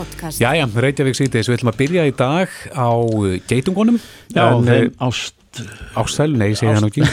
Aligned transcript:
podcast. 0.00 0.40
Jæja, 0.40 0.64
Reykjavík 0.84 1.16
sýtis, 1.18 1.48
við 1.50 1.58
ætlum 1.60 1.72
að 1.74 1.78
byrja 1.82 2.06
í 2.08 2.14
dag 2.16 2.54
á 2.72 2.88
uh, 2.96 3.34
geitungunum. 3.50 3.98
Já, 4.32 4.44
en, 4.56 4.64
þeim 4.68 4.88
uh, 4.94 5.06
ást 5.10 5.36
Ástæl, 5.98 6.30
nei, 6.38 6.52
það 6.54 6.78
nú 6.84 6.88
ekki. 6.92 7.06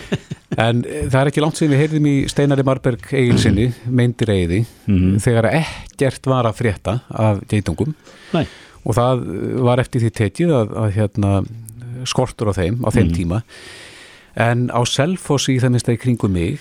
en 0.66 0.80
uh, 0.82 1.02
það 1.06 1.18
er 1.20 1.30
ekki 1.30 1.42
langt 1.44 1.58
síðan 1.60 1.72
við 1.76 1.82
heyrðum 1.84 2.08
í 2.10 2.14
Steinari 2.30 2.64
Marberg 2.66 3.06
Egilsinni, 3.14 3.68
meindir 3.86 4.32
eiði, 4.34 4.62
Mhm. 4.90 5.16
þegar 5.22 5.48
ekkert 5.62 6.26
var 6.32 6.48
að 6.50 6.58
frétta 6.60 6.96
af 7.14 7.40
geitungum 7.50 7.94
Nei, 8.34 8.44
og 8.84 8.96
það 8.98 9.22
var 9.68 9.82
eftir 9.82 10.02
því 10.04 10.10
tekið 10.20 10.54
að, 10.60 10.74
að 10.82 10.90
hérna, 10.98 11.32
skortur 12.06 12.50
á 12.50 12.58
þeim, 12.58 12.82
á 12.82 12.90
þeim 12.90 13.06
Mhm. 13.08 13.14
tíma. 13.16 13.42
En 14.36 14.66
á 14.68 14.80
Selfossi 14.84 15.54
í 15.56 15.60
það 15.62 15.72
minnst 15.76 15.88
að 15.88 15.96
í 15.96 16.02
kringum 16.02 16.34
mig 16.34 16.60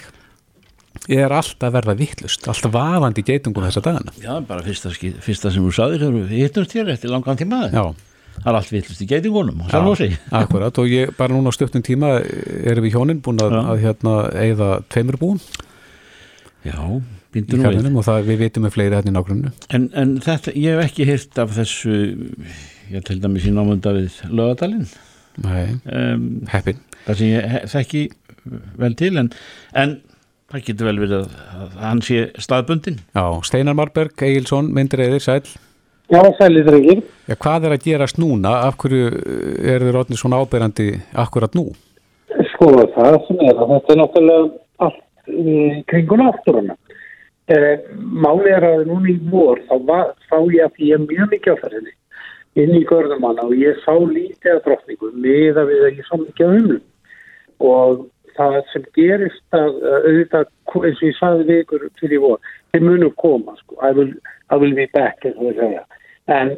er 1.12 1.36
alltaf 1.36 1.73
verða 1.75 1.96
vittlust, 2.00 2.48
alltaf 2.50 2.73
vafandi 2.73 3.23
geitungum 3.25 3.68
þessa 3.68 3.84
dagana. 3.86 4.16
já, 4.21 4.34
bara 4.48 4.66
fyrsta, 4.66 4.91
fyrsta 5.23 5.52
sem 5.54 5.66
þú 5.66 5.73
sagðir 5.75 6.05
þegar 6.05 6.18
við 6.20 6.43
hittumst 6.43 6.75
hér 6.78 6.93
eftir 6.96 7.14
langan 7.14 7.39
tíma. 7.39 7.65
Já. 7.74 7.86
Það 8.36 8.50
er 8.52 8.57
allt 8.60 8.71
vittlust 8.74 9.02
í 9.02 9.10
geitingunum 9.10 9.61
og 9.64 9.69
Selfossi. 9.71 10.10
Akkurat 10.42 10.79
og 10.82 10.89
ég 10.92 11.14
bara 11.16 11.32
núna 11.33 11.54
á 11.54 11.55
stuttum 11.55 11.83
tíma 11.86 12.18
erum 12.21 12.83
við 12.83 12.97
hjónin 12.97 13.21
búin 13.24 13.39
að, 13.39 13.55
að 13.61 13.83
hérna 13.86 14.16
eigða 14.36 14.71
tveimur 14.92 15.19
búum. 15.21 15.39
Já, 16.66 16.75
í 17.36 17.43
bindur 17.43 17.61
nú 17.61 17.71
við. 17.74 17.97
og 18.00 18.05
það 18.07 18.30
við 18.30 18.41
vitum 18.46 18.66
með 18.66 18.75
fleiri 18.75 18.97
hérna 18.97 19.11
í 19.11 19.16
nágrunnu 19.16 19.52
en, 19.75 19.88
en 19.97 20.16
þetta, 20.24 20.54
ég 20.55 20.77
hef 20.77 20.89
ekki 20.89 21.07
hýrt 21.10 21.41
af 21.43 21.54
þessu 21.57 21.96
ég 22.93 23.05
til 23.07 23.19
dæmis 23.24 23.47
í 23.47 23.54
námunda 23.55 23.93
við 23.96 24.19
lögadalinn 24.32 24.88
Nei, 25.43 25.75
um, 25.91 26.27
heppin. 26.47 26.80
það 27.04 27.19
sem 27.19 27.33
ég 27.33 27.55
þekki 27.74 28.04
vel 28.80 28.93
til 29.00 29.11
en, 29.19 29.32
en 29.75 29.97
það 30.55 30.65
getur 30.69 30.89
vel 30.89 30.97
verið 31.04 31.15
að, 31.19 31.37
að 31.59 31.77
hann 31.83 32.02
sé 32.05 32.25
staðbundin 32.39 33.00
Já, 33.16 33.25
Steinar 33.47 33.77
Marberg, 33.77 34.16
Egilson, 34.27 34.72
myndir 34.75 35.03
eðir, 35.05 35.23
sæl 35.23 35.41
Já, 36.05 36.22
sælir. 36.38 36.67
Já, 37.25 37.33
hvað 37.41 37.66
er 37.66 37.73
að 37.73 37.86
gerast 37.88 38.19
núna? 38.22 38.52
Af 38.67 38.75
hverju 38.77 39.08
er 39.65 39.81
þið 39.81 39.95
rótni 39.95 40.19
svona 40.19 40.38
áberandi 40.38 40.91
akkurat 41.17 41.55
nú? 41.57 41.71
Sko 42.52 42.69
það 42.93 43.17
sem 43.25 43.41
er 43.41 43.57
að 43.57 43.71
þetta 43.73 43.93
er 43.93 43.99
náttúrulega 44.03 44.43
allt 44.85 45.31
í 45.33 45.55
kringun 45.89 46.27
afturuna. 46.27 46.75
Eh, 47.49 47.81
máli 47.97 48.53
er 48.53 48.67
að 48.69 48.85
núna 48.91 49.09
í 49.09 49.17
vor 49.31 49.61
þá 49.65 49.75
var, 49.89 50.13
sá 50.30 50.37
ég 50.53 50.61
að 50.67 50.83
ég 50.85 50.99
er 50.99 51.08
mjög 51.09 51.33
mikið 51.33 51.58
á 51.58 51.61
ferðinni 51.63 51.95
inn 52.61 52.77
í 52.77 52.85
görðumanna 52.89 53.49
og 53.49 53.58
ég 53.58 53.81
sá 53.81 53.93
lítið 53.97 54.53
að 54.53 54.63
drottningu 54.67 55.11
með 55.13 55.59
að 55.61 55.71
við 55.73 55.87
að 55.89 55.99
ég 55.99 56.08
sá 56.08 56.15
mikið 56.21 56.45
á 56.45 56.53
humlum 56.53 56.85
og 57.65 58.05
það 58.36 58.58
sem 58.72 58.86
gerist 58.97 59.55
að 59.55 59.80
að 59.80 60.09
auðvitað, 60.09 60.52
eins 60.81 61.02
og 61.02 61.08
ég 61.08 61.17
sagði 61.19 61.47
við 61.50 61.61
ykkur 61.64 61.88
fyrir 62.02 62.23
vor, 62.23 62.52
þeir 62.73 62.86
munu 62.86 63.11
koma 63.22 63.55
sko, 63.61 63.80
I 63.81 63.92
will, 63.95 64.11
I 64.52 64.59
will 64.61 64.75
be 64.77 64.88
back 64.94 65.25
en 65.25 66.55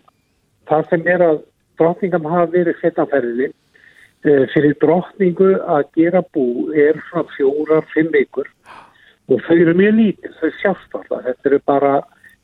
það 0.67 0.89
sem 0.89 1.08
er 1.08 1.23
að 1.23 1.39
drottningam 1.78 2.28
hafa 2.28 2.50
verið 2.53 2.80
setnaferðinni 2.81 3.50
eh, 3.52 4.45
fyrir 4.53 4.75
drottningu 4.81 5.53
að 5.61 5.89
gera 5.97 6.23
bú 6.34 6.47
er 6.73 7.00
svona 7.09 7.28
fjórar, 7.36 7.86
fimm 7.94 8.12
vikur. 8.16 8.50
Og 9.28 9.41
þau 9.44 9.56
eru 9.58 9.73
mjög 9.75 9.97
lítið, 9.97 10.36
þau 10.39 10.52
sjást 10.62 10.95
alltaf, 10.95 11.23
þetta 11.25 11.50
eru 11.50 11.59
bara 11.67 11.94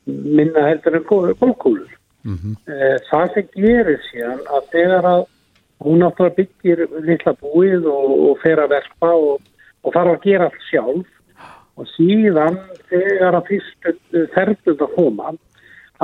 minna 0.05 0.65
heldur 0.67 0.99
en 0.99 1.05
gólkúlur. 1.09 1.91
Mm 2.23 2.35
Eh, 2.67 2.97
Það 3.09 3.33
sem 3.33 3.47
gerir 3.55 3.99
síðan 4.11 4.43
að 4.47 4.67
þegar 4.71 5.05
að 5.05 5.23
hún 5.83 6.03
náttúrulega 6.03 6.37
byggir 6.39 6.85
litla 7.05 7.33
búið 7.39 7.87
og, 7.91 8.11
og 8.29 8.37
fer 8.43 8.61
að 8.63 8.75
verpa 8.77 9.11
og, 9.13 9.41
og 9.83 9.95
fara 9.95 10.15
að 10.15 10.27
gera 10.27 10.49
allt 10.49 10.67
sjálf 10.69 11.09
og 11.79 11.89
síðan 11.95 12.59
þegar 12.91 13.39
að 13.39 13.49
fyrstu 13.49 14.27
ferðum 14.35 14.85
að 14.85 14.95
koma 14.97 15.33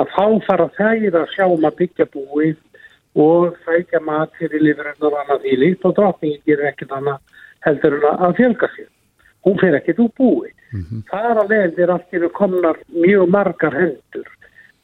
að 0.00 0.12
þá 0.14 0.24
fara 0.46 0.68
þær 0.76 1.20
að 1.22 1.32
sjá 1.34 1.46
um 1.46 1.66
að 1.68 1.78
byggja 1.80 2.08
búið 2.14 2.58
og 3.20 3.56
sækja 3.66 4.00
mat 4.06 4.32
fyrir 4.38 4.62
liðurinn 4.62 5.06
og 5.06 5.18
annað 5.18 5.44
því 5.44 5.56
líkt 5.58 5.86
og 5.88 5.94
drottningin 5.98 6.46
gerir 6.46 6.70
ekkert 6.70 6.94
annað 6.94 7.38
heldur 7.66 7.96
en 7.98 8.24
að 8.26 8.36
fjölga 8.38 8.70
sér. 8.76 8.88
Hún 9.44 9.58
fer 9.60 9.76
ekkert 9.78 10.02
úr 10.04 10.12
búið. 10.16 10.54
Það 11.10 11.30
er 11.30 11.40
að 11.42 11.52
leiðir 11.54 11.92
allt 11.94 12.14
eru 12.14 12.28
komnar 12.36 12.78
mjög 12.94 13.30
margar 13.34 13.74
hendur 13.74 14.28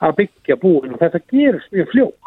að 0.02 0.16
byggja 0.20 0.56
búin 0.60 0.94
og 0.96 1.00
þetta 1.00 1.20
gerist 1.30 1.72
mjög 1.72 1.92
fljótt. 1.92 2.25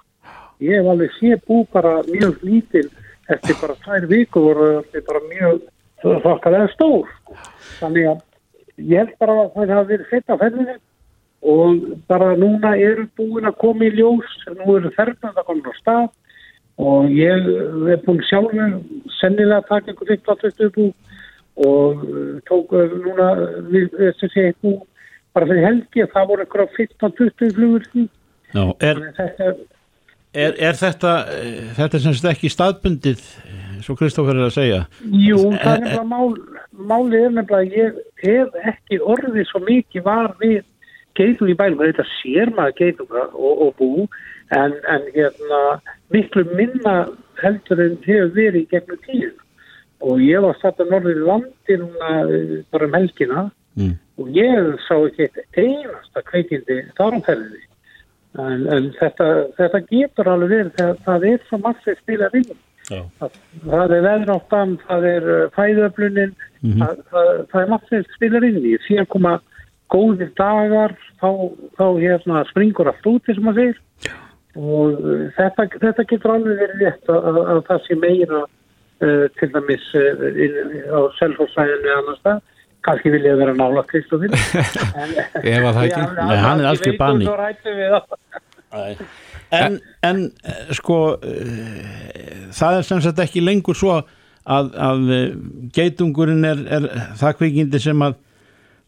Ég 0.59 0.75
hef 0.75 0.89
alveg 0.91 1.13
sé 1.15 1.37
bú 1.47 1.63
bara 1.71 2.01
mjög 2.07 2.41
lítil 2.43 2.87
eftir 3.31 3.55
bara 3.61 3.77
tvær 3.83 4.07
viku 4.11 4.41
voru 4.43 4.69
þetta 4.91 5.05
bara 5.07 5.21
mjög 5.29 5.61
þokkalega 6.03 6.67
stór. 6.73 7.07
Sko. 7.19 7.37
Þannig 7.79 8.09
að 8.11 8.21
ég 8.89 9.03
held 9.03 9.17
bara 9.21 9.35
að 9.43 9.51
það 9.55 9.73
hafa 9.75 9.89
verið 9.91 10.09
sett 10.11 10.33
á 10.33 10.35
ferðinu 10.41 10.75
og 11.49 11.85
bara 12.11 12.33
núna 12.35 12.73
eru 12.75 13.05
búin 13.15 13.47
að 13.47 13.59
koma 13.61 13.87
í 13.87 13.93
ljós, 13.95 14.33
nú 14.57 14.75
eru 14.75 14.91
ferðan 14.97 15.37
að 15.37 15.47
koma 15.47 15.71
á 15.71 15.79
stað 15.79 16.07
og 16.79 17.11
ég 17.15 17.47
er 17.93 18.03
búin 18.05 18.21
sjálfur 18.27 18.75
sennilega 19.19 19.61
að 19.61 19.69
taka 19.71 19.93
einhver 19.93 20.11
15-20 20.15 20.75
bú 20.75 20.89
og 21.59 22.03
uh, 22.07 22.35
tók 22.47 22.71
uh, 22.75 22.91
núna 23.03 23.31
við 23.71 23.89
þessu 23.95 24.31
sé 24.31 24.45
bú 24.63 24.77
bara 25.35 25.47
fyrir 25.47 25.67
helgi 25.67 26.03
að 26.03 26.13
það 26.15 26.29
voru 26.31 26.45
einhverja 26.45 26.69
15-20 26.77 27.57
flugur. 27.57 27.89
Já, 28.49 28.63
er, 28.83 29.01
Þetta 29.17 29.49
er 29.51 29.57
er, 30.33 30.55
er 30.57 30.79
þetta 30.79 31.13
eh, 31.35 31.69
þetta 31.77 31.97
er 31.97 32.05
sem 32.05 32.17
sagt 32.17 32.31
ekki 32.33 32.51
staðbundið 32.53 33.21
eh, 33.21 33.77
svo 33.85 33.95
Kristófur 33.99 34.37
er 34.37 34.47
að 34.47 34.57
segja 34.57 34.81
Jú, 35.03 35.39
það 35.57 35.71
er 35.75 35.85
nefnilega 35.85 36.07
mál, 36.09 36.35
málið 36.91 37.27
er 37.27 37.37
nefnilega 37.37 37.61
að 37.63 37.77
ég 37.79 38.01
hef 38.25 38.59
ekki 38.73 39.01
orðið 39.15 39.49
svo 39.51 39.63
mikið 39.67 40.05
var 40.05 40.35
við 40.41 40.61
geitung 41.19 41.51
í 41.51 41.57
bælum, 41.57 41.83
þetta 41.83 42.05
sér 42.19 42.51
maður 42.55 42.77
geitunga 42.79 43.25
og, 43.33 43.63
og 43.65 43.71
bú, 43.79 44.07
en, 44.55 44.75
en 44.91 45.07
hérna, 45.15 45.61
miklu 46.13 46.45
minna 46.53 46.95
heldur 47.41 47.83
en 47.83 47.97
hefur 48.05 48.33
verið 48.35 48.61
í 48.63 48.67
gegnum 48.73 49.01
tíu. 49.07 49.31
Og 50.05 50.21
ég 50.23 50.43
var 50.43 50.55
satt 50.61 50.79
að 50.79 50.93
norður 50.93 51.17
í 51.17 51.25
landi 51.27 51.79
núna 51.81 52.11
eh, 52.23 52.53
bara 52.71 52.87
um 52.87 52.95
helgina 52.95 53.47
mm. 53.79 53.95
og 54.21 54.29
ég 54.37 54.69
sá 54.85 54.95
ekki 54.95 55.27
eitt 55.27 55.59
einasta 55.59 56.23
kveikindi 56.29 56.79
þáramferðinni. 56.99 57.65
En, 58.37 58.67
en 58.69 58.91
þetta, 58.99 59.27
þetta 59.57 59.79
getur 59.89 60.27
alveg 60.29 60.51
verið 60.53 60.73
þegar 60.77 60.99
það 61.05 61.23
er 61.31 61.45
svo 61.47 61.57
massið 61.63 61.95
spilar 62.03 62.35
inn 62.37 62.51
Já. 62.89 62.99
það, 63.19 63.37
það 63.65 63.93
er 63.95 64.03
veðráttan, 64.05 64.75
það 64.87 65.07
er 65.09 65.27
uh, 65.29 65.41
fæðöflunin, 65.55 66.33
það, 66.61 67.01
það, 67.11 67.29
það 67.51 67.63
er 67.63 67.87
sem 67.89 68.05
spilar 68.15 68.47
inn 68.47 68.59
í. 68.61 68.75
Síðan 68.85 69.09
koma 69.13 69.33
góðir 69.93 70.31
dagar, 70.37 70.95
þá, 71.21 71.29
þá 71.77 71.85
hérna, 72.01 72.43
springur 72.49 72.91
allt 72.91 73.09
út, 73.09 73.29
sem 73.29 73.45
maður 73.45 73.73
segir. 73.73 74.15
Og 74.59 75.01
uh, 75.03 75.25
þetta, 75.37 75.67
þetta 75.75 76.07
getur 76.13 76.35
alveg 76.35 76.63
verið 76.63 76.85
rétt 76.85 77.11
að, 77.13 77.29
að, 77.31 77.41
að 77.53 77.61
það 77.69 77.83
sé 77.85 77.99
meira 78.05 78.43
uh, 78.45 79.25
til 79.39 79.51
dæmis 79.53 79.91
uh, 79.97 80.25
á 80.89 80.99
selfhóðsæðinu 81.19 81.91
eða 81.91 81.99
annars 82.03 82.23
það. 82.25 82.41
Kannski 82.85 83.11
vil 83.11 83.25
ég 83.27 83.39
vera 83.39 83.53
nála 83.57 83.83
Kristofinn. 83.87 84.35
Ef 84.35 85.65
að 85.67 85.73
það 85.73 85.85
ekki. 85.85 86.03
Nei, 86.19 86.37
hann 86.39 86.61
er 86.61 86.67
algjör 86.69 86.95
það. 86.99 87.15
en, 89.57 89.79
en 90.05 90.19
eh, 90.45 90.71
sko 90.77 90.97
eh, 91.25 92.49
það 92.53 92.75
er 92.77 92.83
sem 92.85 92.99
sagt 93.01 93.21
ekki 93.23 93.41
lengur 93.41 93.73
svo 93.77 93.95
að, 93.97 94.03
að 94.77 95.11
eh, 95.15 95.31
geitungurinn 95.75 96.45
er, 96.45 96.59
er 96.77 96.83
það 97.19 97.37
kvikindi 97.41 97.79
sem 97.81 97.99
að 98.05 98.13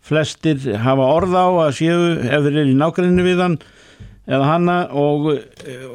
flestir 0.06 0.58
hafa 0.82 1.06
orð 1.18 1.34
á 1.38 1.48
að 1.68 1.76
séu 1.78 2.00
ef 2.22 2.42
þeir 2.46 2.56
eru 2.56 2.72
í 2.72 2.78
nágrinni 2.78 3.24
við 3.26 3.40
hann 3.44 3.58
eða 4.32 4.48
hanna 4.48 4.76
og, 4.96 5.28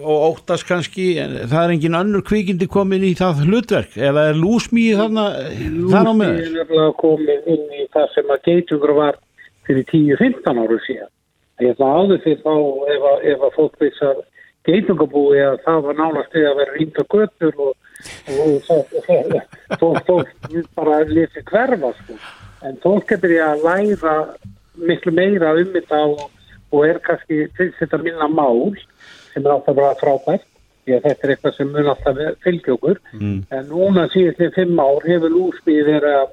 og 0.05 0.25
óttast 0.31 0.67
kannski, 0.69 1.07
en 1.23 1.37
það 1.49 1.63
er 1.63 1.75
engin 1.77 1.97
önnur 1.99 2.25
kvikindi 2.29 2.69
komin 2.71 3.05
í 3.09 3.15
það 3.19 3.45
hlutverk 3.47 3.97
eða 3.97 4.27
er 4.31 4.39
lúsmíði 4.41 4.99
þarna 5.01 5.27
þar 5.95 6.11
á 6.11 6.15
með 6.21 6.33
Lúsi 6.37 6.47
er 6.47 6.55
nefnilega 6.61 6.95
komið 7.03 7.51
inn 7.57 7.67
í 7.81 7.87
það 7.97 8.09
sem 8.15 8.33
að 8.37 8.43
geitungur 8.51 8.95
var 9.01 9.21
fyrir 9.67 9.87
10-15 9.91 10.63
áru 10.63 10.79
síðan. 10.87 11.13
Ég 11.65 11.79
það 11.79 11.95
áður 12.01 12.21
fyrir 12.27 12.43
þá 12.45 12.55
ef 12.95 13.07
að, 13.11 13.23
ef 13.33 13.45
að 13.49 13.55
fólk 13.57 13.79
veist 13.81 14.03
að 14.05 14.21
geitungabúi 14.67 15.41
að 15.47 15.57
það 15.65 15.81
var 15.87 15.99
nánast 16.03 16.35
við 16.37 16.47
að 16.51 16.57
vera 16.61 16.75
rýnda 16.77 17.05
göttur 17.15 17.61
og, 17.65 17.73
og 18.37 18.57
það- 18.67 18.97
fólk, 19.81 20.01
fólk 20.11 20.71
bara 20.77 21.01
lítið 21.09 21.45
hverfa 21.51 21.93
sko. 22.03 22.19
En 22.67 22.79
fólk 22.83 23.07
getur 23.13 23.35
ég 23.37 23.47
að 23.47 23.65
læra 23.67 24.17
miklu 24.77 25.13
meira 25.17 25.55
um 25.57 25.71
þetta 25.75 26.01
og, 26.11 26.27
og 26.75 26.87
er 26.89 27.01
kannski 27.05 27.47
til 27.57 27.73
þetta 27.79 28.01
minna 28.03 28.29
mál 28.31 28.75
sem 29.33 29.45
er 29.45 29.53
alltaf 29.55 29.77
bara 29.77 29.97
frábært 30.01 30.47
því 30.87 30.97
að 30.97 31.07
þetta 31.07 31.27
er 31.27 31.33
eitthvað 31.35 31.57
sem 31.57 31.71
mun 31.75 31.93
alltaf 31.93 32.21
fylgja 32.45 32.75
okkur. 32.77 33.01
Mm. 33.19 33.39
en 33.51 33.71
núna 33.71 34.07
síðan 34.15 34.55
fimm 34.55 34.83
ár 34.83 35.07
hefur 35.07 35.35
lúsmíð 35.35 35.83
verið 35.91 36.19
að, 36.21 36.29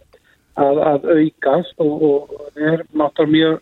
að, 0.65 0.81
að 0.91 1.07
aukast 1.17 1.85
og, 1.85 2.05
og 2.09 2.61
er 2.71 2.85
náttúrulega 2.93 3.33
mjög 3.33 3.57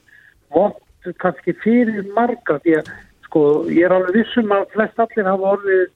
vott 0.56 1.14
kannski 1.24 1.56
fyrir 1.64 2.12
marga 2.16 2.60
því 2.62 2.78
að 2.82 2.92
sko 3.26 3.46
ég 3.72 3.88
er 3.88 3.96
alveg 3.96 4.20
vissum 4.20 4.52
að 4.54 4.68
flest 4.76 5.00
allir 5.00 5.30
hafa 5.32 5.56
orðið 5.56 5.88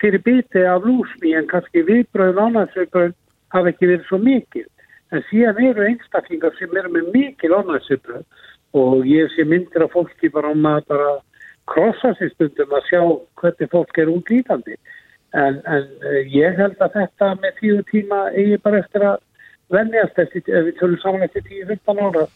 fyrir 0.00 0.22
biti 0.24 0.62
af 0.68 0.86
lúsmíð 0.86 1.40
en 1.40 1.50
kannski 1.50 1.82
viðbröðun 1.88 2.54
ánægsviðbröðun 2.54 3.18
hafa 3.54 3.70
ekki 3.70 3.90
verið 3.90 4.08
svo 4.08 4.18
mikil. 4.22 4.66
En 5.12 5.22
síðan 5.28 5.60
eru 5.68 5.84
einstaklingar 5.86 6.54
sem 6.58 6.72
eru 6.78 6.90
með 6.94 7.10
mikil 7.14 7.52
ánægsviðbröð 7.58 8.24
og 8.74 9.06
ég 9.06 9.30
sé 9.34 9.46
myndir 9.46 9.86
af 9.86 9.94
fólki 9.94 10.30
bara 10.34 10.50
um 10.54 10.66
að 10.66 10.86
bara 10.90 11.12
krossa 11.70 12.12
sér 12.18 12.32
stundum 12.34 12.74
að 12.76 12.88
sjá 12.90 13.02
hvernig 13.40 13.70
fólk 13.72 14.00
er 14.02 14.10
útlítandi 14.12 14.74
en, 15.34 15.60
en 15.64 15.86
eh, 16.10 16.24
ég 16.34 16.58
held 16.58 16.80
að 16.82 16.98
þetta 16.98 17.30
með 17.42 17.60
tíu 17.60 17.78
tíma 17.90 18.24
eigi 18.34 18.58
bara 18.64 18.82
eftir 18.82 19.06
að 19.06 19.22
venjast 19.74 20.18
eftir, 20.20 20.44
ef 20.50 20.66
við 20.68 20.76
tölum 20.80 21.00
saman 21.02 21.26
eftir 21.26 21.46
10-15 21.48 22.02
ára 22.04 22.26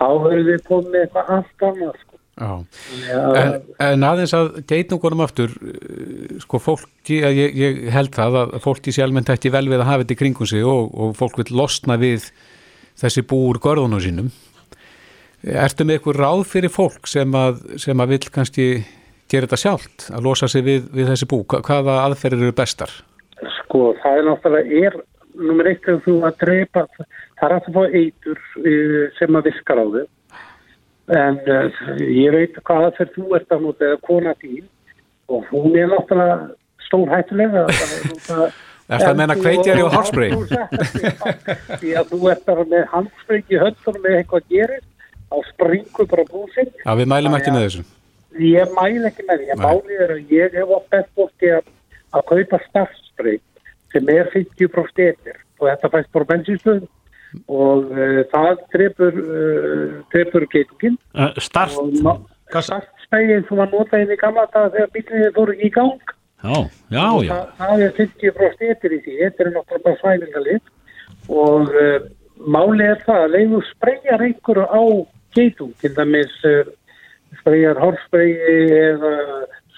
þá 0.00 0.06
höfum 0.06 0.46
við 0.48 0.62
komið 0.68 0.94
með 0.94 1.02
eitthvað 1.04 1.34
allt 1.36 1.66
annað 1.68 1.98
sko. 2.00 2.16
En, 2.40 3.56
en 3.84 4.04
aðeins 4.08 4.32
að 4.32 4.46
geitnungunum 4.70 5.24
aftur, 5.26 5.52
eh, 5.60 6.38
sko 6.40 6.60
fólki, 6.62 7.18
eh, 7.20 7.34
ég, 7.36 7.58
ég 7.58 7.82
held 7.92 8.14
það 8.16 8.38
að 8.40 8.54
fólki 8.64 8.94
sé 8.96 9.04
almennt 9.04 9.32
ekki 9.34 9.52
vel 9.52 9.66
við 9.68 9.82
að 9.82 9.90
hafa 9.90 10.04
þetta 10.06 10.16
í 10.16 10.20
kringum 10.22 10.48
sig 10.48 10.64
og, 10.64 10.94
og 10.94 11.12
fólk 11.18 11.42
vil 11.42 11.50
losna 11.60 11.98
við 12.00 12.30
þessi 13.00 13.26
búur 13.28 13.60
görðunum 13.60 14.00
sínum. 14.00 14.32
Ertu 15.40 15.86
með 15.88 15.96
eitthvað 15.96 16.18
ráð 16.20 16.42
fyrir 16.50 16.72
fólk 16.72 17.08
sem 17.08 17.36
að, 17.38 17.62
sem 17.80 18.02
að 18.02 18.10
vil 18.12 18.24
kannski 18.34 18.66
gera 19.30 19.46
þetta 19.46 19.60
sjálft, 19.62 20.08
að 20.12 20.26
losa 20.26 20.48
sig 20.50 20.64
við, 20.66 20.90
við 20.92 21.12
þessi 21.12 21.28
bú? 21.30 21.38
Hva- 21.48 21.62
Hvaða 21.64 21.94
aðferðir 22.04 22.48
eru 22.50 22.56
bestar? 22.58 22.92
Sko, 23.60 23.94
það 24.02 24.18
er 24.18 24.26
náttúrulega 24.28 24.82
er 24.90 24.98
nummer 25.40 25.70
eitt 25.70 25.84
þegar 25.86 26.02
þú 26.04 26.16
að 26.28 26.38
drepa 26.42 26.82
það 26.98 27.46
er 27.46 27.54
að 27.56 27.62
það 27.66 27.76
fá 27.76 27.84
eitur 28.00 28.40
uh, 28.60 29.04
sem 29.16 29.38
að 29.38 29.46
viskar 29.48 29.80
á 29.80 29.84
þau 29.94 30.04
en 31.20 31.38
uh, 31.46 31.80
ég 32.04 32.34
veit 32.36 32.58
hvað 32.60 32.82
það 32.84 32.98
fyrir 32.98 33.14
þú 33.16 33.36
ert 33.38 33.54
að 33.56 33.64
nota 33.64 33.92
kona 34.04 34.34
þín 34.42 34.66
og 35.30 35.46
hún 35.54 35.78
er 35.78 35.88
náttúrulega 35.94 36.36
stór 36.88 37.14
hættulega 37.14 37.64
Er 38.90 38.98
það 38.98 39.10
að 39.12 39.18
menna 39.20 39.34
og 39.86 39.92
hárspray? 39.94 40.30
Því 41.78 41.92
að 41.94 42.08
þú 42.10 42.18
ert 42.32 42.40
bara 42.48 42.64
með 42.66 42.88
handspray 42.90 43.44
í 43.46 43.60
höndunum 43.62 44.02
með 44.02 44.16
eitthvað 44.18 44.40
að 44.40 44.54
gera 44.56 44.78
á 45.30 45.36
springu 45.52 46.06
bara 46.10 46.24
búsinn 46.30 46.70
Já, 46.84 46.92
við 46.98 47.10
mælum 47.12 47.36
ekki 47.38 47.54
með 47.54 47.66
þessu. 47.66 47.84
Ég 48.40 48.72
mæl 48.76 49.06
ekki 49.10 49.26
með 49.26 49.40
því, 49.42 49.48
ég 49.50 49.60
málið 49.64 50.02
er 50.06 50.14
að 50.14 50.32
ég 50.36 50.56
hef 50.60 50.72
oft 50.76 50.90
best 50.94 51.10
fólki 51.18 51.52
að, 51.56 51.68
að 52.14 52.26
kaupa 52.30 52.60
starfsprey 52.68 53.38
sem 53.92 54.10
er 54.14 54.30
50% 54.34 55.04
etir 55.10 55.38
og 55.60 55.66
þetta 55.68 55.90
fæst 55.96 56.12
bara 56.14 56.28
bensinstöðum 56.30 56.88
og 57.50 57.90
uh, 57.94 58.20
það 58.32 58.62
trefur, 58.74 59.18
uh, 59.22 59.98
trefur 60.14 60.46
geitungin 60.50 60.96
Uh, 61.14 61.30
start, 61.42 61.74
og 61.78 61.90
ná- 62.02 62.16
starfspreyið 62.54 63.44
sem 63.48 63.58
var 63.60 63.70
notað 63.70 64.04
inn 64.06 64.14
í 64.14 64.18
gamla 64.18 64.46
dag 64.54 64.72
þegar 64.74 64.90
bílinni 64.94 65.30
fóru 65.36 65.54
í 65.58 65.70
gang. 65.74 66.14
Já, 66.40 66.56
já, 66.90 67.04
og 67.12 67.22
já. 67.26 67.30
það, 67.30 67.48
það 67.58 67.82
er 67.84 67.94
50% 67.98 68.70
etir 68.72 68.94
í 68.96 69.00
því, 69.04 69.16
etir 69.26 69.46
er 69.50 69.54
náttúrulega 69.54 69.84
bara 69.84 70.00
svæfingalið 70.00 70.60
og 71.28 71.74
uh, 71.76 71.98
málið 72.50 72.86
er 72.94 73.02
það 73.04 73.24
að 73.26 73.34
leiðu 73.36 73.60
spreyjar 73.68 74.24
einhverju 74.26 74.64
á 74.70 74.82
geitung, 75.36 75.72
til 75.80 75.94
dæmis 75.96 76.34
uh, 76.48 76.68
spreyjar 77.40 77.80
hórspreyi 77.80 78.36
eða 78.78 79.14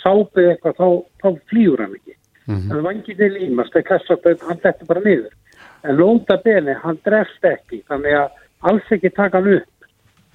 sápi 0.02 0.48
eitthvað, 0.50 0.78
þá, 0.78 0.88
þá 1.22 1.28
flýur 1.50 1.84
hann 1.84 1.96
ekki. 1.98 2.16
Mm 2.46 2.56
-hmm. 2.58 2.82
Vangið 2.86 3.20
er 3.20 3.36
límast, 3.36 3.72
það 3.72 3.82
er 3.82 3.88
kassaböð, 3.90 4.46
hann 4.48 4.62
dettur 4.62 4.86
bara 4.86 5.04
niður. 5.04 5.34
En 5.82 5.96
lóta 5.96 6.38
beni, 6.44 6.74
hann 6.82 6.98
drefst 7.04 7.44
ekki, 7.44 7.82
þannig 7.88 8.18
að 8.18 8.28
alls 8.70 8.90
ekki 8.90 9.10
taka 9.10 9.38
hann 9.38 9.54
upp. 9.58 9.68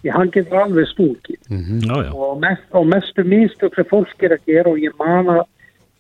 Því 0.01 0.13
hann 0.13 0.31
getur 0.31 0.59
alveg 0.61 0.87
stúkið 0.91 1.39
Já, 1.49 1.95
já. 2.05 2.11
og, 2.13 2.39
mest, 2.39 2.65
og 2.71 2.85
mestu 2.85 3.23
mistök 3.25 3.75
sem 3.75 3.87
fólk 3.89 4.23
er 4.23 4.35
að 4.37 4.45
gera 4.45 4.69
og 4.69 4.77
ég 4.77 4.93
man 4.99 5.31
að 5.33 5.45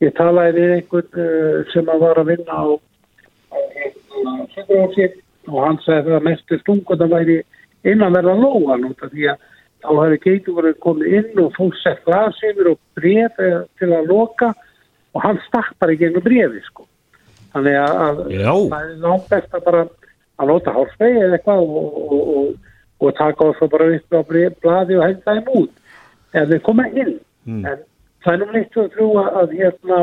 ég 0.05 0.13
talaði 0.13 0.53
við 0.53 0.73
einhvern 0.75 1.23
uh, 1.23 1.63
sem 1.73 1.89
að 1.89 2.03
var 2.05 2.21
að 2.21 2.29
vinna 2.29 2.53
á, 2.61 2.65
á 3.49 3.57
hérna, 3.73 4.33
sjúkrahúsi 4.53 5.07
og 5.47 5.57
hann 5.65 5.79
sagði 5.81 6.13
að 6.13 6.27
mestu 6.29 6.59
stungun 6.61 7.01
það 7.01 7.15
væri 7.83 7.93
innanverða 7.93 8.35
lóan 8.35 8.85
út 8.89 9.03
af 9.03 9.11
því 9.11 9.29
að 9.31 9.45
þá 9.83 9.89
hefði 10.01 10.19
geitur 10.23 10.69
komið 10.83 11.17
inn 11.19 11.41
og 11.43 11.53
fólk 11.55 11.75
sett 11.81 12.03
glas 12.05 12.37
yfir 12.43 12.71
og 12.73 12.79
bref 12.97 13.39
eh, 13.39 13.63
til 13.79 13.91
að 13.93 14.09
loka 14.11 14.53
og 15.13 15.23
hann 15.23 15.39
stakk 15.47 15.73
bara 15.79 15.93
í 15.93 15.99
gengum 15.99 16.23
brefi 16.25 16.61
sko. 16.65 16.87
Þannig 17.53 17.77
að, 17.81 18.23
Já. 18.33 18.51
það 18.53 18.79
er 18.81 18.95
langt 19.05 19.29
best 19.31 19.53
að 19.55 19.65
bara 19.65 19.83
að 20.37 20.51
nota 20.51 20.73
hálfsvegi 20.75 21.21
eða 21.23 21.37
eitthvað 21.37 21.61
og, 21.63 21.99
og, 22.01 22.31
og, 22.37 22.71
og 23.01 23.15
taka 23.17 23.47
og 23.47 23.57
svo 23.57 23.69
bara 23.71 23.89
upp 23.95 24.17
á 24.17 24.21
blaði 24.61 24.97
og 24.97 25.05
henda 25.07 25.37
þeim 25.37 25.51
út 25.61 25.83
ef 26.33 26.49
þeir 26.51 26.63
koma 26.65 26.87
inn. 26.91 27.15
En 27.47 27.83
það 28.25 28.33
er 28.33 28.41
nú 28.41 28.47
leitt 28.53 28.77
að 28.77 28.91
trúa 28.93 29.25
að 29.41 29.55
hérna 29.57 29.99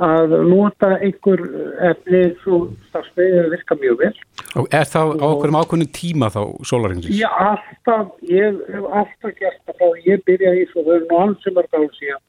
að 0.00 0.32
nota 0.48 0.94
einhver 0.96 1.42
efni 1.90 2.22
svo 2.40 2.60
starfsvegi 2.88 3.42
virka 3.52 3.76
mjög 3.80 3.98
vel. 4.00 4.12
Og 4.60 4.68
er 4.72 4.88
það 4.88 5.12
á 5.20 5.26
okkur 5.28 5.52
um 5.52 5.58
ákveðnum 5.60 5.92
tíma 5.96 6.30
þá 6.32 6.40
sólarhengsins? 6.66 7.20
Ég 7.20 7.40
alltaf, 7.44 8.14
ég 8.24 8.58
hef 8.72 8.86
alltaf 8.88 9.36
gert 9.36 9.60
það 9.68 9.86
að 9.88 10.08
ég 10.08 10.24
byrjaði 10.28 10.66
svo 10.70 10.86
þau 10.86 10.94
eru 10.96 11.08
nú 11.10 11.20
ansið 11.26 11.56
mörg 11.58 11.76
ál 11.76 11.88
síðan 11.98 12.24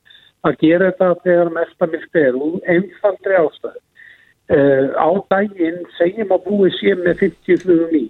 að 0.47 0.57
gera 0.63 0.89
þetta 0.89 1.09
þegar 1.23 1.53
mesta 1.55 1.89
myrkt 1.91 2.21
er 2.21 2.37
og 2.37 2.59
einfaldri 2.75 3.39
ástæð. 3.39 3.79
Uh, 4.51 4.87
á 4.99 5.09
daginn 5.31 5.83
segjum 5.95 6.33
að 6.35 6.47
búið 6.49 6.73
sé 6.79 6.95
með 6.99 7.21
50 7.23 7.61
flugum 7.63 7.93
í. 7.95 8.05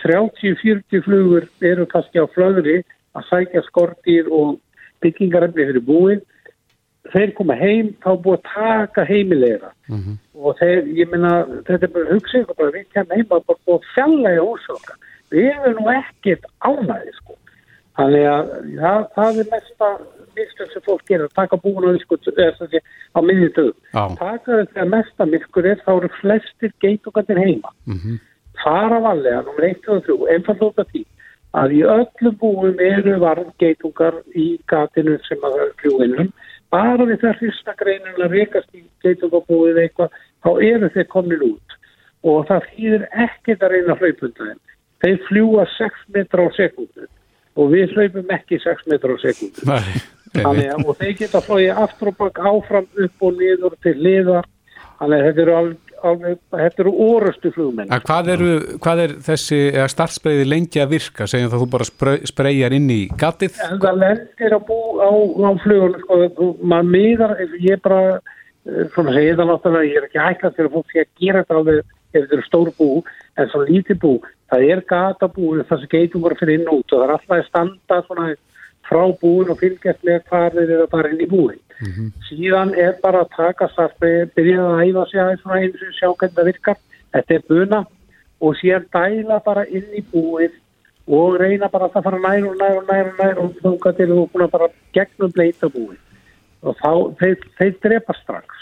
30-40 0.00 1.02
flugur 1.04 1.48
eru 1.60 1.86
kannski 1.90 2.22
á 2.22 2.26
flöðri 2.32 2.78
að 3.18 3.26
sækja 3.28 3.64
skortýr 3.66 4.30
og 4.32 4.60
byggingarefni 5.02 5.66
fyrir 5.68 5.84
búið. 5.88 6.22
Þeir 7.10 7.32
koma 7.34 7.54
heim, 7.58 7.88
þá 7.98 8.10
búið 8.22 8.36
að 8.38 8.44
taka 8.54 9.04
heimilegra 9.08 9.72
og 10.38 10.58
þeir, 10.60 10.84
ég 10.94 11.10
minna, 11.10 11.32
þetta 11.66 11.88
er 11.88 11.92
bara 11.96 12.12
hugsið 12.14 12.52
við 12.76 12.84
kemum 12.94 13.16
heim 13.16 13.26
að 13.26 13.46
bara 13.48 13.58
búið 13.66 13.78
að 13.78 13.88
fjalla 13.94 14.34
í 14.36 14.38
húsöka. 14.38 14.94
Við 15.32 15.48
erum 15.50 15.80
nú 15.80 15.90
ekkert 15.90 16.46
ánæði, 16.62 17.14
sko. 17.18 17.36
Þannig 17.98 18.26
að 18.30 18.52
ja, 18.78 18.92
það 19.16 19.40
er 19.42 19.48
mesta 19.50 19.88
mistök 20.36 20.70
sem 20.72 20.84
fólk 20.86 21.02
gerir, 21.10 21.28
taka 21.34 21.58
búin 21.60 21.90
á, 21.90 21.98
sko, 22.00 22.16
á. 23.12 23.74
Já. 23.92 24.04
Taka 24.16 24.60
þetta 24.62 24.86
mesta 24.88 25.26
myrkur 25.26 25.66
er, 25.66 25.82
þá 25.84 25.92
eru 25.96 26.12
flestir 26.20 26.72
geitugandir 26.80 27.42
heima. 27.42 27.74
Mhm. 27.86 28.20
Fara 28.62 29.00
valega, 29.00 29.42
nummer 29.42 29.64
1 29.64 29.88
og 29.88 30.04
3, 30.06 30.28
einfald 30.36 30.62
út 30.62 30.78
af 30.78 30.86
því 30.92 31.04
að 31.52 31.74
í 31.76 31.82
öllum 31.84 32.36
búum 32.40 32.80
eru 32.80 33.18
varðgeitungar 33.20 34.22
í 34.34 34.46
gatinu 34.70 35.18
sem 35.28 35.44
að 35.44 35.58
það 35.58 35.72
fljúinum. 35.82 36.32
Bara 36.72 37.04
við 37.04 37.20
það 37.20 37.40
hrista 37.42 37.74
greinin 37.76 38.22
að 38.24 38.36
rekast 38.38 38.70
í 38.72 38.84
geitungabúið 39.04 39.80
eitthvað, 39.82 40.14
þá 40.44 40.50
eru 40.68 40.88
þeir 40.94 41.08
komin 41.12 41.44
út. 41.50 41.76
Og 42.22 42.46
það 42.48 42.68
þýðir 42.72 43.04
ekkert 43.26 43.66
að 43.66 43.74
reyna 43.74 43.92
að 43.96 44.04
hlaupunda 44.06 44.46
þeim. 44.46 44.60
Þeir 45.02 45.18
fljúa 45.26 45.66
6 45.76 46.06
metra 46.14 46.46
á 46.46 46.48
sekundu 46.56 47.08
og 47.58 47.72
við 47.74 47.92
hlaupum 47.96 48.30
ekki 48.32 48.60
6 48.62 48.86
metra 48.88 49.12
á 49.12 49.18
sekundu. 49.20 49.66
Nei, 49.68 50.02
Þannig 50.32 50.70
að 50.72 50.86
og 50.88 50.98
þeir 51.00 51.16
geta 51.18 51.42
flóið 51.44 51.80
aftur 51.82 52.12
og 52.12 52.18
bakk 52.22 52.38
áfram 52.40 52.86
upp 53.04 53.26
og 53.26 53.34
niður 53.40 53.74
til 53.84 53.96
liðar. 54.00 54.48
Þannig 55.00 55.18
að 55.18 55.26
þetta 55.26 55.42
eru 55.44 55.56
alveg, 56.10 56.38
þetta 56.50 56.82
eru 56.84 56.92
orustu 57.06 57.52
flugmenn. 57.54 57.90
En 57.92 58.02
hvað, 58.04 58.30
eru, 58.34 58.50
hvað 58.82 59.02
er 59.04 59.14
þessi 59.28 59.58
eða 59.70 59.88
startspreiði 59.92 60.48
lengi 60.48 60.82
að 60.82 60.92
virka? 60.96 61.28
Segjum 61.30 61.50
það 61.52 61.58
að 61.58 61.64
þú 61.64 61.70
bara 61.76 61.88
spre- 61.88 62.30
spreyjar 62.32 62.76
inn 62.76 62.90
í 62.92 63.00
gatið? 63.22 63.58
En 63.68 63.80
það 63.82 63.98
lendir 64.02 64.56
að 64.58 64.68
bú 64.68 64.78
á, 65.00 65.10
á 65.12 65.50
flugunum, 65.64 66.04
sko, 66.04 66.50
maður 66.62 66.92
miðar, 66.96 67.34
ég 67.62 67.82
bara, 67.82 68.02
eh, 68.66 68.84
svona 68.94 69.16
segið 69.16 69.40
það 69.40 69.50
náttúrulega, 69.52 69.90
ég 69.90 69.98
er 70.00 70.08
ekki 70.08 70.24
hægt 70.26 70.46
að 70.50 70.72
fólk 70.76 70.96
að 70.96 71.10
gera 71.20 71.42
þetta 71.44 71.60
alveg 71.60 71.82
ef 72.12 72.20
þetta 72.20 72.36
eru 72.36 72.46
stór 72.46 72.70
bú, 72.76 72.88
en 73.40 73.48
svo 73.48 73.64
lítið 73.64 73.98
bú, 74.02 74.14
það 74.52 74.64
er 74.68 74.80
gata 74.88 75.28
bú, 75.32 75.54
það 75.64 75.78
sem 75.80 75.92
geitum 75.94 76.24
voru 76.24 76.36
fyrir 76.36 76.60
inn 76.60 76.68
út 76.68 76.92
og 76.92 76.98
það 77.00 77.06
er 77.06 77.14
alltaf 77.16 77.36
að 77.38 77.46
standa 77.48 78.00
svona 78.06 78.26
frá 78.88 79.02
búin 79.20 79.50
og 79.52 79.60
fylgjast 79.60 80.02
með 80.06 80.24
hvað 80.30 80.56
þeir 80.56 80.70
eru 80.70 80.86
að 80.86 80.94
fara 80.94 81.12
inn 81.12 81.22
í 81.22 81.28
búin. 81.30 81.60
Síðan 82.28 82.74
er 82.78 82.96
bara 83.02 83.24
að 83.24 83.32
taka 83.36 83.68
starfið, 83.72 84.30
byrja 84.36 84.66
að 84.68 84.82
æfa 84.86 85.06
sig 85.10 85.20
aðeins 85.22 85.42
svona 85.42 85.60
eins 85.60 85.82
og 85.82 85.94
sjá 85.98 86.08
hvernig 86.10 86.36
það 86.36 86.50
virkar, 86.50 86.80
þetta 87.16 87.34
er 87.34 87.46
buna 87.48 87.80
og 88.42 88.58
síðan 88.58 88.88
dæla 88.94 89.38
bara 89.44 89.64
inn 89.66 89.88
í 89.94 90.02
búið 90.12 90.58
og 91.12 91.38
reyna 91.42 91.68
bara 91.72 91.88
að 91.88 91.96
það 91.96 92.06
fara 92.08 92.20
nær 92.22 92.46
og 92.46 92.56
nær 92.60 92.78
og 92.78 92.90
nær 92.90 93.10
og 93.10 93.22
nær 93.22 93.40
og 93.42 93.56
þóka 93.62 93.94
til 93.98 94.08
þú 94.12 94.26
búin 94.32 94.46
að 94.46 94.54
bara 94.54 94.68
gegnum 94.94 95.34
bleita 95.34 95.70
búið 95.74 95.98
og 96.62 96.76
þá, 96.78 96.92
þeir, 97.18 97.48
þeir 97.58 97.72
drepa 97.82 98.14
strax. 98.20 98.60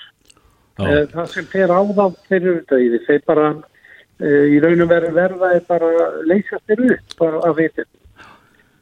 Eh, 0.81 1.05
það 1.13 1.27
sem 1.35 1.49
fer 1.53 1.69
á 1.69 1.81
þá 1.85 2.05
þeir 2.31 2.41
eru 2.41 2.61
döiði, 2.71 3.01
þeir 3.05 3.25
bara 3.29 3.49
uh, 3.53 4.45
í 4.49 4.61
raunum 4.65 4.89
verða 4.89 5.51
er 5.59 5.67
bara 5.69 5.91
leysast 6.25 6.65
þeir 6.71 6.95
upp 6.97 7.27
að 7.29 7.59
viti 7.59 7.85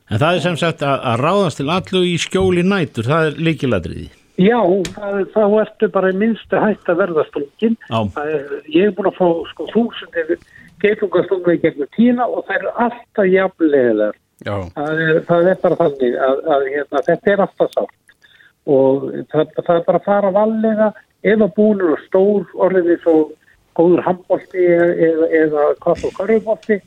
En 0.08 0.20
það 0.20 0.36
er 0.36 0.44
sem 0.44 0.56
sagt 0.60 0.84
að, 0.86 1.02
að 1.10 1.24
ráðast 1.24 1.60
til 1.60 1.68
allu 1.72 2.04
í 2.08 2.14
skjóli 2.20 2.64
nætur, 2.64 3.08
það 3.08 3.26
er 3.30 3.42
líkiladriði. 3.48 4.06
Já, 4.38 4.60
það, 4.94 5.18
þá 5.34 5.42
ertu 5.64 5.88
bara 5.92 6.12
í 6.12 6.16
minnstu 6.16 6.60
hætt 6.62 6.88
að 6.88 7.00
verða 7.02 7.24
stungin. 7.26 7.74
Það 7.90 8.32
ég 8.70 8.86
er 8.86 8.94
búin 8.94 9.10
að 9.10 9.18
fá 9.18 9.28
sko 9.50 9.66
þúsundir 9.72 10.38
geitungastunga 10.82 11.56
í 11.56 11.60
gegnum 11.62 11.90
tína 11.96 12.26
og 12.28 12.46
það 12.46 12.60
eru 12.60 12.74
alltaf 12.86 13.30
jafnlegilegar 13.32 14.16
Já, 14.46 14.54
það 14.76 15.00
er, 15.02 15.16
það 15.26 15.48
er 15.50 15.56
bara 15.62 15.78
þannig 15.80 16.16
að, 16.22 16.40
að 16.54 16.66
hérna, 16.70 17.00
þetta 17.08 17.32
er 17.32 17.40
alltaf 17.42 17.72
sátt 17.74 18.14
og 18.68 19.06
það, 19.32 19.54
það 19.56 19.72
er 19.74 19.84
bara 19.88 19.98
að 19.98 20.06
fara 20.06 20.30
valega 20.36 20.88
ef 21.26 21.42
að 21.42 21.54
búinur 21.56 21.94
og 21.96 22.04
stór 22.04 22.52
orðinni 22.66 22.98
svo 23.02 23.16
góður 23.78 24.04
handbólti 24.06 24.66
eða, 24.76 25.28
eða 25.40 25.64
kaff 25.82 26.06
og 26.06 26.14
karjubólti 26.18 26.78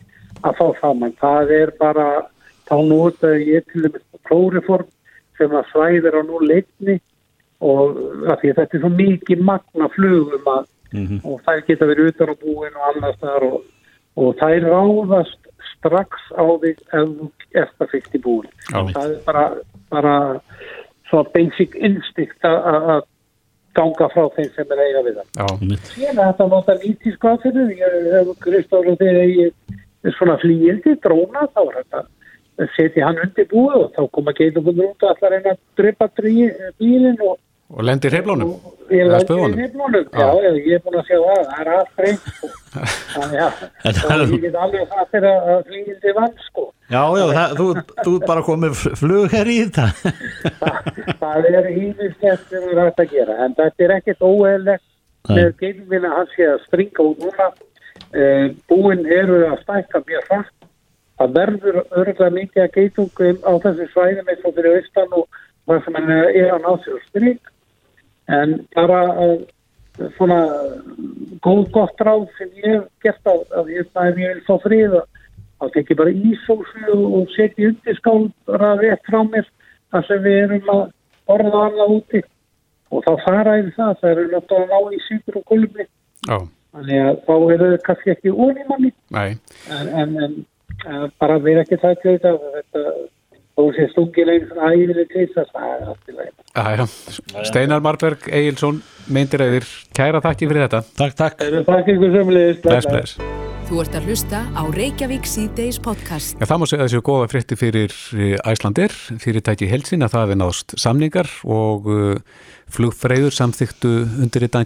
að 0.47 0.55
fá 0.59 0.65
saman. 0.79 1.15
Það 1.19 1.51
er 1.57 1.73
bara, 1.79 2.07
þá 2.71 2.75
nota 2.87 3.33
ég 3.37 3.65
til 3.71 3.83
dæmis 3.85 4.05
klóriform 4.29 4.87
sem 5.37 5.51
að 5.57 5.67
svæðir 5.73 6.15
á 6.15 6.21
nú 6.23 6.39
leitni 6.45 6.95
og 7.61 7.99
að 8.31 8.37
því 8.41 8.51
að 8.53 8.57
þetta 8.61 8.77
er 8.77 8.83
svo 8.85 8.91
mikið 8.95 9.43
magna 9.45 9.89
flugum 9.93 10.47
að, 10.55 10.63
og 11.27 11.35
þær 11.45 11.61
geta 11.67 11.89
verið 11.91 12.11
utan 12.13 12.31
á 12.31 12.35
búin 12.41 12.79
og 12.79 12.87
annars 12.89 13.19
þar 13.21 13.45
og, 13.49 13.59
og 14.17 14.33
þær 14.41 14.65
ráðast 14.71 15.51
strax 15.75 16.25
á 16.33 16.43
því 16.47 16.71
ef 16.73 17.13
þú 17.19 17.29
ert 17.61 17.83
að 17.85 17.91
fyrst 17.93 18.15
í 18.17 18.21
búin. 18.23 18.49
Já. 18.71 18.79
Það 18.95 19.05
er 19.11 19.21
bara, 19.27 19.45
bara 19.93 20.15
svo 21.11 21.23
basic 21.35 21.75
instinct 21.75 22.47
að- 22.47 23.05
ganga 23.77 24.07
frá 24.11 24.25
þeim 24.35 24.49
sem 24.55 24.71
er 24.75 24.81
eiga 24.83 25.01
við 25.05 25.19
það. 25.19 25.27
Já, 25.39 25.45
Síðan 25.93 26.17
að 26.19 26.25
þetta 26.31 26.47
nota 26.51 26.73
lítið 26.81 27.13
hvað 27.21 27.37
fyrir, 27.45 27.69
ég 27.79 28.09
hef 28.11 28.31
Kristóður 28.43 28.97
þegar 28.99 29.29
ég 29.31 29.77
er 30.03 30.15
svona 30.17 30.35
flýjandi, 30.41 30.95
dróna, 31.05 31.45
þá 31.55 31.61
er 31.61 31.77
þetta 31.77 32.01
setja 32.75 33.05
hann 33.07 33.21
undir 33.23 33.47
búið 33.51 33.77
og 33.83 33.93
þá 33.95 34.01
koma 34.17 34.33
geitumundur 34.37 34.91
út 34.91 35.03
og 35.07 35.15
allar 35.15 35.37
einn 35.39 35.49
að 35.53 35.61
drepa 35.79 36.09
bílinn 36.79 37.21
og 37.29 37.37
og 37.71 37.85
lendir 37.87 38.11
heflónum 38.11 38.49
og 38.51 38.89
ég 38.91 39.07
í 39.07 39.61
hifnunum, 39.61 40.07
já, 40.11 40.25
Já. 40.43 40.49
ég 40.59 40.73
er 40.75 40.81
búin 40.83 40.97
að 40.99 41.05
sjá 41.07 41.19
það, 41.23 41.45
það 41.47 41.61
er 41.61 41.69
allt 41.71 42.01
reynd, 42.03 42.25
sko. 42.35 42.49
Þannig 43.13 43.43
að, 43.45 43.61
En 43.87 43.93
það 43.95 44.11
og 44.11 44.23
er- 44.25 44.33
ég 44.35 44.41
get 44.43 44.57
alveg 44.65 44.89
það 44.91 45.05
fyrir 45.13 45.29
að 45.53 45.61
flýjandi 45.69 46.13
vann, 46.17 46.33
sko. 46.49 46.65
Já, 46.91 47.03
já, 47.21 47.23
það, 47.37 47.53
þú, 47.61 47.67
þú 48.03 48.15
bara 48.27 48.43
komið 48.49 48.81
flug 48.99 49.31
her 49.37 49.51
í 49.53 49.57
þetta 49.61 49.87
Það, 50.59 50.91
það 51.23 51.47
er 51.53 51.69
hýmislegt 51.77 52.51
sem 52.51 52.67
við 52.67 52.75
rætt 52.81 52.99
að 53.05 53.15
gera, 53.15 53.37
en 53.45 53.55
þetta 53.61 53.87
er 53.87 53.95
ekkert 54.01 54.27
óeðlegt 54.27 54.87
með 55.31 55.51
geimvinna 55.63 56.11
hans 56.17 56.35
sé 56.35 56.49
að 56.51 56.59
springa 56.67 57.07
út 57.07 57.23
núna. 57.23 57.47
Uh, 58.11 58.47
búin 58.67 59.05
eru 59.07 59.45
að 59.47 59.61
stækka 59.63 60.03
mjög 60.03 60.27
hratt. 60.27 60.51
Það 61.21 61.33
verður 61.35 61.75
örgulega 61.85 62.33
mikið 62.33 62.63
að 62.63 62.71
geitungum 62.73 63.41
á 63.45 63.51
þessu 63.61 63.85
svæðum 63.91 64.29
eins 64.31 64.45
og 64.47 64.53
fyrir 64.57 64.77
austan 64.79 65.11
og 65.13 65.41
það 65.69 65.81
sem 65.85 65.97
er 66.01 66.47
að 66.49 66.63
ná 66.63 66.71
sér 66.81 66.95
að 66.95 67.03
strík. 67.09 67.51
En 68.31 68.55
bara 68.73 69.01
uh, 69.21 69.35
svona 70.15 70.39
góð 71.45 71.61
gott 71.75 72.01
ráð 72.01 72.25
sem 72.39 72.49
ég 72.57 72.73
hef 72.73 72.87
gert 73.05 73.29
á 73.29 73.35
að 73.59 73.69
ég, 73.75 73.91
ég 73.93 74.17
vil 74.17 74.43
fá 74.47 74.55
frið 74.63 74.95
að 74.97 75.05
þá 75.61 75.65
tek 75.75 75.91
ég 75.93 75.99
bara 75.99 76.15
ísósu 76.31 76.95
og, 76.97 77.27
setja 77.35 77.69
undir 77.69 77.99
skálra 77.99 78.71
rétt 78.81 79.05
frá 79.05 79.19
mér 79.27 79.45
þar 79.93 80.07
sem 80.07 80.23
við 80.25 80.37
erum 80.47 80.71
að 80.73 80.85
orða 81.35 81.65
annað 81.67 81.97
úti. 81.99 82.23
Og 82.91 83.05
þá 83.05 83.11
fara 83.27 83.59
yfir 83.59 83.75
það, 83.77 83.99
það 83.99 84.15
eru 84.15 84.25
náttúrulega 84.31 84.79
að 84.79 84.89
ná 84.89 84.97
í 84.97 85.03
síkur 85.05 85.37
og 85.37 85.45
gulmi. 85.53 85.85
Þannig 86.71 87.03
að 87.03 87.21
þá 87.27 87.35
eru 87.35 87.69
þau 87.75 87.85
kannski 87.85 88.15
ekki 88.15 88.33
onni 88.33 88.65
manni. 88.71 88.91
Nei, 89.13 89.29
en, 89.69 89.91
en, 90.01 90.17
en, 90.17 90.17
en 90.25 90.41
bara 91.19 91.39
vera 91.47 91.63
ekki 91.65 91.79
það 91.83 91.97
til 92.03 92.17
þetta 92.25 92.83
þetta 93.51 93.65
þó 93.67 93.75
sé 93.75 93.87
stungilegin 93.91 94.47
svona 94.49 94.71
þess 95.35 95.41
að 95.41 95.51
það 95.57 95.75
er 95.75 95.85
allt 95.91 96.09
í 96.11 96.17
Æja, 96.51 96.87
Steinar 97.47 97.83
Marberg 97.83 98.25
Egilson, 98.31 98.81
meindir 99.11 99.43
eðir 99.45 99.67
kæra 99.95 100.21
þakki 100.23 100.49
fyrir 100.51 100.67
þetta. 100.67 100.81
Takk, 100.99 101.15
takk. 101.19 101.45
Takk 101.67 101.93
ykkur 101.95 102.15
sömulegis 102.17 102.61
Bless, 102.65 102.89
bless 102.91 103.41
Þú 103.71 103.77
ert 103.79 103.93
að 103.95 104.07
hlusta 104.09 104.39
á 104.51 104.63
Reykjavík 104.75 105.27
C-Days 105.31 105.77
podcast. 105.79 106.33
Já, 106.35 106.43
það 106.49 106.57
má 106.59 106.65
segja 106.67 106.87
þessu 106.89 106.99
góða 107.07 107.27
frétti 107.31 107.55
fyrir 107.55 107.93
Æslandir, 108.51 108.95
fyrirtæki 109.23 109.69
helsin 109.71 110.03
að 110.03 110.11
það 110.11 110.25
hefði 110.25 110.37
náðst 110.41 110.75
samningar 110.83 111.29
og 111.47 111.87
uh, 111.87 112.41
flugfreyður 112.75 113.31
samþyktu 113.37 113.93
undir 114.25 114.43
þetta 114.43 114.63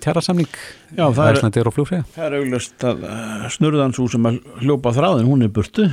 það 1.14 1.30
er- 1.30 1.38
Æslandir 1.38 1.70
og 1.70 1.78
flugfreyða. 1.78 2.08
Það 2.18 2.26
er 2.32 2.38
auglust 2.40 2.88
að 2.90 3.06
uh, 3.12 3.46
snurðansú 3.60 4.08
sem 4.16 4.26
að 4.32 4.40
hljópa 4.64 4.96
þráðin, 4.98 5.30
hún 5.30 5.46
er 5.46 5.54
burtu. 5.54 5.86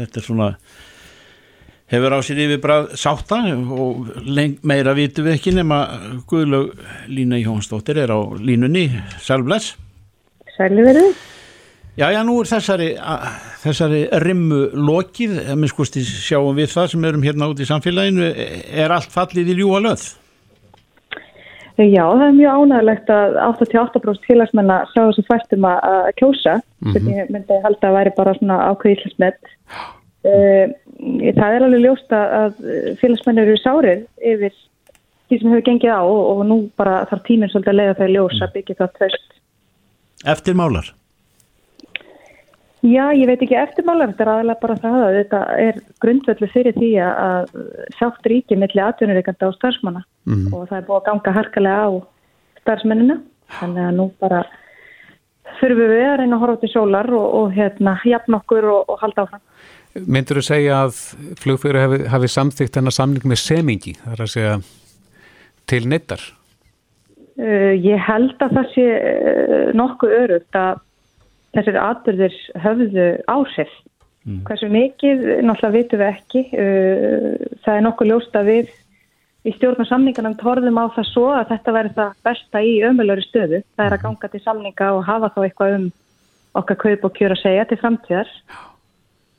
Þetta 0.00 0.22
er 0.22 0.28
svona 0.30 0.48
hefur 1.92 2.16
á 2.16 2.18
sér 2.26 2.42
yfirbræð 2.46 2.92
sátta 2.98 3.40
og 3.54 4.10
meira 4.66 4.94
vitum 4.96 5.28
við 5.28 5.38
ekki 5.38 5.54
nema 5.54 5.80
Guðlaug 6.26 6.74
Lína 7.08 7.38
Jónsdóttir 7.38 8.02
er 8.02 8.10
á 8.10 8.20
línunni, 8.38 8.88
Sælbless 9.22 9.76
Sæli 10.56 10.84
verið. 10.84 11.16
Já, 11.96 12.10
já, 12.12 12.20
nú 12.24 12.36
er 12.42 12.48
þessari, 12.48 12.90
þessari 13.62 14.02
rimmu 14.20 14.58
lokið, 14.76 15.38
að 15.48 15.58
minn 15.60 15.70
skoðst 15.72 15.96
sjáum 16.04 16.56
við 16.56 16.70
það 16.74 16.90
sem 16.92 17.06
erum 17.08 17.24
hérna 17.24 17.48
út 17.52 17.60
í 17.60 17.68
samfélaginu, 17.68 18.28
er 18.84 18.92
allt 18.92 19.12
fallið 19.12 19.52
í 19.52 19.56
ljúa 19.60 19.80
löð? 19.84 20.04
Já, 21.76 22.04
það 22.04 22.24
er 22.26 22.36
mjög 22.36 22.60
ánægilegt 22.60 23.12
að 23.12 23.38
88% 23.46 24.28
félagsmenna 24.28 24.78
sá 24.92 24.98
þessu 24.98 25.24
fæstum 25.28 25.68
að 25.68 25.88
að 25.88 26.06
kjósa, 26.20 26.56
sem 26.92 27.10
ég 27.12 27.32
myndi 27.32 27.60
halda 27.64 27.90
að 27.90 27.98
væri 27.98 28.14
bara 28.16 28.36
svona 28.38 28.60
ákveð 28.70 28.94
íslensmett. 28.96 29.52
Uh, 29.68 29.95
það 30.26 31.56
er 31.56 31.66
alveg 31.66 31.82
ljóst 31.84 32.12
að 32.16 32.60
félagsmenn 33.00 33.42
eru 33.44 33.56
sárir 33.62 34.04
yfir 34.18 34.54
því 35.26 35.40
sem 35.40 35.50
hefur 35.52 35.66
gengið 35.66 35.92
á 35.94 36.02
og, 36.02 36.20
og 36.32 36.44
nú 36.46 36.58
bara 36.78 37.00
þarf 37.10 37.24
tíminn 37.26 37.50
svolítið 37.52 37.72
að 37.72 37.80
leiða 37.80 37.98
þau 37.98 38.08
ljós 38.14 38.42
að 38.46 38.54
byggja 38.54 38.78
það 38.80 38.94
tröst. 39.00 39.36
Eftir 40.26 40.56
málar? 40.58 40.92
Já, 42.86 43.08
ég 43.16 43.26
veit 43.26 43.40
ekki 43.42 43.56
eftirmálar, 43.58 44.12
þetta 44.12 44.22
er 44.22 44.30
aðalega 44.30 44.62
bara 44.62 44.76
það 44.78 44.98
að 45.02 45.16
þetta 45.16 45.38
er 45.58 45.78
grundvöldu 46.04 46.48
fyrir 46.52 46.76
því 46.76 46.90
að- 47.02 47.48
sátt 47.98 48.28
ríki 48.30 48.58
milli 48.58 48.82
atvinnureikanda 48.84 49.48
og 49.48 49.56
starfsmanna 49.56 50.04
og 50.52 50.68
það 50.68 50.76
er 50.78 50.86
búið 50.86 51.00
að 51.00 51.06
ganga 51.08 51.32
harkalega 51.32 51.82
á 51.82 51.90
starfsmennina, 52.60 53.16
þannig 53.58 53.88
að 53.88 53.96
nú 53.96 54.06
bara 54.20 54.44
þurfum 55.58 55.90
við 55.90 56.06
að 56.06 56.18
reyna 56.20 56.36
að 56.36 56.40
horfa 56.44 56.60
til 56.60 56.70
sólar 56.70 57.10
og, 57.10 57.26
og 57.40 57.52
hérna 57.56 57.96
jafn 58.04 58.38
okkur 58.38 58.64
og, 58.70 58.84
og 58.90 58.98
halda 59.00 59.22
áfram. 59.24 59.42
Myndur 60.04 60.40
þú 60.40 60.44
segja 60.44 60.80
að 60.84 60.98
flugfreyður 61.40 61.80
hafi, 61.80 62.00
hafi 62.12 62.28
samþykt 62.32 62.78
hennar 62.80 62.94
samning 62.94 63.24
með 63.28 63.40
semingi, 63.42 63.94
það 64.02 64.16
er 64.16 64.24
að 64.24 64.32
segja 64.32 64.56
til 65.70 65.82
neittar? 65.90 66.24
Uh, 67.36 67.72
ég 67.76 68.00
held 68.00 68.36
að 68.44 68.54
það 68.58 68.70
sé 68.74 68.86
uh, 68.96 69.66
nokkuð 69.76 70.14
örugt 70.20 70.58
að 70.58 70.82
þessir 71.56 71.78
atbyrðir 71.80 72.40
höfðu 72.64 73.10
áhrif. 73.32 73.74
Hversu 74.26 74.66
mikið, 74.66 75.20
náttúrulega 75.46 75.76
vitum 75.76 76.00
við 76.02 76.08
ekki. 76.08 76.40
Uh, 76.50 77.58
það 77.62 77.76
er 77.76 77.84
nokkuð 77.86 78.10
ljóst 78.10 78.38
að 78.40 78.50
við 78.50 78.72
í 79.46 79.52
stjórn 79.54 79.84
og 79.84 79.86
samningarnum 79.86 80.34
torðum 80.40 80.80
á 80.82 80.90
það 80.96 81.06
svo 81.12 81.26
að 81.36 81.52
þetta 81.52 81.74
væri 81.76 81.92
það 81.94 82.16
besta 82.26 82.62
í 82.66 82.72
ömulöru 82.88 83.22
stöðu. 83.22 83.60
Það 83.76 83.86
er 83.86 83.94
að 83.94 84.02
ganga 84.06 84.30
til 84.32 84.42
samninga 84.42 84.88
og 84.96 85.04
hafa 85.06 85.30
þá 85.36 85.38
eitthvað 85.44 85.76
um 85.76 85.86
okkar 86.56 86.80
kaup 86.80 87.06
og 87.06 87.14
kjör 87.18 87.36
að 87.36 87.42
segja 87.44 87.68
til 87.68 87.78
framtíðar. 87.82 88.32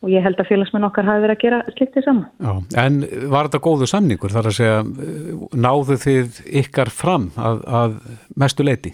Og 0.06 0.12
ég 0.13 0.22
held 0.22 0.38
að 0.38 0.51
félagsmenn 0.51 0.86
okkar 0.86 1.08
hafi 1.08 1.24
verið 1.24 1.34
að 1.34 1.42
gera 1.42 1.60
slikt 1.74 1.96
því 1.96 2.01
saman. 2.06 2.25
Já, 2.38 2.84
en 2.84 2.98
var 3.34 3.48
þetta 3.48 3.62
góðu 3.66 3.88
samningur, 3.89 4.34
þar 4.34 4.50
að 4.51 4.58
segja, 4.60 4.82
uh, 4.86 5.46
náðu 5.58 5.98
þið 6.04 6.42
ykkar 6.62 6.92
fram 6.94 7.32
að, 7.34 7.63
að 7.80 7.96
mestu 8.38 8.66
leiti? 8.68 8.92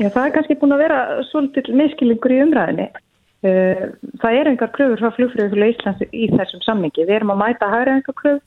Já, 0.00 0.08
það 0.08 0.22
er 0.22 0.32
kannski 0.36 0.56
búin 0.60 0.76
að 0.76 0.84
vera 0.86 1.00
svolítið 1.28 1.68
miskilingur 1.82 2.32
í 2.32 2.40
umræðinni. 2.46 2.86
Uh, 3.44 3.82
Það 4.22 4.38
eru 4.40 4.52
engar 4.54 4.72
kröfur 4.72 5.02
frá 5.02 5.12
flugfröðulega 5.18 5.74
Íslands 5.74 6.06
í 6.08 6.30
þessum 6.32 6.64
samningi. 6.64 7.04
Við 7.04 7.18
erum 7.18 7.34
að 7.34 7.42
mæta 7.42 7.68
hægra 7.74 7.98
engar 7.98 8.16
kröf, 8.22 8.40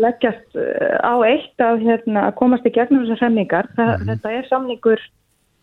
leggjast 0.00 0.56
uh, 0.56 0.96
á 1.04 1.14
eitt 1.28 1.64
að, 1.68 1.84
hérna, 1.84 2.30
að 2.30 2.38
komast 2.40 2.64
í 2.64 2.72
gegnum 2.72 3.04
þessar 3.04 3.26
samningar. 3.26 3.68
Það, 3.76 3.92
Þetta 4.08 4.34
er 4.38 4.48
samningur 4.48 5.04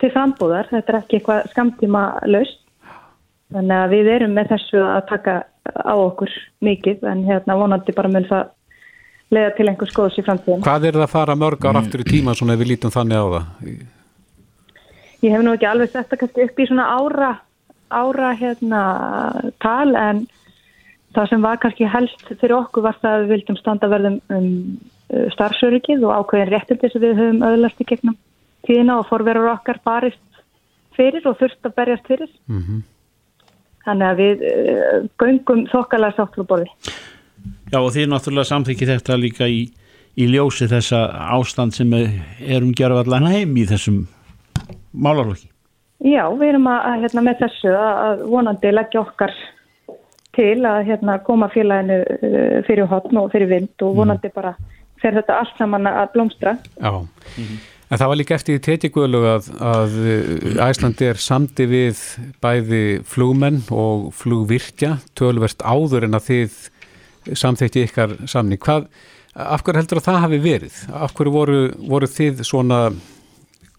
til 0.04 0.12
frambúðar, 0.14 0.70
þetta 0.70 0.94
er 0.94 1.00
ekki 1.00 1.20
eitthvað 1.20 1.50
skamtíma 1.56 2.06
laust. 2.30 2.62
Þannig 3.56 3.78
að 3.80 3.94
við 3.94 4.12
erum 4.12 4.34
með 4.36 4.52
þessu 4.52 4.84
að 4.84 5.02
taka 5.08 5.34
á 5.72 5.96
okkur 5.96 6.32
mikið, 6.66 7.04
en 7.08 7.24
hérna 7.24 7.56
vonandi 7.56 7.96
bara 7.96 8.12
mun 8.12 8.28
það 8.28 8.50
leiða 9.34 9.52
til 9.58 9.68
einhvers 9.70 9.94
góðs 9.96 10.18
í 10.20 10.24
framtíðin. 10.26 10.64
Hvað 10.66 10.88
er 10.90 10.98
það 10.98 11.06
að 11.06 11.14
fara 11.14 11.36
mörg 11.40 11.66
ár 11.66 11.80
aftur 11.80 12.04
í 12.04 12.08
tíma 12.10 12.36
svona 12.38 12.56
ef 12.56 12.62
við 12.62 12.72
lítum 12.74 12.94
þannig 12.94 13.22
á 13.22 13.26
það? 13.34 13.70
Ég 15.26 15.34
hef 15.34 15.46
nú 15.46 15.54
ekki 15.56 15.70
alveg 15.70 15.92
sett 15.92 16.10
það 16.12 16.22
kannski 16.22 16.46
upp 16.46 16.60
í 16.60 16.68
svona 16.70 16.88
ára, 16.94 17.30
ára 17.90 18.34
hérna 18.38 18.82
tal 19.64 19.96
en 19.98 20.26
það 21.16 21.32
sem 21.32 21.48
var 21.48 21.62
kannski 21.64 21.88
helst 21.90 22.28
fyrir 22.28 22.58
okkur 22.60 22.86
var 22.86 23.00
það 23.02 23.16
að 23.16 23.24
við 23.24 23.34
vildum 23.34 23.60
standa 23.62 23.90
verðum 23.90 24.20
um 24.36 24.50
uh, 25.16 25.28
starfsöryggið 25.34 26.04
og 26.06 26.20
ákveðin 26.20 26.52
réttindi 26.52 26.92
sem 26.92 27.04
við 27.04 27.16
höfum 27.22 27.46
öðlast 27.48 27.82
í 27.82 27.88
gegnum 27.88 28.20
tíðina 28.68 29.00
og 29.00 29.08
forverur 29.10 29.54
okkar 29.54 29.80
barist 29.88 30.22
fyrir 30.98 31.26
og 31.30 31.40
þurft 31.40 31.66
að 31.66 31.76
berjast 31.80 32.12
fyrir. 32.12 32.36
Mm 32.52 32.84
Þannig 33.86 34.08
að 34.10 34.22
við 34.22 34.46
uh, 34.50 35.00
göngum 35.22 35.66
þokkalega 35.72 36.18
sáttluborði. 36.18 36.70
Já, 37.72 37.80
og 37.80 37.92
þið 37.94 38.12
náttúrulega 38.12 38.50
samþykki 38.50 38.88
þetta 38.90 39.18
líka 39.22 39.50
í, 39.50 39.66
í 40.18 40.30
ljósi 40.30 40.68
þessa 40.70 41.02
ástand 41.36 41.76
sem 41.78 41.92
er 41.96 42.64
um 42.64 42.72
gerðu 42.78 43.04
allan 43.04 43.28
heim 43.30 43.58
í 43.58 43.66
þessum 43.70 44.06
málarlokki. 44.94 45.50
Já, 46.06 46.24
við 46.36 46.50
erum 46.54 46.70
að, 46.70 46.80
að 46.90 47.04
hérna, 47.06 47.26
með 47.26 47.44
þessu 47.46 47.74
að, 47.74 48.00
að 48.06 48.24
vonandi 48.34 48.72
leggja 48.74 49.02
okkar 49.02 49.36
til 50.36 50.66
að 50.68 50.82
hérna, 50.90 51.20
koma 51.26 51.48
félaginu 51.54 52.02
uh, 52.04 52.58
fyrir 52.68 52.90
hotn 52.92 53.22
og 53.22 53.30
fyrir 53.34 53.52
vind 53.54 53.86
og 53.86 53.96
vonandi 54.02 54.34
bara 54.36 54.56
fer 55.02 55.16
þetta 55.16 55.40
allt 55.42 55.58
saman 55.60 55.88
að 55.90 56.12
blómstra. 56.16 56.58
Já, 56.80 56.92
en 57.90 58.00
það 58.00 58.12
var 58.12 58.20
líka 58.20 58.36
eftir 58.38 58.58
í 58.58 58.64
tetjiguðlug 58.66 59.26
að, 59.30 59.50
að 59.62 59.98
Æslandi 60.66 61.10
er 61.12 61.20
samdi 61.22 61.68
við 61.70 62.06
bæði 62.44 62.84
flugmenn 63.08 63.62
og 63.74 64.08
flugvirkja 64.18 64.96
tölvert 65.18 65.62
áður 65.66 66.08
en 66.08 66.18
að 66.18 66.30
þið 66.30 66.56
samþekti 67.34 67.86
ykkar 67.88 68.16
samning. 68.30 68.62
Hvað 68.62 68.88
af 69.36 69.66
hverju 69.66 69.82
heldur 69.82 70.02
að 70.02 70.08
það 70.08 70.24
hafi 70.24 70.40
verið? 70.44 70.80
Af 70.94 71.14
hverju 71.18 71.36
voru, 71.36 71.60
voru 71.90 72.10
þið 72.10 72.42
svona 72.48 72.80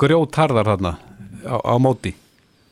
grjótarðar 0.01 0.71
þarna 0.73 0.95
á, 1.49 1.57
á 1.65 1.75
móti? 1.81 2.13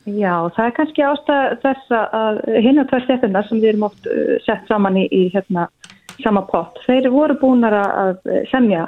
Já, 0.04 0.50
það 0.52 0.66
er 0.66 0.74
kannski 0.76 1.04
ástæð 1.08 1.54
þess 1.62 1.94
að 1.96 2.40
hinn 2.66 2.80
og 2.82 2.90
tvær 2.90 3.04
stefnirna 3.06 3.42
sem 3.48 3.62
við 3.62 3.70
erum 3.72 3.86
oft 3.88 4.08
uh, 4.10 4.34
sett 4.44 4.68
saman 4.68 4.98
í, 5.00 5.06
í 5.08 5.22
hérna, 5.32 5.70
sama 6.20 6.44
pott, 6.46 6.76
þeir 6.84 7.08
voru 7.10 7.38
búinar 7.40 7.74
að 7.80 8.20
semja 8.50 8.84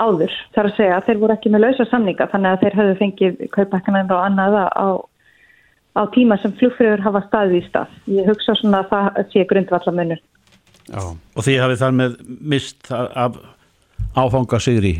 áður, 0.00 0.34
þar 0.56 0.68
að 0.70 0.76
segja, 0.78 0.98
þeir 1.06 1.20
voru 1.22 1.36
ekki 1.36 1.52
með 1.52 1.64
lausa 1.66 1.86
samninga, 1.90 2.28
þannig 2.32 2.50
að 2.50 2.64
þeir 2.64 2.76
höfðu 2.80 2.98
fengið 3.00 3.40
kaupækkanæðin 3.54 4.12
og 4.16 4.24
annaða 4.24 4.64
á, 4.72 4.88
á 6.00 6.02
tíma 6.16 6.38
sem 6.40 6.54
flugfröður 6.58 7.04
hafa 7.06 7.24
staðið 7.28 7.58
í 7.60 7.62
stað. 7.68 7.96
Ég 8.16 8.28
hugsa 8.30 8.56
svona 8.58 8.82
að 8.84 8.92
það 8.92 9.22
sé 9.34 9.46
grundvallamunur. 9.52 10.22
Já, 10.90 11.02
og 11.06 11.46
því 11.46 11.56
hafið 11.62 11.82
þar 11.84 11.98
með 12.00 12.14
mist 12.52 12.88
af 12.90 13.36
áfanga 14.16 14.58
sigri 14.62 14.94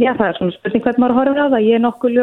Já, 0.00 0.14
það 0.16 0.26
er 0.26 0.36
svona 0.38 0.54
spurning 0.54 0.82
hvernig 0.84 1.02
maður 1.02 1.16
horfur 1.18 1.40
á 1.44 1.52
það. 1.52 1.64
Ég 1.66 1.76
er 1.76 1.82
nokkuð 1.84 2.14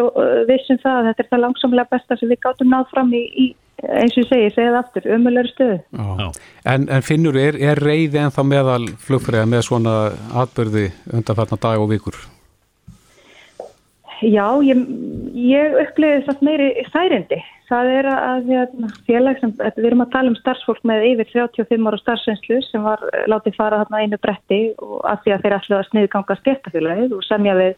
vissum 0.50 0.80
það 0.82 0.96
að 0.98 1.08
þetta 1.08 1.24
er 1.24 1.28
það 1.30 1.42
langsamlega 1.44 1.92
besta 1.92 2.18
sem 2.18 2.32
við 2.32 2.40
gáttum 2.42 2.72
náð 2.74 2.88
fram 2.90 3.12
í, 3.14 3.22
í 3.38 3.46
eins 3.84 4.16
og 4.16 4.24
ég 4.24 4.30
segi, 4.30 4.54
segið 4.56 4.80
aftur, 4.80 5.10
ömulegur 5.16 5.52
stöðu. 5.52 6.32
En, 6.66 6.88
en 6.90 7.06
finnur, 7.06 7.38
er, 7.38 7.58
er 7.62 7.80
reyði 7.82 8.24
en 8.24 8.34
þá 8.34 8.42
meðal 8.48 8.82
flugfræða 9.04 9.50
með 9.50 9.68
svona 9.70 9.98
atbyrði 10.44 10.90
undanfarnar 11.14 11.62
dag 11.62 11.84
og 11.84 11.92
vikur? 11.92 12.18
Já, 14.26 14.48
ég, 14.66 14.80
ég 15.38 15.78
uppliði 15.84 16.24
þess 16.26 16.42
meiri 16.46 16.72
þærindi. 16.90 17.38
Það 17.68 17.90
er 17.92 18.08
að 18.10 18.46
hérna, 18.48 18.90
félag 19.06 19.42
sem, 19.42 19.52
við 19.76 19.90
erum 19.90 20.02
að 20.06 20.14
tala 20.14 20.32
um 20.32 20.38
starfsfólk 20.40 20.86
með 20.88 21.04
yfir 21.10 21.30
35 21.34 21.90
ára 21.90 22.00
starfsveinslu 22.00 22.62
sem 22.64 22.86
var 22.86 23.04
látið 23.28 23.58
fara 23.60 23.82
þarna 23.84 24.00
einu 24.06 24.20
bretti 24.24 24.62
og 24.80 25.02
að 25.04 25.26
því 25.26 25.36
að 25.36 25.44
þeir 25.44 25.56
ætlaði 25.58 25.80
að 25.80 25.90
sniðganga 25.92 26.38
stjættafélagið 26.40 27.16
og 27.18 27.28
semja 27.28 27.58
við 27.60 27.76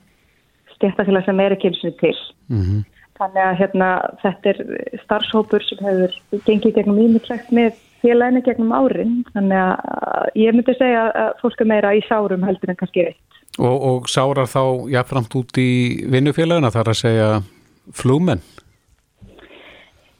stjættafélag 0.75 1.25
sem 1.25 1.41
er 1.43 1.57
ekki 1.57 1.71
eins 1.71 1.83
og 1.89 1.97
til. 1.99 2.15
Mm 2.53 2.61
-hmm. 2.61 2.85
Þannig 3.19 3.43
að 3.43 3.57
hérna, 3.59 3.87
þetta 4.21 4.51
er 4.53 4.59
starfshópur 5.03 5.63
sem 5.67 5.81
hefur 5.83 6.13
gengið 6.47 6.77
gegnum 6.77 7.01
ímyndslegt 7.03 7.49
með 7.55 7.79
félaginu 7.99 8.43
gegnum 8.45 8.71
árin. 8.71 9.17
Þannig 9.33 9.59
að 9.59 10.29
ég 10.39 10.55
myndi 10.55 10.75
segja 10.77 11.09
að 11.11 11.33
fólk 11.41 11.65
er 11.65 11.69
meira 11.73 11.91
í 11.97 12.03
sárum 12.07 12.45
heldur 12.47 12.71
en 12.71 12.79
kannski 12.79 13.09
reitt. 13.09 13.41
Og, 13.59 13.75
og 13.75 14.07
sárar 14.07 14.47
þá 14.47 14.87
jáfnframt 14.93 15.35
út 15.35 15.59
í 15.59 15.71
vinnufélagina 16.07 16.71
þar 16.71 16.93
að 16.93 16.99
segja 17.01 17.27
flúmenn? 17.99 18.43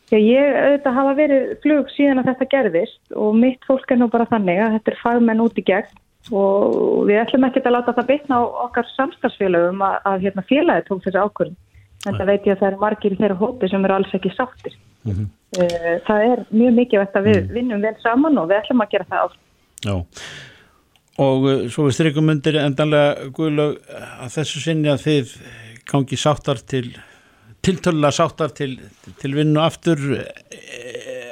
Já, 0.10 0.18
ég 0.18 0.56
auðvitað 0.58 0.96
hafa 0.98 1.16
verið 1.20 1.50
flug 1.64 1.90
síðan 1.94 2.20
að 2.24 2.32
þetta 2.32 2.52
gerðist 2.52 3.18
og 3.24 3.36
mitt 3.38 3.66
fólk 3.70 3.92
er 3.94 4.00
nú 4.02 4.10
bara 4.10 4.26
þannig 4.32 4.60
að 4.66 4.76
þetta 4.76 4.92
er 4.92 5.02
fagmenn 5.04 5.44
út 5.44 5.60
í 5.62 5.66
gegn 5.68 6.34
og 6.36 6.78
við 7.08 7.22
ætlum 7.22 7.46
ekki 7.48 7.62
að 7.62 7.76
láta 7.78 7.94
það 7.96 8.10
bytna 8.10 8.40
á 8.42 8.44
okkar 8.66 8.90
samstagsfélagum 8.96 9.84
að, 9.86 10.00
að 10.10 10.26
hérna, 10.26 10.46
félagi 10.50 10.88
tók 10.88 11.04
þessi 11.06 11.22
ákvörðin. 11.22 11.60
En 12.08 12.16
það 12.16 12.30
veit 12.32 12.46
ég 12.48 12.56
að 12.56 12.62
það 12.62 12.70
eru 12.70 12.82
margir 12.84 13.16
í 13.16 13.20
þeirra 13.20 13.40
hópi 13.40 13.70
sem 13.70 13.86
eru 13.86 13.96
alls 13.98 14.14
ekki 14.16 14.32
sáttir. 14.36 14.78
Mm 15.04 15.16
-hmm. 15.16 15.28
Það 16.08 16.24
er 16.28 16.46
mjög 16.50 16.74
mikið 16.78 17.02
að 17.04 17.28
við 17.28 17.40
mm. 17.42 17.54
vinnum 17.58 17.82
vel 17.82 17.96
saman 18.04 18.38
og 18.38 18.50
við 18.50 18.60
ætlum 18.62 18.84
að 18.84 18.92
gera 18.92 19.10
það 19.10 19.26
átt. 19.26 19.38
Já, 19.80 19.96
og 21.20 21.44
uh, 21.44 21.68
svo 21.72 21.88
við 21.88 21.96
strykum 21.98 22.30
undir 22.30 22.60
endanlega 22.62 23.30
Guðlaug 23.36 23.78
að 24.24 24.34
þessu 24.38 24.64
sinni 24.64 24.92
að 24.92 25.06
þið 25.08 25.34
gangi 25.90 26.20
sáttar 26.20 26.60
til 26.62 26.86
tiltölulega 27.66 28.12
sáttar 28.16 28.54
til, 28.56 28.80
til 29.20 29.36
vinnu 29.36 29.60
aftur 29.60 30.00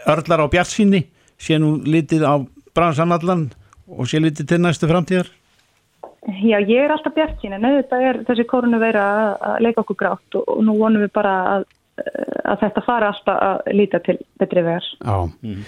örlar 0.07 0.43
á 0.43 0.47
bjartsýni 0.51 1.05
sé 1.39 1.59
nú 1.61 1.77
litið 1.85 2.25
á 2.27 2.35
bransanallan 2.75 3.51
og 3.87 4.09
sé 4.09 4.19
litið 4.19 4.49
til 4.51 4.61
næstu 4.61 4.89
framtíðar 4.89 5.29
Já, 6.27 6.57
ég 6.59 6.83
er 6.83 6.91
alltaf 6.91 7.15
bjartsýni 7.15 7.55
en 7.55 7.67
auðvitað 7.69 8.05
er 8.09 8.17
þessi 8.27 8.45
korunu 8.49 8.79
verið 8.81 9.03
að 9.03 9.59
leika 9.63 9.83
okkur 9.83 9.99
grátt 10.01 10.39
og, 10.39 10.47
og 10.51 10.63
nú 10.67 10.75
vonum 10.75 11.05
við 11.05 11.13
bara 11.15 11.35
að, 11.53 11.67
að 12.43 12.65
þetta 12.65 12.83
fara 12.87 13.11
alltaf 13.13 13.43
að 13.47 13.77
líta 13.79 14.01
til 14.03 14.17
betri 14.41 14.65
vegar. 14.65 14.89
Já, 14.99 15.17
mm. 15.23 15.61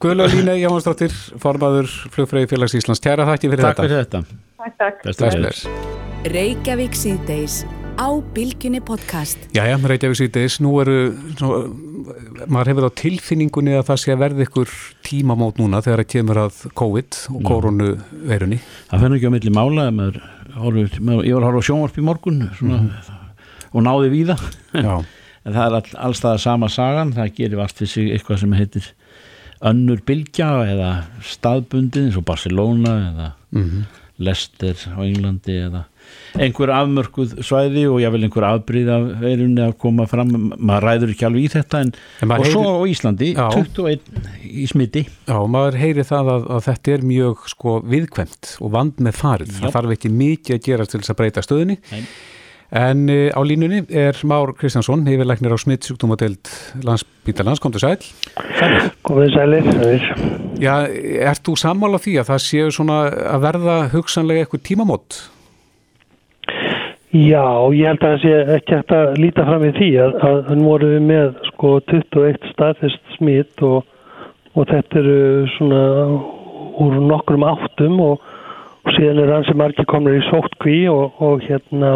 Guðla 0.00 0.28
Lína 0.32 0.56
Jáhansdóttir 0.60 1.14
formaður 1.40 1.88
flugfræði 2.12 2.50
félags 2.52 2.76
Íslands. 2.76 3.00
Tjara 3.04 3.28
þakki 3.30 3.52
fyrir 3.52 3.68
takk 3.68 3.82
þetta. 3.84 4.20
Takk 4.60 4.76
fyrir 4.76 4.84
þetta. 4.84 5.12
Takk, 5.16 5.64
takk. 5.64 6.32
Reykjavík 6.36 6.96
síðdeis 6.96 7.62
á 7.96 8.08
Bilginni 8.34 8.80
podcast. 8.84 9.40
Jæja, 9.56 9.76
Reykjavík 9.80 10.18
síðdeis, 10.18 10.58
nú 10.60 10.74
eru 10.82 10.96
nú, 11.40 11.50
maður 12.44 12.70
hefur 12.70 12.88
á 12.88 12.98
tilfinningunni 13.00 13.76
að 13.78 13.86
það 13.88 14.00
sé 14.02 14.12
að 14.12 14.22
verða 14.22 14.46
ykkur 14.46 14.72
tímamót 15.06 15.60
núna 15.60 15.80
þegar 15.84 16.02
það 16.02 16.10
kemur 16.12 16.40
að 16.44 16.58
COVID 16.76 17.20
og 17.32 17.46
koronaveirunni 17.46 18.60
Það 18.90 19.04
fennir 19.04 19.18
ekki 19.18 19.30
á 19.32 19.34
milli 19.36 19.54
mála 19.56 19.88
maður, 19.96 20.20
horfur, 20.56 21.00
maður, 21.00 21.28
ég 21.28 21.38
var 21.38 21.46
að 21.46 21.48
horfa 21.48 21.64
á 21.64 21.68
sjónvarp 21.70 21.96
í 21.96 22.06
morgun 22.06 22.44
svona, 22.58 22.82
mm. 22.84 23.32
og 23.72 23.86
náði 23.88 24.12
við 24.12 24.32
það 24.34 24.46
en 25.46 25.56
það 25.56 25.64
er 25.64 25.78
all, 25.80 25.90
allstað 26.10 26.40
sama 26.44 26.70
sagan, 26.72 27.16
það 27.16 27.34
gerir 27.40 27.60
vart 27.62 27.80
fyrir 27.80 27.94
sig 27.94 28.14
eitthvað 28.14 28.42
sem 28.44 28.56
heitir 28.60 28.92
önnur 29.66 30.02
bylgja 30.04 30.50
eða 30.68 30.90
staðbundin 31.24 32.10
eins 32.10 32.20
og 32.20 32.26
Barcelona 32.28 32.96
eða 33.08 33.28
mm 33.56 33.62
-hmm. 33.62 33.84
Leicester 34.18 34.76
á 34.92 35.00
Englandi 35.00 35.56
eða 35.64 35.86
einhver 36.42 36.72
afmörkuð 36.74 37.36
svæði 37.44 37.86
og 37.90 38.00
ég 38.02 38.12
vil 38.14 38.26
einhver 38.26 38.46
afbríð 38.48 38.90
af 38.92 39.08
veirunni 39.22 39.64
að 39.64 39.74
koma 39.82 40.06
fram 40.10 40.32
maður 40.56 40.86
ræður 40.86 41.14
ekki 41.14 41.26
alveg 41.28 41.48
í 41.48 41.50
þetta 41.56 41.82
en, 41.84 41.92
en 42.24 42.34
og 42.36 42.44
heyri, 42.44 42.52
svo 42.54 42.76
á 42.76 42.82
Íslandi, 42.92 43.32
já, 43.32 43.46
21 43.56 44.30
í 44.46 44.68
smiti. 44.70 45.04
Já, 45.28 45.36
maður 45.56 45.80
heyri 45.80 46.06
það 46.06 46.32
að, 46.36 46.48
að 46.56 46.64
þetta 46.70 46.96
er 46.96 47.04
mjög 47.12 47.44
sko 47.52 47.76
viðkvæmt 47.96 48.54
og 48.60 48.72
vand 48.76 49.04
með 49.04 49.20
farið, 49.20 49.52
já. 49.52 49.60
það 49.66 49.76
þarf 49.78 49.98
ekki 49.98 50.14
mikið 50.22 50.58
að 50.58 50.64
gera 50.70 50.88
til 50.88 51.02
þess 51.02 51.14
að 51.14 51.20
breyta 51.20 51.44
stöðinni 51.44 51.78
Nei. 51.92 52.02
en 52.82 53.04
uh, 53.12 53.28
á 53.32 53.40
línunni 53.46 53.84
er 54.04 54.20
Már 54.28 54.52
Kristjánsson, 54.58 55.06
hefurleiknir 55.08 55.56
á 55.56 55.58
smittsjúkdómadeild 55.64 56.52
landsbítalans, 56.86 57.62
kom 57.62 57.74
til 57.76 57.84
sæl 57.86 57.96
Sælir. 58.58 58.90
Komið 59.06 59.32
sælir, 59.36 59.70
sælir 59.72 60.10
Já, 60.56 60.74
ert 60.88 61.44
þú 61.44 61.56
sammála 61.60 62.00
því 62.00 62.18
að 62.22 62.28
það 62.30 62.44
séu 62.46 62.68
svona 62.72 63.00
að 63.34 63.42
verða 63.44 63.80
hugsanlega 63.92 64.44
eitthvað 64.46 64.68
tímamót? 64.70 65.18
Já, 67.16 67.72
ég 67.72 67.86
held 67.88 68.02
að 68.02 68.10
það 68.10 68.22
sé 68.22 68.32
ekki 68.56 68.74
hægt 68.76 68.92
að 68.92 69.18
líta 69.22 69.44
fram 69.46 69.62
í 69.64 69.74
því 69.76 69.90
að, 70.02 70.16
að 70.28 70.40
hann 70.50 70.64
voru 70.66 70.88
við 70.90 71.04
með 71.06 71.36
sko 71.50 71.70
21 71.88 72.48
staðfest 72.50 73.12
smitt 73.14 73.62
og, 73.64 73.86
og 74.52 74.66
þetta 74.68 74.98
eru 75.00 75.20
svona 75.54 75.84
úr 76.82 76.98
nokkrum 77.06 77.46
áttum 77.46 78.02
og, 78.04 78.26
og 78.84 78.98
síðan 78.98 79.22
er 79.22 79.32
hann 79.32 79.46
sem 79.48 79.56
margir 79.60 79.88
komur 79.88 80.18
í 80.18 80.24
sóttkví 80.28 80.82
og, 80.92 81.16
og 81.24 81.46
hérna 81.46 81.94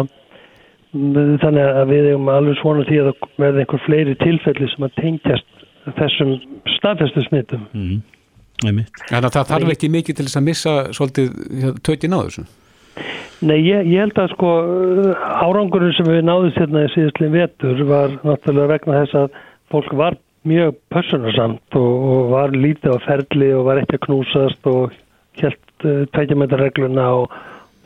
þannig 0.91 1.61
að 1.61 1.91
við 1.91 2.09
hefum 2.09 2.31
alveg 2.33 2.57
svona 2.59 2.87
því 2.87 3.01
að 3.03 3.11
það 3.11 3.43
verði 3.43 3.63
einhver 3.63 3.83
fleiri 3.85 4.15
tilfelli 4.23 4.71
sem 4.71 4.87
að 4.87 4.97
tengjast 4.97 5.61
þessum 5.99 6.33
staðfestu 6.77 7.27
smittum. 7.27 7.67
Mm. 7.75 8.01
Þannig 8.61 9.05
að 9.17 9.29
það 9.37 9.53
þarf 9.53 9.75
ekki 9.75 9.91
mikið 9.91 10.17
til 10.17 10.25
þess 10.27 10.39
að 10.39 10.49
missa 10.49 10.73
svolítið 10.97 11.77
tökinn 11.85 12.17
á 12.17 12.19
þessu? 12.25 12.43
Nei, 13.41 13.57
ég, 13.65 13.87
ég 13.89 14.03
held 14.03 14.19
að 14.21 14.33
sko 14.35 14.49
árangurinn 15.17 15.95
sem 15.97 16.05
við 16.05 16.25
náðum 16.27 16.53
hérna 16.57 16.83
í 16.85 16.91
síðustlinn 16.93 17.33
vetur 17.33 17.79
var 17.89 18.13
náttúrulega 18.21 18.73
vegna 18.75 18.99
þess 18.99 19.17
að 19.23 19.39
fólk 19.73 19.95
var 19.97 20.17
mjög 20.47 20.77
personarsamt 20.93 21.77
og, 21.79 22.05
og 22.11 22.29
var 22.35 22.53
lítið 22.53 22.97
á 22.97 23.05
ferli 23.05 23.49
og 23.57 23.65
var 23.69 23.81
ekki 23.81 23.97
að 23.97 24.05
knúsast 24.05 24.69
og 24.69 24.95
helt 25.41 25.85
uh, 25.87 26.03
tækjamæntarregluna 26.13 27.07
og 27.21 27.35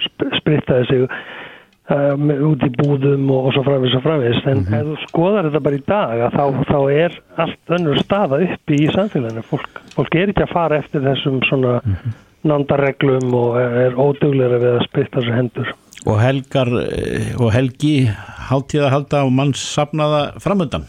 sp 0.03 0.27
sprittaði 0.41 0.87
sig 0.89 1.05
um, 1.05 2.31
út 2.49 2.67
í 2.67 2.71
búðum 2.75 3.29
og, 3.31 3.47
og 3.47 3.55
svo 3.55 3.63
framvis 3.67 3.95
og 3.95 4.03
framvis 4.03 4.43
en 4.43 4.59
mm 4.59 4.67
-hmm. 4.67 4.75
ef 4.75 4.85
þú 4.91 5.07
skoðar 5.07 5.49
þetta 5.49 5.63
bara 5.69 5.79
í 5.79 5.83
dag 5.87 6.27
þá, 6.35 6.45
þá 6.71 6.79
er 6.91 7.19
allt 7.45 7.75
önnur 7.79 8.03
staða 8.03 8.43
uppi 8.43 8.83
í 8.83 8.91
samfélaginu. 8.91 9.47
Fólk, 9.51 9.81
fólk 9.95 10.15
er 10.15 10.29
ekki 10.29 10.43
að 10.43 10.55
fara 10.57 10.77
eftir 10.83 11.01
þessum 11.01 11.43
svona 11.47 11.79
mm 11.79 11.95
-hmm 11.95 12.21
nándarreglum 12.47 13.33
og 13.35 13.57
er 13.59 13.97
óduglega 13.97 14.61
við 14.61 14.71
að 14.75 14.85
spritta 14.87 15.19
þessu 15.19 15.35
hendur. 15.35 15.73
Og 16.05 16.21
helgar 16.21 16.69
eh, 16.83 17.33
og 17.41 17.49
helgi 17.55 17.95
háttíða 18.49 18.91
halda 18.93 19.25
og 19.25 19.33
mann 19.33 19.55
sapnaða 19.57 20.27
framöndan 20.43 20.85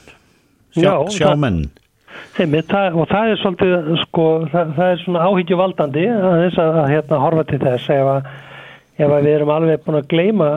sjá, 0.77 0.93
sjá 1.13 1.35
menn. 1.39 1.67
Heimitt, 2.37 2.69
það, 2.69 2.97
og 3.01 3.09
það 3.11 3.31
er 3.31 3.39
svolítið 3.41 3.93
sko, 4.03 4.27
það, 4.53 4.73
það 4.77 4.91
er 4.93 5.03
svona 5.03 5.29
áhyggju 5.29 5.61
valdandi 5.61 6.05
að 6.13 6.35
þess 6.43 6.61
að, 6.61 6.81
að 6.83 6.91
hérna 6.93 7.21
horfa 7.23 7.45
til 7.51 7.61
þess 7.63 7.93
ef 7.93 8.11
að, 8.13 8.31
ef 8.97 9.07
að 9.07 9.29
við 9.29 9.33
erum 9.33 9.53
alveg 9.55 9.85
búin 9.85 9.99
að 10.01 10.09
gleima, 10.13 10.51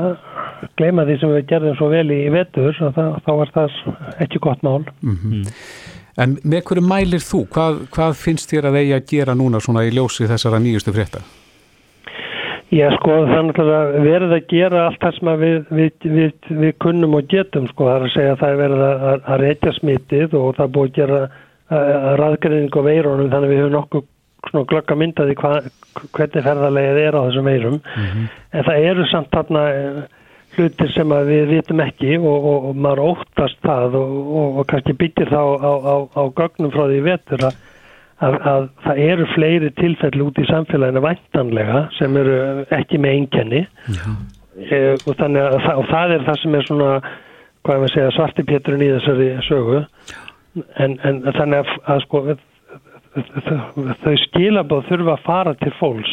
gleima 0.80 1.06
því 1.08 1.18
sem 1.22 1.34
við 1.36 1.46
gerðum 1.52 1.78
svo 1.80 1.90
vel 1.92 2.06
í 2.16 2.20
vetur 2.36 2.80
þá, 2.80 3.04
þá 3.24 3.32
var 3.42 3.54
það 3.56 3.78
ekki 4.26 4.44
gott 4.44 4.66
mál. 4.68 4.82
Mm 5.04 5.18
-hmm. 5.20 5.56
En 6.20 6.38
með 6.44 6.66
hverju 6.68 6.84
mælir 6.84 7.24
þú? 7.24 7.46
Hvað, 7.54 7.84
hvað 7.96 8.18
finnst 8.20 8.52
þér 8.52 8.70
að 8.70 8.80
eigi 8.82 8.96
að 8.98 9.06
gera 9.14 9.38
núna 9.40 9.62
svona 9.64 9.86
í 9.88 9.94
ljósi 9.96 10.28
þessara 10.30 10.60
nýjustu 10.64 10.96
frétta? 10.96 11.24
Já 12.70 12.86
sko 12.94 13.16
þannig 13.26 13.60
að 13.64 13.96
verða 14.06 14.36
að 14.38 14.50
gera 14.52 14.82
allt 14.86 15.00
það 15.02 15.16
sem 15.16 15.30
við, 15.42 15.56
við, 15.74 16.10
við, 16.18 16.34
við 16.60 16.74
kunnum 16.84 17.16
og 17.18 17.30
getum 17.32 17.66
sko. 17.72 17.88
Það 17.88 17.96
er 17.96 18.06
að 18.06 18.14
segja 18.14 18.34
að 18.36 18.42
það 18.44 18.52
er 18.52 18.60
verið 18.64 18.84
að, 18.86 19.24
að 19.24 19.44
reytja 19.46 19.74
smitið 19.80 20.36
og 20.38 20.52
það 20.58 20.66
er 20.68 20.74
búið 20.76 20.92
að 20.92 21.00
gera 21.00 21.22
raðgreðing 21.70 22.78
og 22.78 22.86
veirunum 22.86 23.32
þannig 23.32 23.50
að 23.50 23.54
við 23.54 23.62
höfum 23.64 23.76
nokkuð 23.78 24.08
svona 24.50 24.70
glögga 24.72 24.96
myndaði 24.98 25.36
hva, 25.40 25.52
hvernig 26.16 26.46
ferðarlegið 26.46 27.02
er 27.04 27.18
á 27.18 27.22
þessum 27.26 27.50
veirum 27.50 27.80
en 28.00 28.66
það 28.66 28.88
eru 28.92 29.06
samt 29.10 29.34
þarna 29.36 29.64
hlutir 30.60 30.92
sem 30.94 31.12
við 31.30 31.48
vitum 31.54 31.80
ekki 31.84 32.18
og, 32.20 32.46
og, 32.52 32.68
og 32.70 32.78
maður 32.84 33.02
óttast 33.14 33.58
það 33.66 33.96
og, 34.00 34.14
og, 34.44 34.60
kannski 34.70 34.96
byggir 35.00 35.32
þá 35.32 35.40
á, 35.40 35.72
á, 35.80 35.96
á 36.20 36.24
gögnum 36.38 36.74
frá 36.76 36.84
því 36.92 37.00
vetur 37.08 37.46
að, 37.50 37.58
að, 38.28 38.38
að 38.52 38.68
það 38.86 39.02
eru 39.08 39.28
fleiri 39.34 39.72
tilfelli 39.80 40.26
út 40.28 40.42
í 40.44 40.48
samfélaginu 40.50 41.04
væntanlega 41.08 41.86
sem 41.98 42.20
eru 42.22 42.38
ekki 42.76 43.00
með 43.00 43.16
einkenni. 43.22 43.64
E, 44.60 44.80
og, 45.08 45.14
þannig 45.16 45.46
að, 45.46 45.58
það- 45.64 45.78
og 45.80 45.90
það 45.94 46.16
er 46.18 46.26
það 46.28 46.40
sem 46.44 46.56
er 46.60 46.68
svona 46.68 46.90
hvað 47.64 47.76
ég 47.78 47.86
að 47.90 47.94
segja 47.96 48.16
svartipéturinn 48.18 48.84
í 48.86 48.92
þessari 48.98 49.30
sögu. 49.48 49.82
En, 50.84 50.98
en 51.08 51.24
þannig 51.36 51.62
að, 51.64 51.74
að 51.94 52.04
sko 52.08 52.22
þau 54.04 54.16
skilabóð 54.26 54.86
þurfa 54.90 55.16
að 55.16 55.24
fara 55.26 55.54
til 55.64 55.72
fólks 55.80 56.12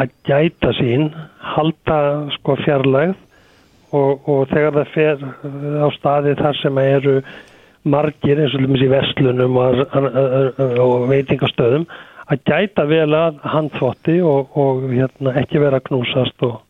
að 0.00 0.12
gæta 0.28 0.70
sín 0.78 1.08
halda 1.54 1.96
sko 2.36 2.54
fjarlægð 2.62 3.16
og, 3.96 4.28
og 4.28 4.44
þegar 4.50 4.76
það 4.78 4.92
fer 4.94 5.24
á 5.82 5.88
staði 5.96 6.36
þar 6.38 6.60
sem 6.60 6.80
eru 6.82 7.16
margir 7.90 8.40
eins 8.42 8.54
og 8.54 8.64
lumins 8.64 8.84
í 8.84 8.90
vestlunum 8.90 9.58
og, 9.60 9.84
og 10.84 11.06
veitingastöðum 11.10 11.86
að 12.30 12.42
gæta 12.46 12.86
vel 12.86 13.10
að 13.16 13.38
handþvotti 13.52 14.18
og, 14.22 14.50
og 14.58 14.84
hérna, 14.92 15.34
ekki 15.40 15.62
vera 15.62 15.80
að 15.80 15.88
knúsast 15.88 16.44
og, 16.46 16.60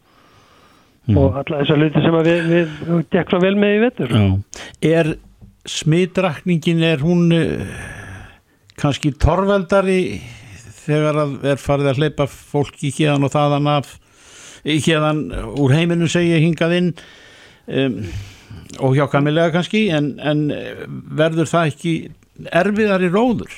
og 1.13 1.41
alla 1.43 1.63
þessar 1.63 1.83
hluti 1.83 2.05
sem 2.05 2.19
að 2.21 2.31
við, 2.31 2.53
við 2.53 3.03
gekkum 3.13 3.43
vel 3.45 3.57
með 3.61 3.75
í 3.75 3.81
vetur. 3.85 4.15
Já. 4.15 4.29
Er 4.91 5.13
smitrakningin, 5.69 6.85
er 6.87 7.03
hún 7.05 7.27
uh, 7.37 7.81
kannski 8.81 9.13
torveldari 9.21 10.21
þegar 10.81 11.25
að 11.27 11.35
er 11.53 11.61
farið 11.61 11.91
að 11.91 12.01
hleypa 12.01 12.27
fólki 12.31 12.93
hérðan 12.97 13.29
og 13.29 13.35
þaðan 13.35 13.73
af 13.77 13.93
hérðan 14.65 15.25
úr 15.61 15.75
heiminu 15.77 16.09
segi 16.11 16.35
ég 16.35 16.45
hingað 16.45 16.77
inn 16.77 16.93
um, 17.67 17.99
og 18.81 18.97
hjá 18.99 19.07
kamilega 19.13 19.55
kannski 19.55 19.89
en, 19.95 20.15
en 20.21 20.47
verður 21.17 21.49
það 21.51 21.73
ekki 21.73 21.95
erfiðari 22.57 23.11
róður 23.13 23.55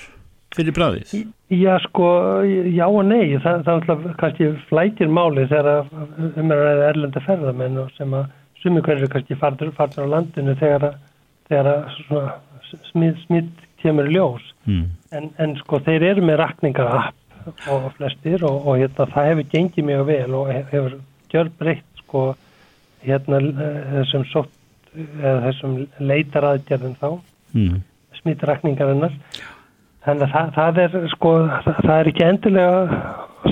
fyrir 0.57 0.75
bræðið? 0.77 1.13
Já 1.53 1.75
sko, 1.85 2.07
já 2.45 2.85
og 2.89 3.05
nei 3.09 3.39
það, 3.41 3.65
það 3.67 3.75
alltaf 3.75 4.07
kannski 4.21 4.51
flækir 4.69 5.11
máli 5.13 5.47
þegar 5.51 5.85
um 6.29 6.55
er 6.55 6.65
að 6.71 6.87
erlenda 6.91 7.23
ferðamenn 7.25 7.81
og 7.83 7.93
sem 7.97 8.17
að 8.17 8.31
sumi 8.63 8.83
hverju 8.85 9.09
kannski 9.11 9.37
farður, 9.41 9.73
farður 9.77 10.07
á 10.07 10.13
landinu 10.17 10.55
þegar 10.61 10.89
að, 10.91 10.97
þegar 11.51 11.71
að 11.75 11.93
smitt, 12.93 13.69
kemur 13.83 14.11
ljós 14.13 14.49
Mm. 14.63 14.93
en, 15.11 15.25
en 15.43 15.57
sko 15.59 15.81
þeir 15.83 16.05
eru 16.13 16.23
með 16.23 16.37
rakningar 16.39 16.87
app 16.95 17.17
og 17.71 17.89
flestir 17.97 18.45
og, 18.45 18.67
og 18.67 18.77
hérna 18.81 19.07
það 19.13 19.29
hefur 19.31 19.49
gengið 19.55 19.85
mjög 19.89 20.05
vel 20.07 20.35
og 20.41 20.51
hef- 20.53 20.71
hefur 20.73 20.99
gjör 21.33 21.51
breytt 21.59 22.03
sko 22.03 22.23
hérna 23.07 23.41
þessum 23.95 24.25
sótt 24.33 24.53
eða 24.97 25.39
þessum 25.49 25.79
leitaraðgerðum 26.01 26.97
þá 27.01 27.09
Mm. 27.53 27.83
smittrakningarinnar 28.21 29.13
þannig 30.07 30.23
að 30.25 30.31
það, 30.33 30.53
það 30.57 30.79
er 30.83 31.09
sko 31.13 31.33
það, 31.67 31.91
er 32.01 32.09
ekki 32.09 32.25
endilega 32.25 32.79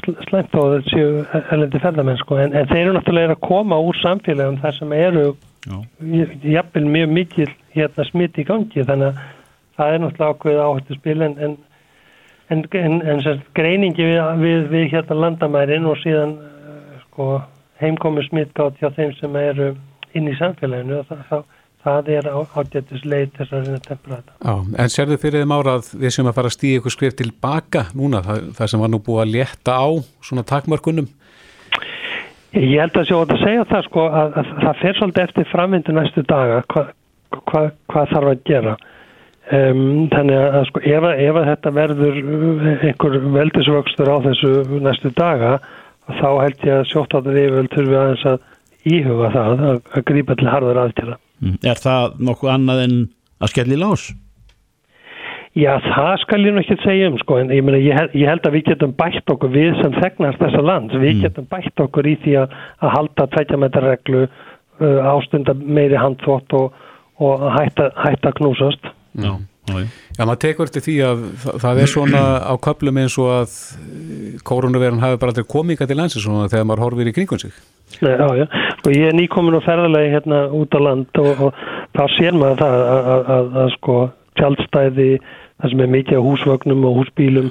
sl- 0.00 0.16
slæmt 0.28 0.54
þó 0.54 0.60
að 0.62 0.72
þetta 0.76 0.90
séu 0.94 1.42
erlendi 1.52 1.80
ferðamenn 1.82 2.16
sko 2.22 2.38
en, 2.40 2.54
en 2.56 2.66
þeir 2.70 2.80
eru 2.86 2.94
náttúrulega 2.96 3.34
að 3.36 3.42
koma 3.44 3.76
úr 3.84 3.98
samfélagum 4.00 4.56
þar 4.62 4.78
sem 4.78 4.92
eru 4.96 5.26
jafnvel 6.54 6.86
mjög 6.94 7.12
mikil 7.12 7.50
hérna 7.74 8.06
smitt 8.08 8.38
í 8.40 8.44
gangi. 8.48 8.84
Þannig 8.88 9.10
að 9.10 9.20
það 9.76 9.92
er 9.94 10.02
náttúrulega 10.06 10.32
ákveðið 10.34 10.62
áhættu 10.64 10.96
spil 10.98 11.22
en, 11.26 11.36
en, 11.44 11.56
en, 12.50 12.64
en, 12.80 12.98
en 13.12 13.22
sagt, 13.24 13.46
greiningi 13.56 14.06
við, 14.06 14.20
við, 14.42 14.66
við 14.72 14.84
hérna 14.94 15.20
landamærin 15.24 15.88
og 15.90 15.98
síðan 16.02 16.36
eh, 16.40 16.98
sko, 17.06 17.30
heimkomi 17.82 18.26
smittgátt 18.26 18.80
hjá 18.80 18.90
þeim 18.96 19.14
sem 19.18 19.40
eru 19.40 19.72
inn 20.18 20.28
í 20.28 20.36
samfélaginu 20.38 21.00
og 21.00 21.08
það, 21.08 21.22
það, 21.30 21.44
það 21.84 22.10
er 22.16 22.30
ágættis 22.34 23.06
leið 23.06 23.32
til 23.36 23.44
þess 23.44 23.54
að 23.54 23.64
reyna 23.64 23.78
að 23.78 23.86
tempra 23.86 24.18
þetta. 24.18 24.36
Já, 24.42 24.82
en 24.82 24.92
sérðu 24.96 25.20
fyrir 25.22 25.44
þeim 25.44 25.56
ára 25.56 25.78
að 25.78 25.94
við 26.02 26.16
sem 26.16 26.30
að 26.30 26.36
fara 26.40 26.50
að 26.50 26.56
stíða 26.58 26.82
ykkur 26.82 26.96
skrif 26.96 27.16
tilbaka 27.20 27.86
núna, 27.94 28.22
það, 28.26 28.52
það 28.58 28.72
sem 28.74 28.84
var 28.84 28.92
nú 28.92 29.02
búið 29.06 29.24
að 29.24 29.34
létta 29.38 29.78
á 29.78 29.88
svona 30.26 30.46
takmörkunum 30.46 31.10
Ég 32.50 32.80
held 32.82 32.96
að 32.98 33.04
sjá 33.06 33.14
að 33.14 33.36
segja 33.38 33.66
það 33.70 33.84
sko 33.86 34.04
að, 34.10 34.32
að 34.40 34.48
það 34.58 34.78
fer 34.80 34.96
svolítið 34.98 35.22
eftir 35.22 35.44
framvindu 35.52 35.92
næstu 35.94 36.24
daga 36.26 36.64
hvað 36.72 36.88
hva, 37.30 37.68
hva 37.90 38.06
þarf 38.10 38.32
að 38.32 38.40
gera 38.48 38.76
um, 39.58 39.82
þannig 40.14 40.42
að 40.42 40.68
sko 40.70 40.84
ef, 40.84 41.08
ef 41.26 41.40
að 41.40 41.50
þetta 41.50 41.74
verður 41.80 42.20
uh, 42.20 42.70
einhver 42.90 43.18
veldisvöxtur 43.38 44.12
á 44.12 44.16
þessu 44.28 44.52
næstu 44.82 45.14
daga 45.18 45.56
þá 46.10 46.28
held 46.42 46.62
ég 46.66 46.76
að 46.76 46.86
sjóttátur 46.90 47.42
yfirvöld 47.42 47.74
þurfi 47.74 47.98
aðeins 48.02 48.28
að 48.34 48.38
íhuga 48.90 49.34
það 49.34 49.66
að, 49.70 49.82
að 49.94 50.06
grípa 50.08 50.38
til 50.40 50.48
harður 50.50 50.84
aðtjara 50.84 51.18
Mm. 51.40 51.56
Er 51.64 51.78
það 51.80 52.18
nokkuð 52.20 52.52
annað 52.52 52.82
en 52.84 52.98
að 53.40 53.52
skelli 53.54 53.78
lás? 53.80 54.10
Já, 55.58 55.72
það 55.82 56.12
skal 56.22 56.38
ég 56.44 56.54
nú 56.54 56.60
ekki 56.62 56.76
segja 56.84 57.08
um 57.10 57.16
sko, 57.18 57.40
en 57.40 57.48
ég, 57.50 57.64
meina, 57.66 57.80
ég, 57.82 57.96
held, 57.96 58.12
ég 58.14 58.28
held 58.30 58.44
að 58.46 58.54
við 58.54 58.68
getum 58.68 58.92
bætt 58.94 59.32
okkur 59.32 59.50
við 59.50 59.72
sem 59.80 59.96
þegnast 59.96 60.38
þessa 60.38 60.62
land, 60.62 60.94
við 61.02 61.24
getum 61.24 61.48
bætt 61.50 61.82
okkur 61.82 62.06
í 62.06 62.14
því 62.22 62.36
að, 62.44 62.54
að 62.78 62.94
halda 62.94 63.26
tveikjametarreglu, 63.34 64.22
uh, 64.28 65.10
ástunda 65.10 65.56
meiri 65.58 65.98
handþvott 65.98 66.54
og, 66.60 66.78
og 67.18 67.44
hætta, 67.56 67.88
hætta 67.98 68.34
knúsast. 68.38 68.92
Já. 69.18 69.32
Já. 69.70 69.82
Já, 70.16 70.22
maður 70.24 70.40
tekur 70.42 70.68
eftir 70.70 70.82
því 70.82 70.94
að 71.06 71.20
það, 71.42 71.58
það 71.62 71.80
er 71.82 71.90
svona 71.92 72.22
á 72.42 72.54
köplum 72.64 73.00
eins 73.02 73.16
og 73.20 73.28
að 73.34 73.56
koronavirun 74.46 75.02
hafi 75.02 75.18
bara 75.20 75.34
aldrei 75.34 75.46
komið 75.52 75.84
til 75.84 75.98
landsins 75.98 76.24
svona 76.24 76.48
þegar 76.50 76.66
maður 76.70 76.84
horfir 76.86 77.10
í 77.10 77.14
kringum 77.14 77.42
sig 77.42 77.54
Nei, 78.00 78.14
já, 78.14 78.26
já, 78.38 78.46
og 78.86 78.90
ég 78.94 79.08
er 79.10 79.16
nýkomin 79.18 79.58
á 79.58 79.66
ferðalegi 79.66 80.12
hérna 80.14 80.40
út 80.54 80.74
á 80.74 80.80
land 80.80 81.20
og, 81.22 81.42
og 81.42 81.62
þá 81.96 82.02
sér 82.16 82.38
maður 82.38 82.62
það 82.62 82.74
að, 82.78 83.10
að, 83.14 83.30
að, 83.36 83.48
að 83.62 83.72
sko 83.76 83.96
tjaldstæði, 84.40 85.08
það 85.60 85.74
sem 85.74 85.84
er 85.84 85.92
mikið 85.96 86.22
á 86.22 86.26
húsvögnum 86.26 86.86
og 86.88 87.00
húsbílum 87.00 87.50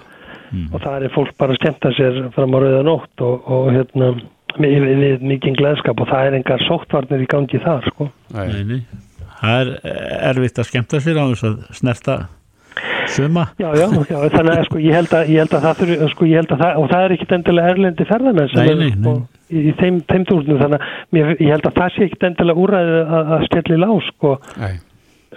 og 0.74 0.82
það 0.82 1.04
er 1.06 1.14
fólk 1.14 1.36
bara 1.38 1.54
að 1.54 1.60
skemmta 1.62 1.92
sér 1.94 2.22
fram 2.34 2.56
á 2.56 2.60
rauða 2.64 2.84
nótt 2.88 3.22
og, 3.22 3.52
og 3.52 3.68
hérna 3.76 4.14
við 4.58 5.22
mikið 5.22 5.60
gleðskap 5.60 6.00
og 6.02 6.10
það 6.10 6.26
er 6.26 6.40
engar 6.40 6.64
sóttvarnir 6.66 7.22
í 7.22 7.30
gangi 7.30 7.62
þar 7.62 7.86
sko. 7.92 8.10
Nei, 8.34 8.64
nei. 8.66 8.82
Það 9.40 9.62
er 9.62 9.72
erfitt 10.34 10.60
að 10.60 10.70
skemmta 10.70 11.02
sér 11.04 11.22
á 11.22 11.26
þess 11.32 11.48
að 11.48 11.56
snerta 11.80 12.18
suma. 13.10 13.46
Já, 13.60 13.70
já, 13.76 13.88
já, 14.10 14.18
þannig 14.34 14.54
að 14.54 14.66
sko 14.68 14.82
ég 14.84 14.96
held 14.96 15.14
að, 15.16 15.32
ég 15.34 15.44
held 15.44 15.56
að 15.56 15.66
það 15.66 15.80
þurfi, 15.82 16.10
sko 16.14 16.28
ég 16.30 16.42
held 16.42 16.54
að 16.54 16.64
það, 16.64 16.80
og 16.82 16.90
það 16.92 17.06
er 17.06 17.16
ekkit 17.16 17.34
endilega 17.38 17.74
erlendi 17.74 18.08
ferðamenn 18.10 18.52
sem 18.52 18.60
Nei, 18.60 18.70
eru, 18.74 18.84
nei, 18.84 18.92
sko, 18.98 19.14
í, 19.50 19.64
í 19.64 19.74
þeim, 19.80 19.98
þeim 20.12 20.28
túrnum, 20.30 20.60
þannig 20.62 20.86
að 20.86 21.18
mér, 21.18 21.32
ég 21.36 21.54
held 21.56 21.70
að 21.70 21.80
það 21.80 21.96
sé 21.96 22.06
ekkit 22.08 22.28
endilega 22.30 22.66
úræði 22.66 23.02
að, 23.02 23.34
að 23.38 23.48
skelli 23.48 23.80
lá, 23.82 23.90
sko. 24.10 24.36
Nei. 24.60 24.72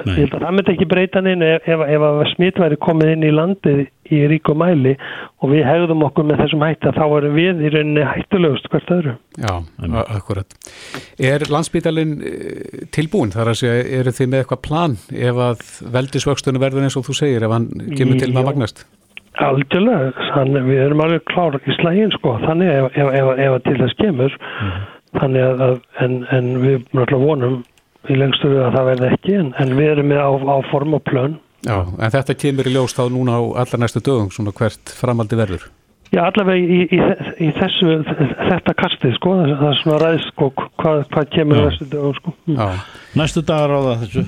Nei. 0.03 0.15
Ég 0.17 0.25
held 0.27 0.37
að 0.37 0.45
það 0.45 0.55
myndi 0.57 0.73
ekki 0.73 0.89
breyta 0.91 1.23
neina 1.23 1.49
ef, 1.57 1.67
ef, 1.71 1.83
ef 1.95 2.05
að 2.09 2.21
smitt 2.33 2.61
væri 2.63 2.79
komið 2.83 3.13
inn 3.15 3.27
í 3.27 3.33
landið 3.35 3.83
í 4.13 4.21
ríku 4.31 4.55
mæli 4.59 4.95
og 5.41 5.53
við 5.53 5.63
hegðum 5.67 6.05
okkur 6.09 6.27
með 6.29 6.43
þessum 6.43 6.65
hætti 6.67 6.91
að 6.91 6.99
þá 6.99 7.05
erum 7.19 7.37
við 7.39 7.63
í 7.63 7.73
rauninni 7.73 8.07
hættulegust 8.07 8.69
hvert 8.73 8.95
öðru. 8.97 9.15
Já, 9.41 9.53
akkurat. 10.03 10.57
Er 11.31 11.47
landsbítalinn 11.53 12.17
eh, 12.29 12.89
tilbúin 12.95 13.35
þar 13.35 13.53
að 13.53 13.61
segja, 13.63 13.85
eru 14.01 14.15
þið 14.17 14.33
með 14.33 14.45
eitthvað 14.45 14.65
plan 14.67 14.99
ef 15.13 15.45
að 15.47 15.63
veldisvöxtunum 15.97 16.65
verður 16.65 16.89
eins 16.89 16.99
og 16.99 17.07
þú 17.09 17.19
segir 17.23 17.47
ef 17.47 17.55
hann 17.55 17.71
kemur 17.97 18.21
til 18.21 18.33
að 18.33 18.51
magnast? 18.51 18.85
Algjörlega, 19.43 20.11
þannig 20.35 20.67
við 20.69 20.83
erum 20.87 21.01
alveg 21.07 21.23
klára 21.31 21.61
í 21.65 21.77
slægin 21.79 22.11
sko, 22.19 22.35
þannig 22.43 22.69
ef, 22.69 22.89
ef, 22.93 23.15
ef, 23.17 23.31
ef 23.41 23.55
að 23.57 23.63
til 23.69 23.79
þess 23.81 24.01
kemur 24.03 24.35
þannig 25.17 25.45
að, 25.47 25.63
að 25.67 26.05
en, 26.05 26.19
en 26.33 26.51
við 26.63 26.77
náttúrulega 26.93 27.23
vonum 27.25 27.57
í 28.11 28.17
lengstu 28.19 28.51
við 28.51 28.65
að 28.67 28.77
það 28.77 28.89
verði 28.91 29.11
ekki 29.17 29.37
en, 29.39 29.53
en 29.63 29.77
við 29.79 29.91
erum 29.93 30.11
með 30.11 30.23
á, 30.27 30.31
á 30.35 30.57
form 30.73 30.97
og 30.99 31.05
plön 31.07 31.39
Já, 31.63 31.77
en 31.87 32.11
þetta 32.11 32.35
kemur 32.35 32.67
í 32.67 32.73
ljós 32.75 32.97
þá 32.97 33.05
núna 33.15 33.39
á 33.39 33.43
allar 33.63 33.83
næstu 33.85 34.03
dögum, 34.03 34.33
svona 34.35 34.51
hvert 34.59 34.91
framaldi 34.99 35.39
verður. 35.39 35.69
Já, 36.13 36.25
allavega 36.27 36.59
í, 36.59 36.81
í, 36.91 36.99
í 37.47 37.51
þessu 37.57 38.01
þetta 38.51 38.75
kastið 38.83 39.15
sko, 39.17 39.37
það 39.47 39.63
er 39.71 39.79
svona 39.81 40.01
ræðs 40.03 40.27
sko, 40.33 40.51
hvað, 40.83 41.05
hvað 41.15 41.31
kemur 41.37 41.61
Já. 41.63 41.65
þessu 41.71 41.89
dögum 41.95 42.19
sko 42.19 42.35
Mm. 42.43 42.59
Já. 42.59 42.83
Næstu 43.23 43.45
dagar 43.47 43.77
á 43.79 43.81
það 43.87 44.03
þessu. 44.03 44.25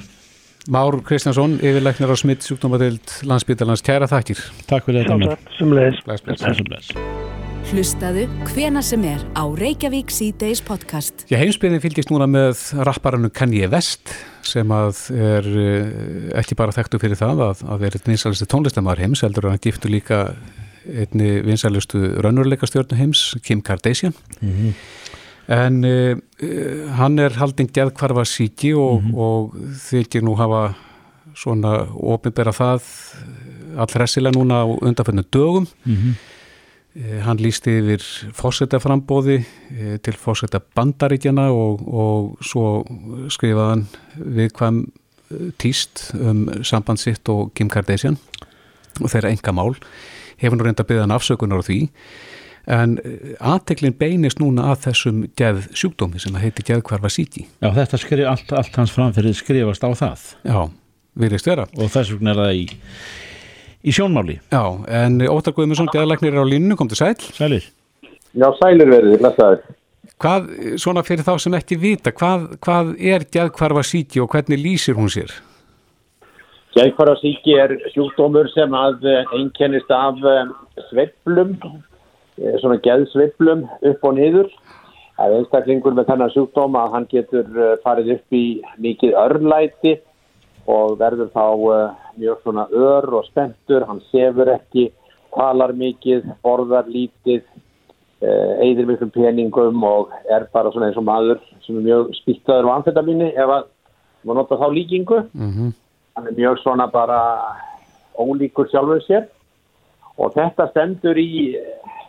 Már 0.70 0.96
Kristjánsson, 1.04 1.58
yfirleiknir 1.60 2.14
á 2.14 2.16
smitt 2.16 2.46
sjúkdómadild 2.46 3.18
landsbítalans, 3.28 3.84
kæra 3.84 4.08
þakkir. 4.08 4.40
Takk 4.70 4.86
fyrir 4.88 5.02
þetta. 5.04 5.18
Sjálfsagt, 5.18 5.52
sem 5.58 5.76
leiðis 5.76 7.23
Hlustaðu 7.70 8.26
hvena 8.50 8.82
sem 8.84 9.02
er 9.08 9.22
á 9.32 9.44
Reykjavík 9.48 10.12
C-Days 10.12 10.60
podcast. 10.64 11.24
Já, 11.30 11.38
heimsbyðin 11.40 11.80
fylgist 11.80 12.10
núna 12.12 12.26
með 12.28 12.60
rapparannu 12.84 13.30
Kanye 13.32 13.70
West 13.72 14.12
sem 14.44 14.68
að 14.74 15.00
er 15.16 15.48
eh, 15.62 15.88
ekki 16.42 16.58
bara 16.58 16.74
þekktu 16.76 17.00
fyrir 17.00 17.18
það 17.18 17.40
að, 17.46 17.62
að 17.64 17.86
vera 17.86 18.00
einn 18.00 18.12
vinsalisti 18.12 18.48
tónlistamæður 18.52 19.02
heims, 19.06 19.24
heldur 19.24 19.48
að 19.48 19.56
hann 19.56 19.64
giftu 19.64 19.92
líka 19.92 20.20
einni 20.84 21.30
vinsalistu 21.46 22.02
raunveruleika 22.20 22.68
stjórnu 22.68 22.98
heims, 23.00 23.24
Kim 23.46 23.64
Kardashian. 23.64 24.12
En 25.54 25.80
uh, 25.84 26.14
hann 27.00 27.18
er 27.20 27.34
halding 27.40 27.72
geðkvarfa 27.72 28.24
síki 28.28 28.74
og, 28.76 29.08
og 29.12 29.56
þykir 29.88 30.24
nú 30.24 30.36
hafa 30.40 30.70
svona 31.36 31.82
ofinbera 31.92 32.52
það 32.54 32.86
allhressilega 33.84 34.36
núna 34.36 34.62
á 34.62 34.66
undanfönnu 34.70 35.24
dögum. 35.32 35.66
Eh, 35.88 36.14
hann 36.94 37.40
lísti 37.42 37.72
yfir 37.80 38.04
fósettaframbóði 38.38 39.40
eh, 39.42 39.96
til 40.04 40.14
fósetta 40.18 40.60
bandaríkjana 40.76 41.48
og, 41.50 41.82
og 41.82 42.44
svo 42.46 42.84
skrifaði 43.34 43.72
hann 43.72 43.82
við 44.36 44.52
hvað 44.54 44.78
eh, 44.84 45.48
týst 45.58 46.04
um 46.14 46.46
sambandsitt 46.62 47.26
og 47.34 47.50
Kim 47.58 47.72
Kardashian 47.72 48.20
og 49.00 49.10
þeirra 49.10 49.34
enga 49.34 49.56
mál 49.56 49.74
hefur 50.38 50.58
nú 50.58 50.68
reynda 50.68 50.84
að 50.84 50.92
byggja 50.92 51.06
hann 51.06 51.16
afsökunar 51.16 51.62
á 51.62 51.66
því. 51.66 51.80
En 52.74 52.94
aðteklinn 53.44 53.96
beinist 53.98 54.38
núna 54.40 54.70
að 54.72 54.86
þessum 54.86 55.18
geð 55.36 55.66
sjúkdómi 55.76 56.22
sem 56.22 56.32
að 56.32 56.46
heiti 56.46 56.64
geðkvarfa 56.70 57.10
síti 57.12 57.42
Já, 57.60 57.68
þetta 57.76 58.00
skrif, 58.00 58.24
allt, 58.30 58.54
allt 58.56 58.78
hans 58.80 58.94
framfyrir 58.94 59.36
skrifast 59.36 59.84
á 59.84 59.90
það. 59.92 60.22
Já, 60.46 60.60
virðist 61.20 61.50
vera. 61.50 61.66
Og 61.76 61.92
þess 61.92 62.14
vegna 62.14 62.32
er 62.32 62.40
það 62.40 62.62
í 62.62 62.64
í 63.84 63.92
sjónmáli. 63.94 64.38
Já, 64.52 64.64
en 64.88 65.20
Óttar 65.28 65.54
Guðmundsson, 65.56 65.90
geðalagnir 65.92 66.34
er 66.34 66.44
á 66.44 66.46
línu, 66.48 66.76
kom 66.78 66.88
til 66.90 66.98
sæl. 67.00 67.14
Sælir. 67.36 67.66
Já, 68.34 68.48
sælir 68.58 68.90
verður, 68.90 69.20
lesaður. 69.22 69.64
Hvað, 70.20 70.46
svona 70.80 71.02
fyrir 71.04 71.26
þá 71.26 71.34
sem 71.42 71.56
ekki 71.58 71.76
vita, 71.80 72.12
hvað, 72.14 72.46
hvað 72.64 72.94
er 73.02 73.26
geðkvarfa 73.34 73.82
síki 73.86 74.22
og 74.22 74.30
hvernig 74.32 74.60
lýsir 74.62 74.96
hún 74.98 75.10
sér? 75.12 75.32
Geðkvarfa 76.74 77.18
síki 77.20 77.56
er 77.60 77.76
sjúkdómur 77.92 78.48
sem 78.54 78.72
að 78.74 79.04
einkennist 79.36 79.90
af 79.94 80.22
sveplum, 80.88 81.56
svona 82.62 82.80
geðsveplum 82.82 83.66
upp 83.90 84.08
og 84.08 84.16
niður. 84.16 84.48
Það 85.14 85.28
er 85.28 85.36
einstaklingur 85.38 85.94
með 85.94 86.08
þennan 86.08 86.32
sjúkdóm 86.34 86.78
að 86.78 86.94
hann 86.96 87.04
getur 87.10 87.60
farið 87.84 88.16
upp 88.16 88.34
í 88.34 88.46
mikið 88.82 89.14
örlæti 89.20 89.92
og 90.70 90.96
verður 90.98 91.30
þá 91.34 91.44
mjög 92.18 92.42
svona 92.42 92.66
ör 92.70 93.08
og 93.18 93.26
spentur, 93.28 93.86
hann 93.86 94.00
sefur 94.10 94.50
ekki, 94.54 94.90
talar 95.34 95.72
mikið, 95.72 96.26
borðar 96.44 96.88
lítið, 96.88 97.42
eigðir 98.62 98.88
miklum 98.88 99.10
peningum 99.12 99.84
og 99.84 100.12
er 100.30 100.46
bara 100.52 100.70
svona 100.72 100.88
eins 100.88 100.98
og 101.00 101.04
maður 101.04 101.40
sem 101.64 101.78
er 101.80 101.86
mjög 101.88 102.12
spýttaður 102.20 102.70
á 102.70 102.76
amfetamíni 102.78 103.32
ef 103.34 103.50
að 103.50 103.66
maður 104.24 104.38
nota 104.40 104.60
þá 104.60 104.68
líkingu. 104.72 105.18
Mm 105.32 105.50
-hmm. 105.52 105.72
Hann 106.16 106.26
er 106.26 106.38
mjög 106.38 106.58
svona 106.62 106.86
bara 106.86 107.20
ólíkur 108.18 108.70
sjálfur 108.70 109.02
sér 109.02 109.26
og 110.18 110.32
þetta 110.34 110.70
stendur 110.70 111.18
í 111.18 111.56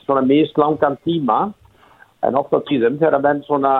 svona 0.06 0.22
mislangan 0.22 0.98
tíma 1.06 1.54
en 2.22 2.36
ofta 2.36 2.62
á 2.62 2.68
tíðum 2.68 3.00
þegar 3.02 3.22
menn 3.22 3.44
svona 3.44 3.74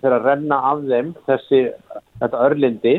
þegar 0.00 0.16
að 0.16 0.26
renna 0.28 0.58
af 0.70 0.82
þeim 0.88 1.14
þessi, 1.26 1.60
þetta 2.20 2.44
örlindi 2.46 2.94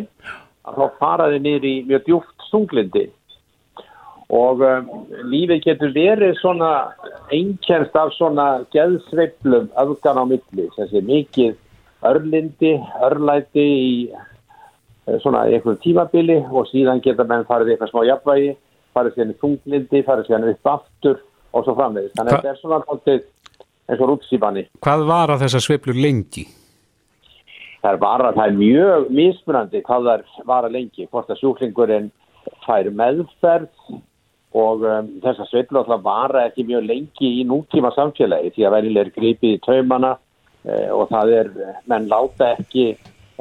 að 0.66 0.78
þá 0.78 0.98
faraði 1.00 1.40
niður 1.40 1.66
í 1.66 1.76
mjög 1.90 2.06
djúft 2.06 2.31
sunglindi 2.52 3.08
og 4.32 4.62
um, 4.64 4.92
lífið 5.28 5.64
getur 5.66 5.92
verið 5.96 6.38
svona 6.40 6.72
einkennst 7.36 7.96
af 8.00 8.14
svona 8.16 8.48
geðsveiflum 8.72 9.68
öfgan 9.82 10.22
á 10.22 10.26
milli 10.28 10.68
sem 10.78 10.88
sé 10.92 11.02
mikið 11.04 11.58
örlindi, 12.08 12.78
örlæti 13.04 13.66
í 13.66 13.90
uh, 14.14 15.18
svona 15.24 15.44
einhverjum 15.50 15.82
tímabili 15.84 16.40
og 16.48 16.70
síðan 16.72 17.04
geta 17.04 17.28
menn 17.28 17.44
farið 17.50 17.74
eitthvað 17.74 17.92
smá 17.92 18.06
jafnvægi, 18.08 18.56
farið 18.96 19.18
síðan 19.18 19.36
í 19.36 19.38
sunglindi, 19.44 20.04
farið 20.08 20.30
síðan 20.30 20.50
upp 20.54 20.72
aftur 20.78 21.20
og 21.52 21.68
svo 21.68 21.76
framvegist. 21.76 22.16
Þannig 22.16 22.32
að 22.32 22.40
þetta 22.40 22.54
er 22.54 22.62
svona 22.62 22.80
alltaf 22.80 23.30
eins 23.92 24.00
og 24.00 24.12
rútsýbani. 24.14 24.66
Hvað 24.80 25.06
var 25.12 25.36
að 25.36 25.46
þessa 25.46 25.64
sveiflur 25.66 26.00
lengi? 26.00 26.48
Það 27.82 27.96
er, 27.96 28.00
vara, 28.00 28.32
það 28.38 28.48
er 28.48 28.58
mjög 28.60 29.08
mismunandi 29.18 29.80
hvað 29.84 30.08
það 30.08 30.16
er 30.16 30.48
vara 30.48 30.70
lengi, 30.72 31.08
hvort 31.10 31.32
að 31.34 31.40
sjúklingurinn 31.42 32.12
fær 32.66 32.90
meðferð 32.96 33.70
og 34.58 34.84
um, 34.84 35.14
þess 35.24 35.40
að 35.40 35.50
sveitlu 35.52 35.80
alltaf 35.80 36.04
vara 36.04 36.46
ekki 36.50 36.68
mjög 36.68 36.84
lengi 36.90 37.32
í 37.40 37.46
nútíma 37.48 37.94
samfélagi 37.96 38.52
því 38.56 38.68
að 38.68 38.76
verðileg 38.76 39.06
er 39.06 39.16
gripið 39.16 39.56
í 39.56 39.62
taumana 39.64 40.12
uh, 40.18 40.90
og 40.98 41.08
það 41.14 41.34
er, 41.38 41.52
menn 41.88 42.10
láta 42.12 42.52
ekki 42.58 42.92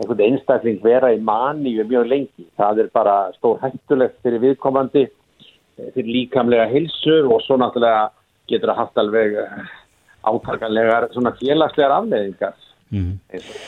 einhvern 0.00 0.22
einstakling 0.24 0.78
vera 0.84 1.10
í 1.12 1.18
manni 1.20 1.74
mjög 1.82 2.06
lengi. 2.08 2.46
Það 2.56 2.84
er 2.84 2.92
bara 2.94 3.16
stór 3.36 3.58
hættulegt 3.60 4.16
fyrir 4.24 4.40
viðkomandi, 4.46 5.04
fyrir 5.94 6.14
líkamlega 6.14 6.70
hilsu 6.70 7.20
og 7.26 7.42
svo 7.44 7.58
náttúrulega 7.60 8.08
getur 8.48 8.72
það 8.72 8.80
haft 8.80 9.00
alveg 9.02 9.36
átakanlegar 10.30 11.08
svona 11.12 11.34
félagslegar 11.36 11.96
afleðingar. 11.98 12.56
Mm. 12.90 13.12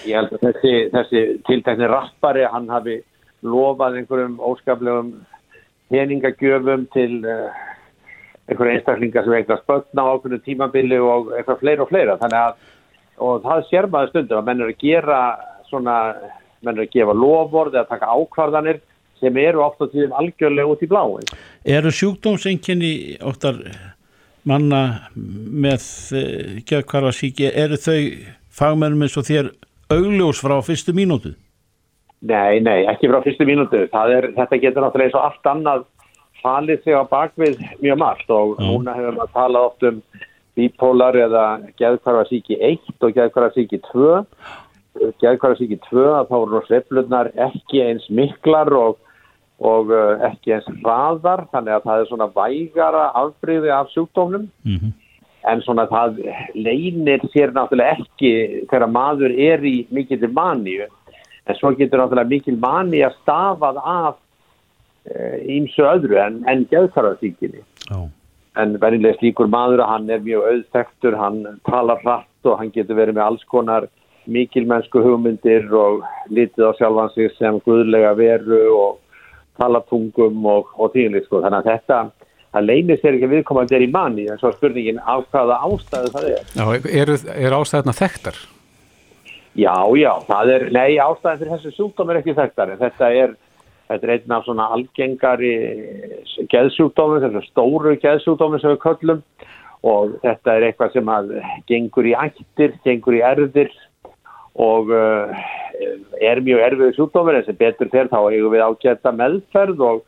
Ég 0.09 0.17
held 0.17 0.33
að 0.35 0.47
þessi, 0.49 0.73
þessi 0.95 1.23
tiltækni 1.47 1.91
rappari, 1.91 2.47
hann 2.51 2.71
hafi 2.73 2.99
lofað 3.43 3.99
einhverjum 4.01 4.39
óskaplegum 4.43 5.13
peningagjöfum 5.93 6.87
til 6.95 7.19
uh, 7.27 7.51
einhverju 8.49 8.77
einstaklingar 8.77 9.27
sem 9.27 9.37
eitthvað 9.39 9.63
spötna 9.65 10.07
á 10.07 10.13
ákveðinu 10.15 10.45
tímabili 10.47 11.01
og 11.03 11.33
eitthvað 11.37 11.61
fleira 11.63 11.85
og 11.85 11.91
fleira. 11.91 12.17
Að, 12.23 12.55
og 13.23 13.43
það 13.45 13.67
sér 13.71 13.91
maður 13.91 14.13
stundum 14.13 14.41
að 14.41 14.49
menn 14.49 14.65
eru 14.65 14.75
að 14.75 14.83
gera 14.83 15.21
svona, 15.71 15.97
menn 16.63 16.77
eru 16.77 16.87
að 16.87 16.95
gefa 16.97 17.17
lofvorð 17.19 17.79
eða 17.79 17.91
taka 17.91 18.13
ákvarðanir 18.17 18.83
sem 19.23 19.39
eru 19.39 19.63
ofta 19.63 19.87
tíðum 19.91 20.15
algjörlega 20.19 20.75
út 20.75 20.83
í 20.83 20.91
bláin. 20.91 21.35
Eru 21.63 21.93
sjúkdómsenginni 21.95 22.95
oftar 23.23 23.61
manna 24.49 24.83
með 25.15 25.85
uh, 26.19 26.57
geðkvarfa 26.67 27.13
síki, 27.15 27.51
eru 27.51 27.79
þau 27.79 28.01
fagmennum 28.53 29.07
eins 29.07 29.19
og 29.19 29.29
þér 29.29 29.53
augljós 29.93 30.41
frá 30.43 30.59
fyrstu 30.65 30.95
mínútu? 30.97 31.37
Nei, 32.23 32.61
nei, 32.63 32.85
ekki 32.87 33.11
frá 33.11 33.19
fyrstu 33.25 33.47
mínútu. 33.49 33.87
Er, 33.91 34.29
þetta 34.37 34.61
getur 34.63 34.85
náttúrulega 34.85 35.11
eins 35.11 35.19
og 35.19 35.25
allt 35.27 35.49
annað 35.51 35.87
falið 36.43 36.83
sig 36.85 36.95
á 36.95 37.03
bakvið 37.11 37.61
mjög 37.83 37.99
margt 37.99 38.31
og 38.35 38.57
mm. 38.59 38.69
núna 38.69 38.95
hefur 38.99 39.17
maður 39.17 39.33
talað 39.35 39.69
oft 39.69 39.87
um 39.91 40.03
bípólar 40.59 41.19
eða 41.19 41.45
geðkvarfarsíki 41.81 42.59
1 42.59 43.07
og 43.07 43.15
geðkvarfarsíki 43.17 43.81
2. 43.89 44.23
Geðkvarfarsíki 45.23 45.81
2 45.89 46.07
að 46.13 46.31
þá 46.31 46.35
voru 46.37 46.63
sveiflunar 46.69 47.33
ekki 47.49 47.83
eins 47.87 48.07
miklar 48.13 48.71
og, 48.77 48.99
og 49.59 49.91
uh, 49.95 50.23
ekki 50.31 50.59
eins 50.59 50.69
hraðar 50.83 51.47
þannig 51.55 51.79
að 51.79 51.87
það 51.89 52.03
er 52.03 52.11
svona 52.11 52.33
vægara 52.37 53.07
afbríði 53.23 53.73
af 53.75 53.95
sjúkdómnum. 53.95 54.51
Mm 54.67 54.79
-hmm 54.79 54.99
en 55.51 55.63
svona 55.65 55.87
það 55.91 56.21
leynir 56.55 57.23
sér 57.33 57.51
náttúrulega 57.55 57.99
ekki 57.99 58.33
þegar 58.71 58.91
maður 58.95 59.35
er 59.35 59.65
í 59.67 59.77
mikil 59.91 60.21
maníu 60.31 60.87
en 61.47 61.59
svo 61.59 61.73
getur 61.79 62.01
náttúrulega 62.01 62.31
mikil 62.31 62.59
mani 62.63 63.03
að 63.03 63.17
stafað 63.23 63.81
af 63.83 64.19
ímsu 65.51 65.83
e, 65.83 65.89
öðru 65.97 66.19
en, 66.23 66.43
en 66.51 66.67
geðkarðarsíkinni 66.71 67.63
oh. 67.95 68.07
en 68.61 68.77
verðinlega 68.83 69.19
slíkur 69.19 69.51
maður 69.51 69.83
að 69.83 69.93
hann 69.95 70.11
er 70.15 70.23
mjög 70.23 70.47
auðþektur, 70.53 71.19
hann 71.19 71.43
talar 71.69 72.03
hratt 72.05 72.47
og 72.47 72.61
hann 72.61 72.73
getur 72.75 72.99
verið 72.99 73.19
með 73.19 73.27
alls 73.27 73.45
konar 73.51 73.89
mikilmennsku 74.31 75.03
hugmyndir 75.03 75.67
og 75.75 76.05
litið 76.31 76.71
á 76.71 76.73
sjálfan 76.79 77.11
sig 77.17 77.33
sem 77.39 77.59
guðlega 77.67 78.15
veru 78.19 78.63
og 78.77 79.01
talatungum 79.59 80.47
og, 80.47 80.71
og 80.79 80.93
tíðinlega 80.95 81.27
sko 81.27 81.43
þannig 81.43 81.59
að 81.59 81.71
þetta 81.73 82.03
það 82.53 82.69
leynir 82.69 83.01
sér 83.01 83.17
ekki 83.17 83.31
viðkomandi 83.33 83.77
er 83.77 83.85
í 83.85 83.93
manni 83.93 84.27
en 84.31 84.41
svo 84.41 84.53
er 84.53 84.59
spurningin 84.59 85.01
á 85.03 85.19
hvaða 85.33 85.59
ástæðu 85.67 86.13
það 86.15 86.27
er. 86.31 86.51
Já, 86.55 86.67
er, 87.03 87.15
er 87.35 87.57
ástæðuna 87.57 87.97
þekktar? 87.97 88.41
Já, 89.59 89.75
já, 90.01 90.13
það 90.25 90.51
er, 90.55 90.63
nei, 90.73 90.91
ástæðin 91.03 91.41
fyrir 91.43 91.51
þessu 91.53 91.73
sjúkdóm 91.77 92.11
er 92.11 92.19
ekki 92.23 92.35
þekktar 92.39 92.71
en 92.73 92.79
þetta 92.81 93.09
er, 93.13 93.33
þetta 93.91 94.07
er 94.07 94.13
einn 94.15 94.35
af 94.37 94.47
svona 94.47 94.69
algengari 94.73 95.51
geðsjúkdómi, 96.53 97.19
þessu 97.21 97.43
stóru 97.51 97.93
geðsjúkdómi 98.01 98.61
sem 98.63 98.73
við 98.73 98.81
köllum 98.87 99.21
og 99.93 100.15
þetta 100.23 100.55
er 100.55 100.69
eitthvað 100.69 100.95
sem 100.95 101.11
að 101.13 101.35
gengur 101.69 102.09
í 102.09 102.15
ættir, 102.17 102.79
gengur 102.87 103.19
í 103.19 103.21
erðir 103.29 103.75
og 104.63 104.89
uh, 104.93 105.45
er 106.21 106.41
mjög 106.45 106.65
erfið 106.71 106.97
sjúkdómir 106.97 107.41
en 107.43 107.47
sem 107.47 107.59
betur 107.61 107.93
þegar 107.93 108.09
þá 108.13 108.19
eigum 108.23 108.55
við 108.55 108.65
ágæta 108.65 109.13
meðferð 109.19 109.85
og 109.89 110.03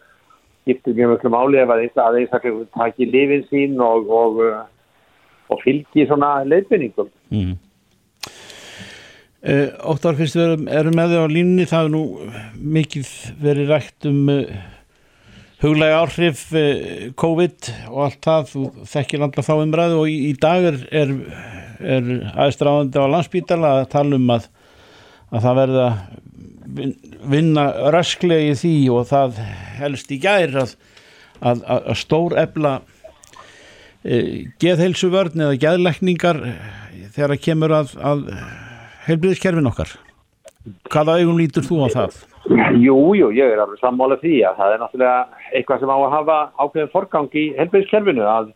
skiptir 0.65 0.97
mjög 0.97 1.19
mjög 1.19 1.37
máli 1.37 1.61
ef 1.61 1.75
að 1.75 1.85
einstaklega 1.85 2.65
taki 2.79 3.11
lifin 3.13 3.45
sín 3.51 3.77
og, 3.85 4.09
og, 4.09 4.41
uh, 4.41 4.65
og 5.53 5.61
fylgi 5.65 6.09
svona 6.09 6.39
leifvinningum. 6.49 7.13
Mm. 7.29 7.57
Uh, 9.45 9.75
Óttar 9.93 10.17
fyrst 10.17 10.39
við 10.39 10.47
erum, 10.47 10.69
erum 10.73 10.95
með 10.97 11.11
þau 11.13 11.27
á 11.29 11.35
línni, 11.35 11.65
það 11.69 11.83
er 11.85 11.91
nú 11.93 12.05
mikið 12.77 13.09
verið 13.45 13.73
rætt 13.75 14.07
um 14.09 14.31
uh, 14.33 14.55
huglega 15.61 15.99
áhrif 16.01 16.47
uh, 16.57 17.11
COVID 17.21 17.69
og 17.91 17.99
allt 18.07 18.25
það, 18.25 18.49
þú 18.55 18.87
þekkir 18.95 19.27
alltaf 19.27 19.51
þá 19.51 19.53
umræðu 19.59 20.01
og 20.01 20.09
í, 20.09 20.17
í 20.31 20.33
dag 20.41 20.71
er, 20.71 20.81
er, 20.97 21.13
er 21.85 22.11
aðstráðandi 22.47 23.05
á 23.05 23.13
landsbítala 23.19 23.75
að 23.83 23.91
tala 23.99 24.17
um 24.17 24.33
að, 24.33 24.49
að 25.29 25.45
það 25.45 25.61
verða 25.61 25.93
vinna 27.37 27.69
rasklega 27.93 28.49
í 28.49 28.59
því 28.65 28.75
og 28.97 29.07
það 29.13 29.45
helst 29.77 30.13
í 30.17 30.23
gær 30.25 30.61
að, 30.65 30.77
að, 31.45 31.65
að 31.77 31.97
stór 32.01 32.41
ebla 32.41 32.79
e, 34.01 34.49
geðheilsuvörn 34.63 35.45
eða 35.51 35.61
geðlekningar 35.69 36.41
þegar 37.13 37.35
það 37.35 37.43
kemur 37.45 37.81
að, 37.83 37.99
að 38.01 38.31
heilbriðiskerfin 39.09 39.71
okkar 39.71 39.95
hvaða 40.93 41.19
augum 41.21 41.41
lítur 41.41 41.67
þú 41.67 41.85
á 41.85 41.89
það? 41.93 42.21
Jú, 42.81 42.97
jú, 43.17 43.31
ég 43.37 43.53
er 43.53 43.61
alveg 43.63 43.81
sammála 43.81 44.19
því 44.21 44.39
að 44.49 44.61
það 44.61 44.75
er 44.75 44.81
náttúrulega 44.83 45.43
eitthvað 45.53 45.83
sem 45.83 45.93
á 45.93 45.97
að 45.97 46.15
hafa 46.15 46.39
ákveðin 46.61 46.93
forgang 46.93 47.37
í 47.41 47.45
heilbriðiskerfinu 47.59 48.25
að 48.29 48.51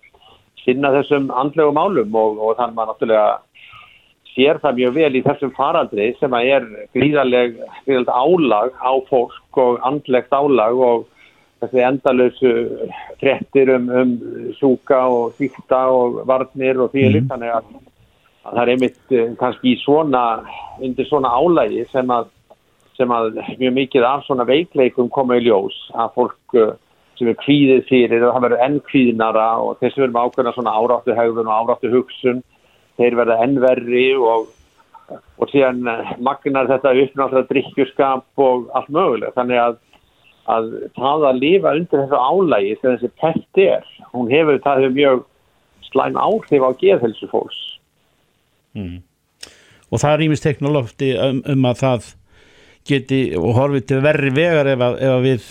sinna 0.65 0.93
þessum 0.97 1.29
andlegu 1.33 1.75
málum 1.77 2.17
og, 2.17 2.41
og 2.41 2.57
þannig 2.59 2.77
maður 2.77 2.93
náttúrulega 2.93 3.29
sér 4.35 4.61
það 4.63 4.77
mjög 4.79 4.97
vel 4.99 5.13
í 5.19 5.23
þessum 5.27 5.53
faraldri 5.57 6.09
sem 6.19 6.35
að 6.37 6.51
er 6.55 6.67
gríðaleg, 6.97 7.57
gríðaleg 7.87 8.13
álag 8.13 8.75
á 8.77 8.93
fólk 9.09 9.63
og 9.63 9.81
andlegt 9.89 10.35
álag 10.37 10.83
og 10.89 11.07
þessi 11.59 11.83
endalösu 11.83 12.53
frettir 13.19 13.73
um, 13.75 13.89
um 13.89 14.13
sjúka 14.59 15.01
og 15.11 15.35
svíkta 15.39 15.89
og 15.91 16.21
varnir 16.29 16.79
og 16.85 16.93
því 16.93 17.09
mm. 17.09 17.31
þannig 17.33 17.55
að, 17.57 17.73
að 17.73 17.98
það 18.53 18.61
er 18.63 18.73
einmitt 18.75 19.15
eh, 19.15 19.31
kannski 19.41 19.77
svona, 19.83 20.25
undir 20.83 21.09
svona 21.09 21.33
álægi 21.35 21.87
sem 21.93 22.11
að, 22.13 22.29
sem 22.99 23.15
að 23.15 23.41
mjög 23.61 23.75
mikið 23.79 24.07
af 24.09 24.27
svona 24.27 24.47
veikleikum 24.49 25.11
koma 25.15 25.39
í 25.39 25.47
ljós 25.47 25.79
að 25.95 26.15
fólk 26.19 26.59
eh, 26.59 26.77
sem 27.19 27.33
er 27.33 27.41
kvíðið 27.41 27.83
fyrir 27.89 28.23
það 28.27 28.45
verður 28.47 28.65
enn 28.67 28.79
kvíðnara 28.87 29.49
og 29.65 29.81
þessi 29.81 30.05
verður 30.05 30.15
með 30.15 30.29
ákveðna 30.29 30.55
svona 30.55 30.77
áráttu 30.79 31.19
haugðun 31.19 31.51
og 31.51 31.57
áráttu 31.57 31.93
hugsun 31.93 32.45
þeir 32.99 33.19
verða 33.19 33.41
ennverri 33.47 34.07
og, 34.19 34.47
og 35.11 35.53
síðan 35.53 35.83
eh, 35.91 36.15
magnar 36.23 36.71
þetta 36.71 36.95
uppnáttúrulega 37.05 37.53
drikkjuskap 37.53 38.47
og 38.49 38.71
allt 38.79 38.91
mögulega 38.95 39.37
þannig 39.37 39.63
að 39.67 39.85
að 40.49 40.69
það 40.97 41.25
að 41.29 41.41
lifa 41.43 41.73
undir 41.77 42.03
þessu 42.03 42.19
álægi 42.19 42.77
sem 42.79 42.95
þessi 42.95 43.11
pest 43.21 43.61
er, 43.61 43.89
hún 44.15 44.31
hefur 44.33 44.61
það 44.65 44.83
hefur 44.83 44.95
mjög 44.97 45.25
slæm 45.89 46.17
áhrif 46.21 46.65
á 46.65 46.71
geðhelsu 46.81 47.29
fólks. 47.33 47.59
Mm. 48.79 49.53
Og 49.89 50.03
það 50.03 50.15
er 50.15 50.25
ímest 50.27 50.45
teknolófti 50.45 51.13
um, 51.17 51.43
um 51.49 51.69
að 51.69 51.83
það 51.83 52.09
geti 52.89 53.21
og 53.37 53.53
horfið 53.57 53.87
til 53.91 54.01
verri 54.05 54.33
vegar 54.37 54.71
ef 54.73 54.85
að, 54.85 54.97
ef 55.05 55.15
að 55.15 55.27
við 55.27 55.47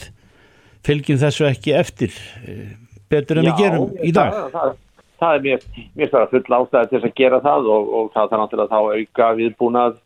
fylgjum 0.88 1.22
þessu 1.22 1.48
ekki 1.50 1.78
eftir 1.78 2.18
eh, 2.48 2.76
betur 3.12 3.42
en 3.42 3.50
Já, 3.50 3.52
við 3.52 3.64
gerum 3.64 3.88
í 4.02 4.12
dag. 4.16 4.34
Það, 4.34 4.52
það, 4.58 4.76
það 5.22 5.38
er 5.38 5.46
mér, 5.46 5.88
mér 6.00 6.12
stara 6.12 6.30
full 6.34 6.60
ástæði 6.60 6.92
til 6.92 7.02
að 7.04 7.16
gera 7.22 7.42
það 7.46 7.72
og, 7.76 7.96
og 8.00 8.12
það 8.16 8.28
er 8.36 8.44
náttúrulega 8.44 8.74
þá 8.74 9.02
auka 9.02 9.32
viðbúnað 9.42 9.98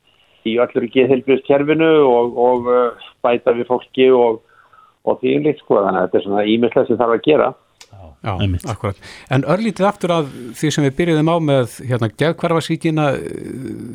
í 0.49 0.55
öllur 0.63 0.87
geðhelbjörnskerfinu 0.95 1.91
og, 2.09 2.39
og 2.41 2.71
uh, 2.71 3.09
bæta 3.21 3.53
við 3.53 3.69
fólki 3.69 4.07
og 4.15 4.39
og 5.07 5.21
því 5.21 5.37
líkt 5.45 5.63
sko 5.63 5.79
þannig 5.81 5.99
að 5.99 6.07
þetta 6.07 6.19
er 6.19 6.25
svona 6.25 6.47
ímislega 6.49 6.87
sem 6.87 6.99
þarf 6.99 7.15
að 7.15 7.23
gera 7.25 7.47
Já, 8.21 8.35
akkurat. 8.69 8.97
En 9.33 9.41
örlítið 9.49 9.87
aftur 9.87 10.11
af 10.13 10.27
því 10.59 10.69
sem 10.73 10.85
við 10.85 10.97
byrjuðum 10.99 11.31
á 11.33 11.37
með 11.41 11.79
hérna 11.89 12.09
gefkvarfasíkina 12.13 13.07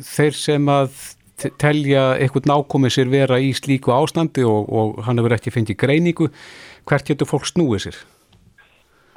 þeir 0.03 0.35
sem 0.35 0.67
að 0.71 0.97
telja 1.61 2.03
eitthvað 2.17 2.49
nákomið 2.49 2.93
sér 2.95 3.11
vera 3.13 3.37
í 3.39 3.53
slíku 3.55 3.93
ástandi 3.95 4.43
og, 4.47 4.67
og 4.67 5.01
hann 5.05 5.21
hefur 5.21 5.35
ekki 5.37 5.53
fengið 5.53 5.79
greiningu, 5.83 6.29
hvert 6.89 7.07
getur 7.07 7.29
fólk 7.29 7.47
snúið 7.47 7.85
sér? 7.85 7.99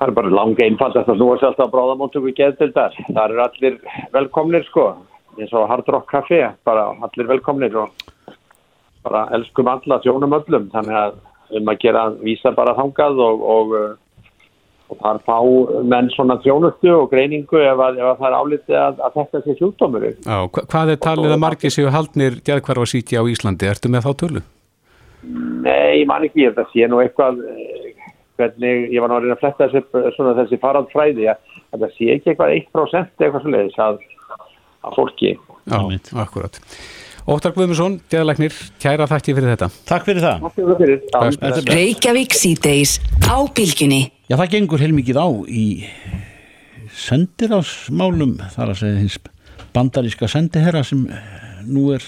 Það 0.01 0.07
er 0.07 0.17
bara 0.17 0.33
langa 0.33 0.67
einfalt 0.67 0.99
að 1.01 1.11
snúið 1.11 1.41
sér 1.41 1.49
alltaf 1.51 1.73
bráðamóntöku 1.73 2.35
geðtildar. 2.37 2.95
Það 3.09 3.25
eru 3.25 3.43
allir 3.47 3.81
velkomnir 4.15 4.69
sko, 4.69 4.87
eins 5.41 5.57
og 5.57 5.67
Hard 5.73 5.91
Rock 5.91 6.13
Café, 6.13 6.45
bara 6.69 6.91
allir 7.09 7.33
velkomnir 7.33 7.81
og 7.83 8.07
bara 9.03 9.27
elskum 9.35 9.69
alla, 9.73 9.99
sjónum 10.05 10.39
öllum, 10.39 10.71
þannig 10.71 11.03
að 11.03 11.19
um 11.59 11.73
að 11.73 11.83
gera 11.83 12.05
vísa 12.21 12.53
bara 12.55 12.77
þangað 12.77 13.21
og, 13.25 13.45
og, 13.55 13.75
og 14.91 14.99
þar 14.99 15.21
fá 15.27 15.37
menn 15.87 16.09
svona 16.15 16.37
þjónustu 16.43 16.91
og 16.97 17.11
greiningu 17.13 17.61
ef, 17.63 17.83
að, 17.87 18.01
ef 18.01 18.09
að 18.11 18.23
það 18.23 18.29
er 18.29 18.39
álitið 18.39 18.79
að, 18.81 19.03
að 19.07 19.19
þetta 19.19 19.43
sé 19.45 19.57
sjúkdómur. 19.61 20.07
Já, 20.27 20.39
hvað 20.57 20.95
er 20.95 21.03
talið 21.07 21.35
að 21.37 21.43
margir 21.45 21.75
séu 21.75 21.93
haldnir 21.95 22.41
gerðkvarfa 22.47 22.89
síti 22.91 23.21
á 23.21 23.23
Íslandi? 23.23 23.71
Ertu 23.71 23.93
með 23.93 24.09
þá 24.09 24.13
tölu? 24.25 24.43
Nei, 25.21 26.01
ég 26.01 26.07
man 26.09 26.25
ekki, 26.27 26.47
ég 26.47 26.61
sé 26.73 26.89
nú 26.89 27.03
eitthvað 27.03 27.39
hvernig, 28.41 28.89
ég 28.95 29.03
var 29.03 29.13
náttúrulega 29.13 29.37
að 29.37 29.43
fletta 29.43 29.69
þessi, 29.69 30.13
svona 30.17 30.37
þessi 30.39 30.59
farandfræði 30.63 31.29
að 31.31 31.77
það 31.77 31.93
sé 31.97 32.09
ekki 32.15 32.33
eitthvað 32.33 32.55
1% 32.57 33.25
eitthvað 33.27 33.45
svo 33.45 33.53
leiðis 33.55 33.79
að, 33.85 34.01
að 34.89 34.97
fólki. 34.97 35.35
Já, 35.69 35.81
akkurat. 36.25 36.61
Óttar 37.31 37.53
Guðmundsson, 37.55 38.01
geðalagnir, 38.11 38.55
kæra 38.83 39.07
þakki 39.07 39.37
fyrir 39.37 39.53
þetta. 39.53 39.69
Takk 39.87 40.07
fyrir 40.09 40.25
það. 40.25 41.69
Reykjavík 41.71 42.35
síðdeis 42.35 42.97
á 43.23 43.39
bylginni. 43.55 44.01
Já, 44.27 44.35
það 44.35 44.51
gengur 44.57 44.83
heilmikið 44.83 45.21
á 45.23 45.29
í 45.47 45.67
sendirásmálum, 47.05 48.35
þar 48.57 48.75
að 48.75 48.81
segja 48.83 48.99
hins 49.05 49.21
bandaríska 49.71 50.27
sendiherra 50.33 50.83
sem 50.83 51.07
nú 51.71 51.93
er 51.95 52.03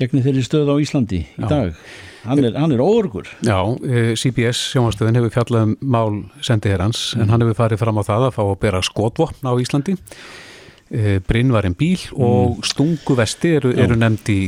gegnir 0.00 0.24
þeirri 0.24 0.48
stöð 0.48 0.72
á 0.72 0.80
Íslandi 0.80 1.20
í 1.20 1.44
Já. 1.44 1.50
dag. 1.52 1.86
Hann 2.24 2.40
er, 2.40 2.56
hann 2.56 2.72
er 2.72 2.80
óörgur. 2.80 3.28
Já, 3.44 3.60
eh, 3.84 4.14
CBS 4.16 4.70
sjónastöðin 4.72 5.20
hefur 5.20 5.36
fjallað 5.36 5.68
um 5.68 5.76
mál 5.80 6.22
sendiherrans, 6.40 7.10
mm. 7.12 7.20
en 7.20 7.34
hann 7.34 7.44
hefur 7.44 7.60
farið 7.66 7.84
fram 7.84 8.00
á 8.00 8.04
það 8.08 8.30
að 8.30 8.36
fá 8.38 8.44
að 8.48 8.60
bera 8.64 8.80
skotvopn 8.80 9.44
á 9.44 9.52
Íslandi. 9.60 10.00
Eh, 10.90 11.20
Brynvarinn 11.22 11.76
bíl 11.78 12.00
og 12.16 12.56
mm. 12.56 12.62
stunguvesti 12.66 13.52
eru, 13.60 13.70
eru 13.78 13.94
nefndi 13.94 14.34
í, 14.42 14.46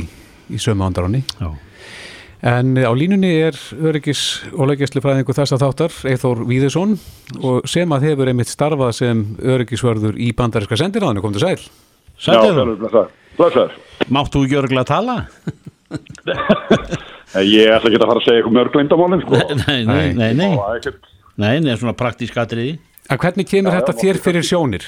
í 0.51 0.57
sömu 0.59 0.83
andaráni 0.83 1.21
en 2.43 2.75
á 2.83 2.91
línunni 2.91 3.31
er 3.45 3.55
öryggis 3.79 4.43
og 4.51 4.67
leikjæslifræðingu 4.73 5.31
þess 5.37 5.55
að 5.55 5.63
þáttar 5.63 5.93
Eithór 6.11 6.41
Víðesson 6.49 6.97
og 7.39 7.63
sem 7.71 7.87
að 7.95 8.09
hefur 8.09 8.27
einmitt 8.27 8.51
starfað 8.51 8.91
sem 8.97 9.21
öryggisvörður 9.39 10.19
í 10.19 10.35
bandaríska 10.35 10.75
sendiráðinu, 10.81 11.23
kom 11.23 11.31
til 11.37 11.45
sæl 11.45 11.63
Sæl, 12.19 12.75
blöðsar 13.39 13.71
Máttu 14.11 14.43
ekki 14.43 14.59
örgla 14.59 14.83
að 14.83 14.91
tala? 14.91 15.15
Ég 17.39 17.71
ætla 17.71 17.87
ekki 17.87 18.01
að 18.01 18.07
fara 18.09 18.19
að 18.19 18.27
segja 18.27 18.37
eitthvað 18.41 18.57
mörgleindamálinn 18.59 19.23
sko. 19.23 19.39
Nei, 19.63 19.79
nei, 19.87 20.11
nei 20.11 20.35
Nei, 20.35 20.51
nei, 21.39 21.55
nei, 21.63 21.73
svona 21.79 21.95
praktísk 21.97 22.35
atriði. 22.37 22.77
En 23.09 23.17
hvernig 23.21 23.47
kemur 23.49 23.73
þetta 23.73 23.93
þér 24.03 24.17
fyrir 24.21 24.45
sjónir? 24.45 24.85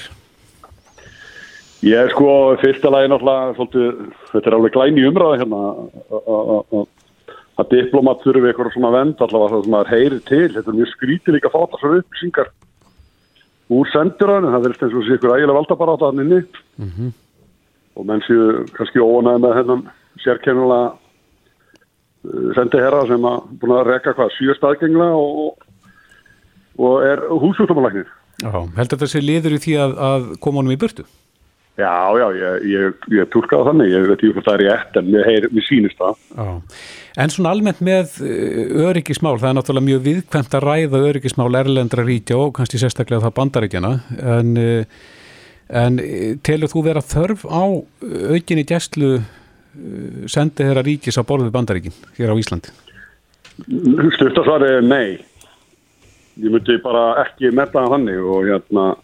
Ég 1.84 1.96
er 2.00 2.08
sko 2.14 2.56
fyrsta 2.62 2.88
lagi 2.88 3.10
náttúrulega 3.12 3.56
svolítið, 3.56 3.98
þetta 4.30 4.48
er 4.48 4.54
alveg 4.56 4.72
glæni 4.72 5.02
umræða 5.04 5.40
hérna 5.42 6.84
að 7.56 7.72
diplomat 7.72 8.22
þurfi 8.24 8.48
eitthvað 8.48 8.72
svona 8.74 8.92
vend 8.94 9.20
allavega 9.20 9.52
það 9.52 9.64
sem 9.64 9.74
maður 9.74 9.92
heyri 9.92 10.20
til, 10.28 10.46
þetta 10.54 10.72
er 10.72 10.78
mjög 10.78 10.90
skrítið 10.92 11.36
líka 11.36 11.50
að 11.50 11.56
fá 11.56 11.74
þessar 11.74 11.98
upplýsingar 12.00 12.50
úr 13.76 13.90
sendurann, 13.92 14.48
það 14.52 14.68
er 14.68 14.74
eins 14.76 14.96
og 14.96 15.04
sé 15.06 15.16
ykkur 15.16 15.34
ægilega 15.34 15.58
valdabarátt 15.58 16.04
að 16.04 16.12
hann 16.12 16.24
inni 16.24 16.40
mm 16.40 16.90
-hmm. 16.90 17.10
og 17.96 18.06
menn 18.06 18.24
séu 18.24 18.64
kannski 18.76 19.02
óanæði 19.02 19.42
með 19.44 19.56
hennan 19.58 19.82
sérkennulega 20.24 20.88
uh, 20.92 22.48
sendi 22.54 22.82
herra 22.84 23.06
sem 23.06 23.24
að 23.24 23.38
búin 23.60 23.76
að 23.76 23.88
rekka 23.90 24.16
hvað 24.16 24.34
sjö 24.38 24.54
staðgengla 24.56 25.10
og, 25.12 25.58
og 26.78 27.04
er 27.04 27.20
húsjúktumalæknir 27.28 28.08
Heldur 28.76 28.98
þetta 28.98 29.06
sé 29.08 29.20
liður 29.20 29.56
í 29.56 29.62
því 29.64 29.74
að, 29.80 29.92
að 29.96 30.22
koma 30.40 30.60
honum 30.60 30.76
í 30.76 30.80
burtu? 30.80 31.04
Já, 31.76 31.92
já, 32.16 32.26
ég, 32.32 32.62
ég, 32.72 33.02
ég 33.12 33.26
tólkaði 33.28 33.66
þannig, 33.68 33.90
ég 33.92 34.06
veit 34.08 34.14
ekki 34.14 34.30
hvað 34.32 34.46
það 34.46 34.54
er 34.54 34.62
rétt 34.64 34.94
en 34.96 35.10
mér, 35.12 35.26
heyr, 35.28 35.46
mér 35.52 35.66
sýnist 35.66 35.98
það. 36.00 36.22
Já. 36.32 36.46
En 37.20 37.32
svona 37.34 37.52
almennt 37.52 37.82
með 37.84 38.14
eh, 38.24 38.72
öryggismál, 38.86 39.34
það 39.42 39.50
er 39.50 39.58
náttúrulega 39.58 39.88
mjög 39.90 40.00
viðkvæmt 40.06 40.56
að 40.56 40.64
ræða 40.64 41.02
öryggismál 41.10 41.50
erlendra 41.60 42.06
ríkja 42.06 42.40
og 42.40 42.54
kannski 42.56 42.80
sérstaklega 42.80 43.26
það 43.26 43.36
bandaríkjana, 43.42 43.92
en, 44.36 44.56
eh, 44.62 45.04
en 45.84 46.00
eh, 46.00 46.32
telur 46.48 46.72
þú 46.72 46.86
vera 46.88 47.04
þörf 47.04 47.44
á 47.44 47.64
aukinni 48.32 48.64
gæstlu 48.64 49.18
sendi 50.32 50.64
þeirra 50.64 50.84
ríkis 50.86 51.20
á 51.20 51.28
borðið 51.28 51.52
bandaríkin 51.52 51.96
hér 52.16 52.32
á 52.32 52.40
Íslandi? 52.40 52.72
Stuftarsvar 54.16 54.64
er 54.64 54.80
nei. 54.80 55.18
Ég 56.40 56.52
myndi 56.52 56.80
bara 56.80 57.10
ekki 57.26 57.52
metta 57.52 57.84
þannig 57.92 58.24
og 58.24 58.48
hérna 58.48 58.94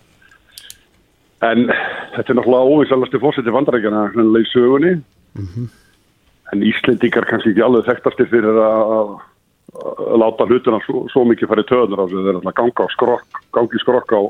En 1.42 1.66
þetta 1.66 2.28
er 2.28 2.38
náttúrulega 2.38 2.70
óvísalasti 2.70 3.18
fórseti 3.22 3.54
vandarækjana 3.54 4.06
í 4.14 4.46
sögunni 4.52 4.94
mm 4.94 5.46
-hmm. 5.46 5.68
en 6.52 6.62
Íslendikar 6.62 7.26
kannski 7.26 7.50
ekki 7.50 7.64
alveg 7.66 7.88
þekktasti 7.88 8.28
fyrir 8.30 8.58
að 8.62 9.16
láta 10.20 10.46
hlutuna 10.46 10.80
svo, 10.84 11.06
svo 11.08 11.24
mikið 11.24 11.48
farið 11.48 11.68
töðnur 11.70 12.02
á 12.04 12.06
sig 12.08 12.24
þeir 12.26 12.38
að 12.38 12.54
ganga 12.54 12.86
skrokk, 12.92 13.42
gangi 13.56 13.78
skrokk 13.80 14.12
á, 14.12 14.20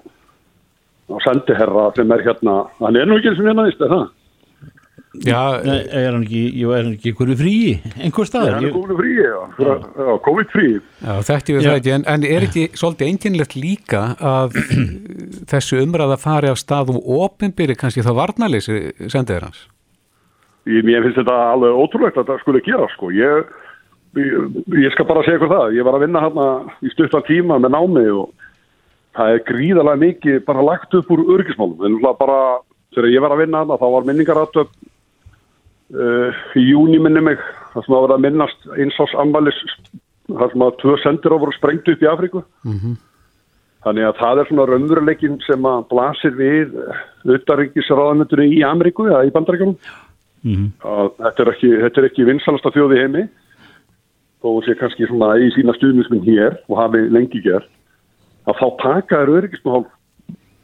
á 1.11 1.17
sendiherra 1.25 1.93
sem 1.97 2.13
er 2.13 2.23
hérna, 2.23 2.67
hann 2.79 2.97
er 2.97 3.07
nú 3.07 3.19
ekki 3.19 3.35
sem 3.37 3.47
hérna 3.47 3.67
vist, 3.67 3.81
er 3.81 3.91
það? 3.91 4.07
Já, 5.21 5.61
er 5.61 6.07
hann 6.09 6.23
ekki, 6.25 6.41
jú, 6.57 6.71
er 6.73 6.87
hann 6.87 6.95
ekki 6.95 7.11
einhverju 7.11 7.35
fríi, 7.37 7.73
einhver 8.01 8.29
stað? 8.29 8.47
Já, 8.49 8.55
hann 8.55 8.65
er 8.65 8.71
einhverju 8.71 8.95
fríi, 8.97 9.17
já, 9.21 9.75
já 10.09 10.13
COVID-fríi. 10.25 10.77
Já, 11.03 11.11
þetta 11.29 11.53
er 11.53 11.67
það 11.67 11.75
ekki, 11.75 11.91
en, 11.93 12.05
en 12.09 12.23
er 12.25 12.47
ekki 12.47 12.63
svolítið 12.81 13.11
enginlegt 13.11 13.57
líka 13.59 14.01
að 14.17 14.57
þessu 15.51 15.83
umræða 15.83 16.17
fari 16.23 16.49
á 16.49 16.57
stað 16.57 16.95
og 16.95 17.11
ofinbyrri 17.19 17.77
kannski 17.77 18.05
þá 18.07 18.09
varnalýsi 18.17 18.79
sendiður 19.13 19.51
hans? 19.51 19.67
Ég, 20.65 20.81
ég 20.89 21.05
finnst 21.05 21.21
þetta 21.21 21.37
alveg 21.51 21.83
ótrúlegt 21.83 22.21
að 22.23 22.31
það 22.31 22.41
skulle 22.47 22.63
gera, 22.65 22.87
sko. 22.95 23.11
Ég, 23.13 23.51
ég, 24.17 24.63
ég 24.87 24.95
skal 24.97 25.09
bara 25.11 25.25
segja 25.27 25.43
ykkur 25.43 25.53
það, 25.53 25.75
ég 25.77 25.89
var 25.91 25.99
að 25.99 26.07
vinna 26.07 26.23
hérna 26.25 26.47
í 26.81 26.93
stuttan 26.95 27.27
tíma 27.29 27.59
með 27.61 27.75
námi 27.77 28.07
og 28.17 28.49
það 29.19 29.35
er 29.35 29.45
gríðarlega 29.51 30.03
mikið 30.07 30.41
bara 30.49 30.65
lagt 30.65 30.97
upp 30.97 31.13
úr 31.13 31.27
örgismálum, 31.37 31.85
en 31.85 32.01
bara 32.01 32.41
þegar 32.97 33.11
ég 33.13 33.25
var 33.25 33.37
að 33.37 33.45
vinna 33.45 33.61
hérna 33.61 33.77
þá 33.77 33.87
var 33.93 34.09
minningarattöp 34.09 34.73
uh, 35.95 36.43
í 36.59 36.67
júni 36.71 37.01
minni 37.03 37.23
mig 37.25 37.41
það 37.73 37.87
sem 37.87 37.97
að 37.97 38.05
vera 38.07 38.19
að 38.19 38.27
minnast 38.27 38.69
eins 38.77 39.01
ás 39.01 39.17
anmælis 39.23 39.63
það 40.29 40.53
sem 40.53 40.67
að 40.67 40.77
tvö 40.83 40.99
sendir 41.03 41.35
á 41.35 41.43
voru 41.43 41.57
sprengt 41.57 41.89
upp 41.89 42.05
í 42.05 42.11
Afríku 42.11 42.45
mm 42.65 42.79
-hmm. 42.79 43.01
Þannig 43.83 44.05
að 44.07 44.19
það 44.21 44.39
er 44.39 44.47
svona 44.47 44.65
raunveruleikin 44.71 45.39
sem 45.43 45.65
að 45.67 45.87
blasir 45.91 46.35
við 46.39 46.77
utarrikisráðanöndunni 47.35 48.55
í 48.55 48.63
Ameríku 48.63 49.09
eða 49.11 49.25
í 49.27 49.33
bandaríkjum. 49.35 49.73
Mhm. 50.43 50.69
Þetta 51.19 51.43
er 51.43 51.51
ekki, 51.51 51.71
ekki 52.07 52.29
vinsalasta 52.29 52.71
þjóði 52.71 53.01
heimi 53.01 53.25
þó 54.43 54.63
sé 54.67 54.75
kannski 54.79 55.07
svona 55.07 55.35
í 55.39 55.51
sína 55.55 55.75
stuðnisminn 55.77 56.25
hér 56.27 56.59
og 56.69 56.79
hafi 56.79 57.03
lengi 57.15 57.43
gert 57.45 57.69
að 58.51 58.59
þá 58.59 58.67
taka 58.83 59.21
er 59.23 59.35
öryggismál 59.39 59.85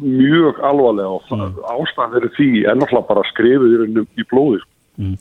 mjög 0.03 0.59
alvarlega 0.67 1.11
og 1.15 1.31
mm. 1.31 1.61
ástæðan 1.75 2.15
verið 2.15 2.35
því 2.39 2.51
er 2.67 2.79
náttúrulega 2.79 3.11
bara 3.11 3.29
skrifið 3.31 3.71
í, 3.71 3.79
raunum 3.83 4.09
í 4.19 4.27
blóði. 4.31 4.61
Mm. 4.99 5.17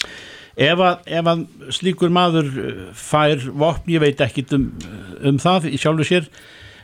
Ef, 0.58 0.80
að, 0.82 1.10
ef 1.20 1.28
að 1.30 1.42
slíkur 1.78 2.14
maður 2.14 2.48
uh, 2.50 2.86
fær 2.98 3.44
vopn, 3.54 3.92
ég 3.94 4.02
veit 4.02 4.22
ekki 4.26 4.46
um, 4.58 4.72
um 5.30 5.42
það 5.42 5.70
í 5.70 5.82
sjálfu 5.82 6.08
sér, 6.08 6.30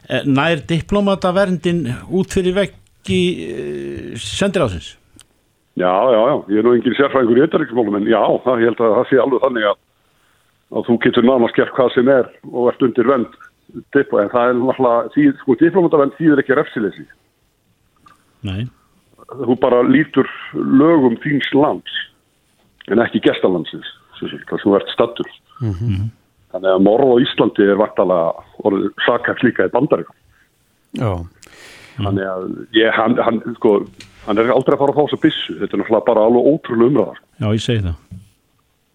eh, 0.10 0.28
nær 0.30 0.62
diplomataverndin 0.70 1.88
út 2.14 2.36
fyrir 2.36 2.54
vekki 2.60 3.22
sendir 4.22 4.66
á 4.66 4.68
sinns? 4.70 4.92
Já, 5.74 5.90
já, 5.90 6.20
já, 6.30 6.36
ég 6.54 6.62
er 6.62 6.68
nú 6.68 6.76
engin 6.78 6.94
sérfræðingur 7.00 7.40
í 7.42 7.44
ytterriksmálum 7.48 7.98
en 7.98 8.06
já, 8.06 8.22
það, 8.46 8.62
ég 8.62 8.70
held 8.70 8.86
að 8.86 8.96
það 9.00 9.10
sé 9.10 9.22
alveg 9.24 9.44
þannig 9.48 9.66
að, 9.72 9.82
að 10.78 10.86
þú 10.90 10.98
getur 11.08 11.26
nánast 11.26 11.58
gert 11.58 11.74
hvað 11.74 11.92
sem 11.96 12.14
er 12.14 12.30
og 12.52 12.70
ert 12.70 12.86
undir 12.86 13.10
vend 13.10 13.42
en 13.74 14.30
það 14.30 14.52
er 14.52 14.60
náttúrulega, 14.60 15.34
sko, 15.42 15.56
diplomatavernd 15.58 16.18
þýðir 16.20 16.44
ekki 16.44 16.58
refsilesi. 16.60 17.08
Nei. 18.46 18.68
Þú 19.34 19.56
bara 19.64 19.82
lítur 19.88 20.30
lögum 20.54 21.18
þíns 21.24 21.50
lands 21.58 21.96
en 22.92 23.04
ekki 23.04 23.24
gestalandsins 23.24 23.90
þar 24.20 24.34
sem 24.34 24.64
þú 24.64 24.76
ert 24.78 24.92
stattur. 24.94 25.30
Mm 25.62 25.74
-hmm. 25.74 26.10
Þannig 26.54 26.70
að 26.70 26.84
morð 26.86 27.14
á 27.14 27.24
Íslandi 27.26 27.64
er 27.66 27.80
vartalega 27.82 28.34
orðið 28.64 28.90
sakast 29.06 29.44
líka 29.44 29.66
í 29.66 29.74
bandaríkam. 29.74 30.16
Já. 30.94 31.12
Þannig 31.98 32.26
að 32.30 32.44
ég, 32.78 32.90
hann, 32.94 33.18
hann, 33.18 33.42
sko, 33.58 33.86
hann 34.26 34.38
er 34.38 34.52
aldrei 34.54 34.76
að 34.76 34.82
fara 34.82 34.94
að 34.94 34.98
fá 34.98 35.04
þess 35.04 35.18
að 35.18 35.26
bissu. 35.26 35.54
Þetta 35.60 35.74
er 35.74 35.82
náttúrulega 35.82 36.10
bara 36.10 36.26
alveg 36.26 36.50
ótrúlega 36.52 36.90
umræðar. 36.90 37.20
Já, 37.42 37.48
ég 37.54 37.62
segi 37.62 37.86
það. 37.88 37.96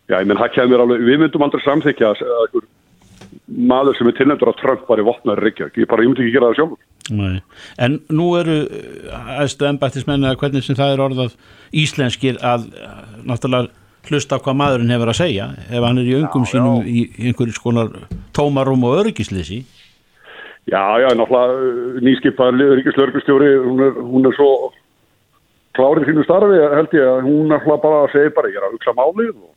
Já, 0.09 0.17
ég 0.21 0.27
menn, 0.27 0.41
það 0.41 0.55
kemur 0.55 0.85
alveg, 0.85 1.05
við 1.05 1.19
myndum 1.23 1.43
aldrei 1.43 1.63
samþykja 1.65 2.13
að 2.13 2.63
maður 3.49 3.99
sem 3.99 4.09
er 4.09 4.17
tilnefndur 4.19 4.53
að 4.53 4.61
Trump 4.63 4.87
var 4.89 5.03
í 5.03 5.07
vopnaður 5.09 5.45
Reykjavík. 5.47 5.83
Ég 5.83 5.91
bara, 5.91 6.05
ég 6.05 6.13
myndi 6.13 6.25
ekki 6.25 6.37
gera 6.37 6.51
það 6.51 6.59
sjálfur. 6.61 6.81
Nei. 7.09 7.41
En 7.81 8.01
nú 8.13 8.31
eru 8.37 8.61
aðstu 9.39 9.69
ennbættismenni 9.69 10.29
að 10.29 10.41
hvernig 10.43 10.67
sem 10.67 10.77
það 10.77 10.95
er 10.95 11.05
orðað 11.07 11.37
íslenskir 11.73 12.41
að 12.45 12.69
náttúrulega 13.29 13.73
hlusta 14.09 14.39
hvað 14.43 14.59
maðurinn 14.61 14.95
hefur 14.95 15.13
að 15.13 15.21
segja 15.21 15.49
ef 15.69 15.85
hann 15.85 16.01
er 16.01 16.09
í 16.09 16.17
öngum 16.19 16.47
já, 16.47 16.53
sínum 16.53 16.81
já. 16.83 16.89
í 16.89 17.29
einhverjum 17.29 17.57
skonar 17.57 17.91
tómarum 18.37 18.87
og 18.89 19.03
öryggisleysi 19.03 19.65
Já, 20.69 20.83
já, 21.01 21.09
náttúrulega 21.17 22.03
nýskipaðan 22.05 22.65
öryggislörgustjóri 22.75 23.51
hún, 23.65 23.83
hún 24.11 24.29
er 24.29 24.37
svo 24.37 24.51
klárið 25.77 26.11
sínu 26.11 26.25
starfi 26.27 26.61
held 26.77 26.97
ég 26.97 27.09
að 27.09 27.27
hún 27.29 27.53
náttúrulega 27.53 27.85
bara 27.85 28.13
segir 28.13 28.35
bara 28.37 28.53
ég 28.53 28.61
er 28.61 28.69
að 28.69 28.77
hugsa 28.77 28.97
málið 28.97 29.35
og 29.35 29.53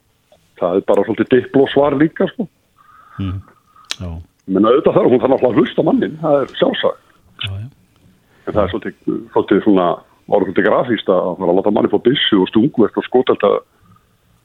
það 0.62 0.80
er 0.80 0.90
bara 0.92 1.06
svolítið 1.08 1.32
diplosvar 1.36 1.98
líka 2.00 2.28
sko 2.32 2.48
mm. 3.20 3.40
menn 4.52 4.68
auðvitað 4.68 5.00
þarf 5.00 5.14
hún 5.14 5.24
þarf 5.24 5.34
náttúrulega 5.36 5.52
að 5.52 5.62
hlusta 5.62 5.88
mannin, 5.88 6.20
það 6.24 6.42
er 6.42 6.54
sjálfsagt 6.60 7.11
Já, 7.42 7.52
en 8.48 8.54
það 8.54 8.64
er 8.64 8.72
svolítið, 8.74 9.18
svolítið 9.34 9.64
svona 9.66 9.90
orðið 10.32 10.52
svolítið 10.52 10.68
grafíst 10.70 11.12
að 11.12 11.28
það 11.28 11.44
er 11.44 11.52
að 11.52 11.60
láta 11.60 11.76
manni 11.76 11.92
fór 11.92 12.06
bissu 12.06 12.40
og 12.42 12.50
stungverk 12.52 12.98
og 13.02 13.08
skótælda 13.08 13.52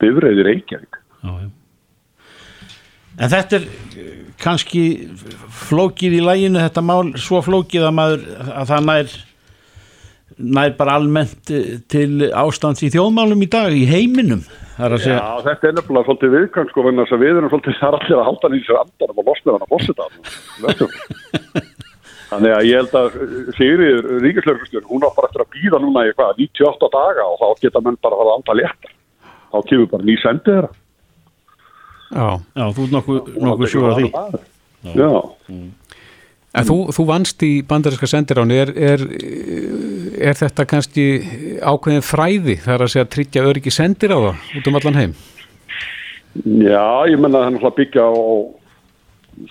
bifræðir 0.02 0.50
Reykjavík. 0.50 0.98
En 3.16 3.32
þetta 3.32 3.60
er 3.60 3.70
kannski 4.42 4.82
flókið 5.66 6.18
í 6.18 6.24
læginu 6.24 6.60
þetta 6.60 6.84
mál, 6.84 7.14
svo 7.20 7.40
flókið 7.44 7.88
að 7.88 7.96
maður 7.96 8.28
að 8.52 8.70
það 8.72 8.90
nær 8.90 9.16
nær 10.36 10.74
bara 10.76 10.98
almennt 11.00 11.48
til 11.88 12.10
ástands 12.36 12.82
í 12.84 12.90
þjóðmálum 12.92 13.44
í 13.46 13.48
dag, 13.48 13.72
í 13.72 13.86
heiminum 13.88 14.42
Já, 14.76 15.40
þetta 15.46 15.70
er 15.70 15.76
nefnilega 15.78 16.04
svolítið 16.04 16.34
viðkvæm 16.34 16.66
sko, 16.68 16.82
en 16.90 17.00
þess 17.00 17.14
að 17.16 17.22
við 17.24 17.38
erum 17.38 17.52
svolítið 17.52 17.78
þar 17.80 17.96
allir 17.96 18.18
að 18.18 18.26
halda 18.28 18.50
nýsir 18.52 18.80
andanum 18.82 19.22
og 19.22 19.30
losna 19.30 19.54
hann 19.54 19.64
að 19.64 19.72
fórseta 19.72 20.04
Þannig 22.26 22.52
að 22.56 22.66
ég 22.66 22.80
held 22.80 22.96
að 22.98 23.16
Sigriður 23.54 24.08
Ríkislörgustjórn, 24.24 24.88
hún 24.90 25.06
á 25.06 25.10
bara 25.14 25.28
eftir 25.30 25.44
að 25.44 25.52
býða 25.54 25.80
núna 25.82 26.02
í 26.08 26.12
hvað, 26.16 26.40
98 26.42 26.90
daga 26.96 27.26
og 27.30 27.38
þá 27.38 27.62
geta 27.62 27.82
menn 27.86 27.98
bara 28.02 28.16
að 28.16 28.22
fara 28.22 28.32
að 28.32 28.40
anda 28.40 28.56
léttar. 28.60 28.94
Þá 29.52 29.58
kemur 29.70 29.90
bara 29.92 30.08
ný 30.08 30.16
sendið 30.22 30.56
þeirra. 30.56 30.70
Já, 32.06 32.28
Já 32.58 32.64
þú 32.74 32.86
er 32.86 32.94
nokkuð, 32.96 33.32
nokkuð 33.46 33.72
sjóð 33.72 33.88
að 33.90 34.00
því. 34.00 34.10
Já. 34.96 35.10
Mm. 35.52 35.70
En 36.56 36.64
þú, 36.64 36.76
þú 36.96 37.04
vannst 37.10 37.42
í 37.44 37.52
bandarinska 37.68 38.08
sendiráni, 38.08 38.58
er, 38.64 38.70
er, 38.74 39.02
er 40.30 40.38
þetta 40.38 40.64
kannski 40.68 41.06
ákveðin 41.60 42.04
fræði 42.06 42.56
þar 42.64 42.86
að 42.86 42.92
segja 42.94 43.06
að 43.06 43.10
tryggja 43.12 43.48
öryggi 43.50 43.72
sendir 43.74 44.14
á 44.16 44.18
það 44.18 44.54
út 44.60 44.70
um 44.70 44.78
allan 44.80 45.00
heim? 45.02 45.16
Já, 46.64 46.86
ég 47.10 47.20
menna 47.20 47.42
að 47.42 47.42
það 47.42 47.46
er 47.46 47.52
náttúrulega 47.56 47.76
byggja 47.80 48.06
á 48.08 48.16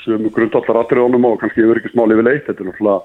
sömu 0.03 0.31
grundallar 0.33 0.81
atriðunum 0.83 1.27
og 1.29 1.37
kannski 1.41 1.65
öryggismáli 1.65 2.17
við 2.19 2.29
leitt. 2.29 2.47
Þetta 2.47 2.63
er 2.63 2.69
náttúrulega 2.69 3.01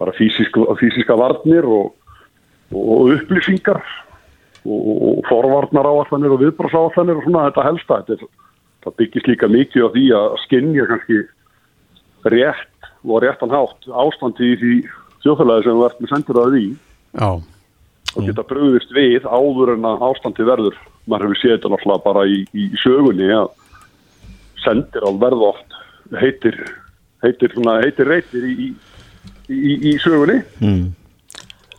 bara 0.00 0.14
físisk, 0.16 0.56
físiska 0.80 1.16
varnir 1.18 1.66
og, 1.68 1.90
og 2.72 3.10
upplýsingar 3.16 3.82
og, 4.64 4.80
og 5.10 5.20
forvarnar 5.28 5.88
áallanir 5.90 6.36
og 6.36 6.42
viðbrás 6.44 6.76
áallanir 6.76 7.20
og 7.20 7.26
svona 7.26 7.48
þetta 7.50 7.66
helsta. 7.68 8.00
Þetta 8.06 8.16
er, 8.18 8.32
það 8.86 8.98
byggist 9.02 9.28
líka 9.28 9.50
mikið 9.50 9.86
á 9.86 9.88
því 9.94 10.06
að 10.16 10.40
skinnja 10.46 10.88
kannski 10.88 11.20
rétt 12.30 12.90
og 13.04 13.22
réttan 13.24 13.52
hátt 13.52 13.88
ástandi 13.88 14.52
í 14.52 14.58
því 14.60 14.74
þjóðfélagi 15.24 15.66
sem 15.66 15.76
við 15.76 15.84
verðum 15.84 16.10
sendur 16.10 16.40
að 16.40 16.54
því 16.54 16.64
Já. 17.20 17.30
og 18.16 18.26
geta 18.28 18.46
bröðist 18.48 18.92
við 18.96 19.28
áður 19.28 19.74
en 19.76 19.86
að 19.88 20.04
ástandi 20.10 20.46
verður 20.48 20.76
maður 21.08 21.28
hefur 21.28 21.40
séð 21.40 21.54
þetta 21.56 21.72
náttúrulega 21.72 22.04
bara 22.04 22.26
í, 22.28 22.42
í 22.52 22.68
sögunni 22.82 23.30
að 23.34 23.48
sendir 24.64 25.04
á 25.06 25.10
verð 25.20 25.50
oft 25.50 25.76
heitir 26.20 26.56
heitir, 27.24 27.52
svona, 27.54 27.78
heitir 27.84 28.08
reytir 28.08 28.46
í, 28.48 28.70
í, 29.50 29.76
í 29.90 29.94
sögunni 30.02 30.40
mm. 30.60 30.82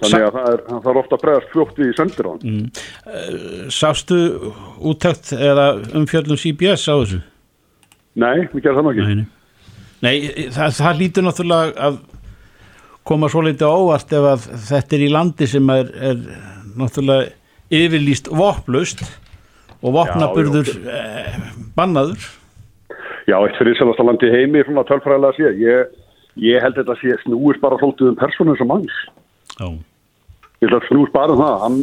þannig 0.02 0.28
að 0.28 0.38
það 0.38 0.48
er, 0.54 0.64
það 0.70 0.90
er 0.94 1.02
ofta 1.02 1.20
bregðast 1.24 1.52
fljótt 1.54 1.82
við 1.82 1.92
sendir 1.98 2.30
á 2.30 2.34
mm. 2.38 2.64
Eh, 3.12 3.68
sástu 3.74 4.22
úttækt 4.78 5.34
eða 5.38 5.68
umfjöldum 5.98 6.40
CBS 6.40 6.88
á 6.88 6.96
þessu? 7.02 7.22
Nei, 8.22 8.48
við 8.52 8.66
gerum 8.66 8.82
það 8.82 8.90
náttúrulega 8.90 9.14
ekki 9.18 9.30
Nei, 10.02 10.16
það, 10.50 10.78
það 10.80 10.98
lítur 10.98 11.26
náttúrulega 11.28 11.90
að 11.90 12.00
koma 13.06 13.30
svo 13.30 13.44
litið 13.46 13.70
óvart 13.70 14.14
ef 14.18 14.28
að 14.32 14.48
þetta 14.70 14.98
er 14.98 15.04
í 15.06 15.10
landi 15.12 15.48
sem 15.50 15.74
er, 15.74 15.92
er 16.12 16.22
náttúrulega 16.78 17.32
yfirlýst 17.72 18.30
vopplust 18.34 19.04
og 19.82 19.96
vopnaburður 19.96 20.70
eh, 20.92 21.38
bannaður 21.78 22.30
Já, 23.30 23.38
eitt 23.38 23.58
fyrir 23.60 23.78
selasta 23.78 24.06
landi 24.06 24.30
heimi 24.32 24.64
svona 24.66 24.84
tölfræðilega 24.88 25.38
sé 25.38 25.50
ég, 25.62 25.90
ég 26.42 26.64
held 26.64 26.78
þetta 26.80 26.96
sé 26.98 27.18
snúist 27.22 27.62
bara 27.62 27.78
svolítið 27.82 28.12
um 28.12 28.18
personum 28.18 28.58
sem 28.58 28.70
manns. 28.70 29.02
Já. 29.60 29.68
Ég 30.62 30.70
held 30.70 30.78
að 30.80 30.88
snúist 30.90 31.14
bara 31.14 31.36
um 31.36 31.44
það. 31.44 31.66
Hann, 31.66 31.78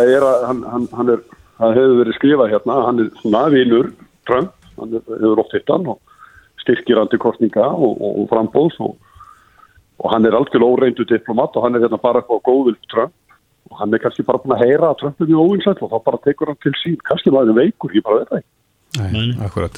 er 0.00 0.26
að, 0.26 0.46
hann, 0.48 0.64
hann, 0.72 0.88
hann 0.98 1.12
er 1.14 1.22
það 1.60 1.76
hefur 1.78 2.00
verið 2.00 2.18
skrifað 2.18 2.54
hérna. 2.54 2.80
Hann 2.88 3.04
er 3.04 3.12
svona 3.20 3.44
vinur 3.54 3.92
Trump. 4.26 4.56
Hann 4.80 4.98
hefur 4.98 5.44
oft 5.44 5.54
hitt 5.54 5.70
hann 5.70 5.86
og 5.94 6.00
styrkir 6.64 7.00
antikostninga 7.00 7.70
og, 7.70 7.94
og, 7.94 8.20
og 8.22 8.28
frambóðs 8.32 8.78
og, 8.82 8.96
og 10.00 10.12
hann 10.14 10.26
er 10.26 10.36
algjörlega 10.36 10.74
óreindu 10.74 11.06
diplomat 11.08 11.56
og 11.56 11.66
hann 11.66 11.78
er 11.78 11.86
hérna 11.86 12.00
bara 12.02 12.22
eitthvað 12.22 12.46
góðvild 12.50 12.86
Trump. 12.90 13.14
Og 13.70 13.78
hann 13.78 13.94
er 13.94 14.02
kannski 14.02 14.26
bara 14.26 14.40
búin 14.42 14.56
að 14.56 14.64
heyra 14.66 14.90
að 14.90 15.04
Trump 15.04 15.20
er 15.22 15.30
mjög 15.30 15.44
óvinsætt 15.46 15.84
og 15.84 15.92
þá 15.92 16.00
bara 16.08 16.24
tekur 16.24 16.50
hann 16.50 16.64
til 16.64 16.74
sín. 16.82 16.98
Kannski 17.06 17.30
maður 17.30 17.52
er 17.54 17.60
veikur, 17.60 17.94
ég 17.94 18.02
bara 18.02 18.24
veit 18.24 18.32
það 18.32 18.48
Nei, 18.98 19.30
akkurat. 19.46 19.76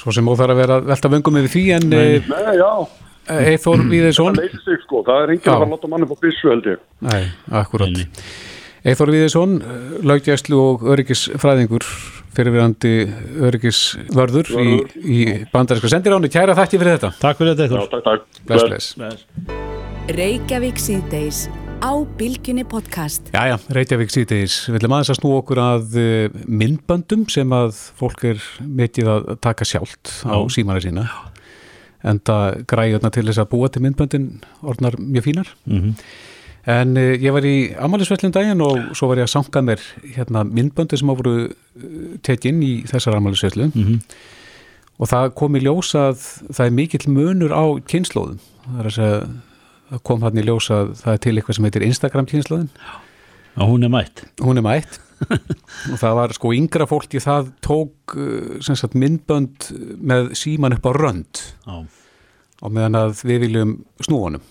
Svo 0.00 0.14
sem 0.14 0.28
óþar 0.32 0.54
að 0.54 0.62
vera 0.62 0.80
velta 0.86 1.10
vöngum 1.12 1.36
með 1.38 1.50
því 1.52 1.64
en 1.76 1.88
Nei, 1.92 2.06
eh, 2.16 2.30
Nei 2.32 2.56
já. 2.58 2.72
Eithor 3.32 3.84
Víðesson 3.86 4.34
Það 4.34 4.48
leysir 4.48 4.62
sig 4.64 4.80
sko, 4.82 5.04
það 5.06 5.20
er 5.22 5.34
enginn 5.36 5.46
að 5.46 5.60
fara 5.60 5.66
að 5.68 5.74
láta 5.76 5.90
manni 5.92 6.08
på 6.10 6.16
bissu 6.24 6.50
held 6.50 6.66
ég. 6.66 6.80
Nei, 7.06 7.22
akkurat. 7.60 8.02
Eithor 8.82 9.12
Víðesson, 9.14 9.54
laugjæslu 10.02 10.58
og 10.58 10.82
öryggisfræðingur 10.90 11.86
fyrirverandi 12.34 12.94
öryggisvörður 13.46 14.50
í, 14.58 14.76
í 14.98 15.18
bandaríska 15.52 15.92
sendiránu. 15.92 16.32
Kæra 16.32 16.56
þætti 16.58 16.80
fyrir 16.82 16.96
þetta. 16.96 17.12
Takk 17.22 17.38
fyrir 17.38 17.54
þetta 17.54 17.68
eitthvað. 17.68 17.84
Já, 17.84 17.90
takk, 17.94 18.04
takk. 18.08 18.46
Bless, 18.48 18.94
bless. 18.98 19.26
Reykjavík 20.10 20.82
síðdeis 20.82 21.44
á 21.82 21.92
Bilginni 22.18 22.62
podcast. 22.64 23.26
Jæja, 23.34 23.58
Reykjavík 23.74 24.12
síðdeis. 24.14 24.62
Við 24.70 24.78
viljum 24.78 24.94
aðeins 24.94 25.12
að 25.12 25.18
snú 25.18 25.34
okkur 25.40 25.60
að 25.62 25.96
eh, 25.98 26.42
myndböndum 26.46 27.26
sem 27.32 27.54
að 27.56 27.74
fólk 27.98 28.22
er 28.30 28.42
mikið 28.62 29.10
að 29.10 29.30
taka 29.42 29.66
sjálft 29.66 30.12
á 30.22 30.38
símara 30.54 30.82
sína. 30.84 31.08
En 32.06 32.22
það 32.22 32.62
græði 32.70 33.00
til 33.10 33.26
þess 33.26 33.42
að 33.42 33.50
búa 33.50 33.70
til 33.70 33.82
myndböndin 33.82 34.28
orðnar 34.62 34.98
mjög 35.00 35.26
fínar. 35.30 35.56
Mhm. 35.66 35.96
Mm 35.96 36.30
En 36.62 36.94
uh, 36.94 37.14
ég 37.18 37.32
var 37.34 37.42
í 37.42 37.72
Amalisvellin 37.74 38.30
daginn 38.30 38.60
og 38.62 38.92
svo 38.94 39.08
var 39.10 39.18
ég 39.18 39.26
að 39.26 39.32
sanga 39.32 39.64
mér 39.66 39.80
hérna, 40.14 40.44
myndböndi 40.46 40.94
sem 40.94 41.10
á 41.10 41.14
voru 41.18 41.32
uh, 41.48 41.96
tekinn 42.22 42.60
í 42.62 42.84
þessar 42.86 43.16
Amalisvellu 43.18 43.66
mm 43.72 43.82
-hmm. 43.82 43.96
og 45.02 45.10
það 45.10 45.34
kom 45.40 45.56
í 45.58 45.64
ljósa 45.64 46.12
að 46.12 46.20
það 46.54 46.66
er 46.66 46.76
mikill 46.76 47.08
munur 47.10 47.50
á 47.50 47.64
kynnslóðum 47.82 48.38
það 48.62 48.78
er 48.78 48.86
að 48.86 48.94
segja 48.94 49.18
það 49.92 50.04
kom 50.08 50.26
hann 50.26 50.40
í 50.40 50.44
ljósa 50.46 50.82
að 50.82 50.92
það 51.02 51.14
er 51.14 51.22
til 51.26 51.34
eitthvað 51.36 51.58
sem 51.58 51.68
heitir 51.68 51.86
Instagram 51.88 52.28
kynnslóðin 52.30 52.70
og 53.52 53.68
hún 53.68 53.84
er 53.84 53.92
mætt. 53.92 54.24
Hún 54.40 54.60
er 54.60 54.64
mætt. 54.64 55.00
Og 55.92 55.98
það 56.00 56.14
var 56.18 56.32
sko 56.34 56.50
yngra 56.56 56.86
fólki 56.90 57.20
það 57.22 57.50
tók 57.62 58.14
uh, 58.18 58.56
sagt 58.64 58.96
myndbönd 58.98 59.68
með 60.02 60.32
síman 60.40 60.74
upp 60.74 60.88
á 60.88 60.92
rönd. 60.96 61.42
Já. 61.66 61.84
og 62.62 62.70
meðan 62.70 62.94
að 62.98 63.20
við 63.26 63.40
viljum 63.42 63.70
snúanum 64.02 64.42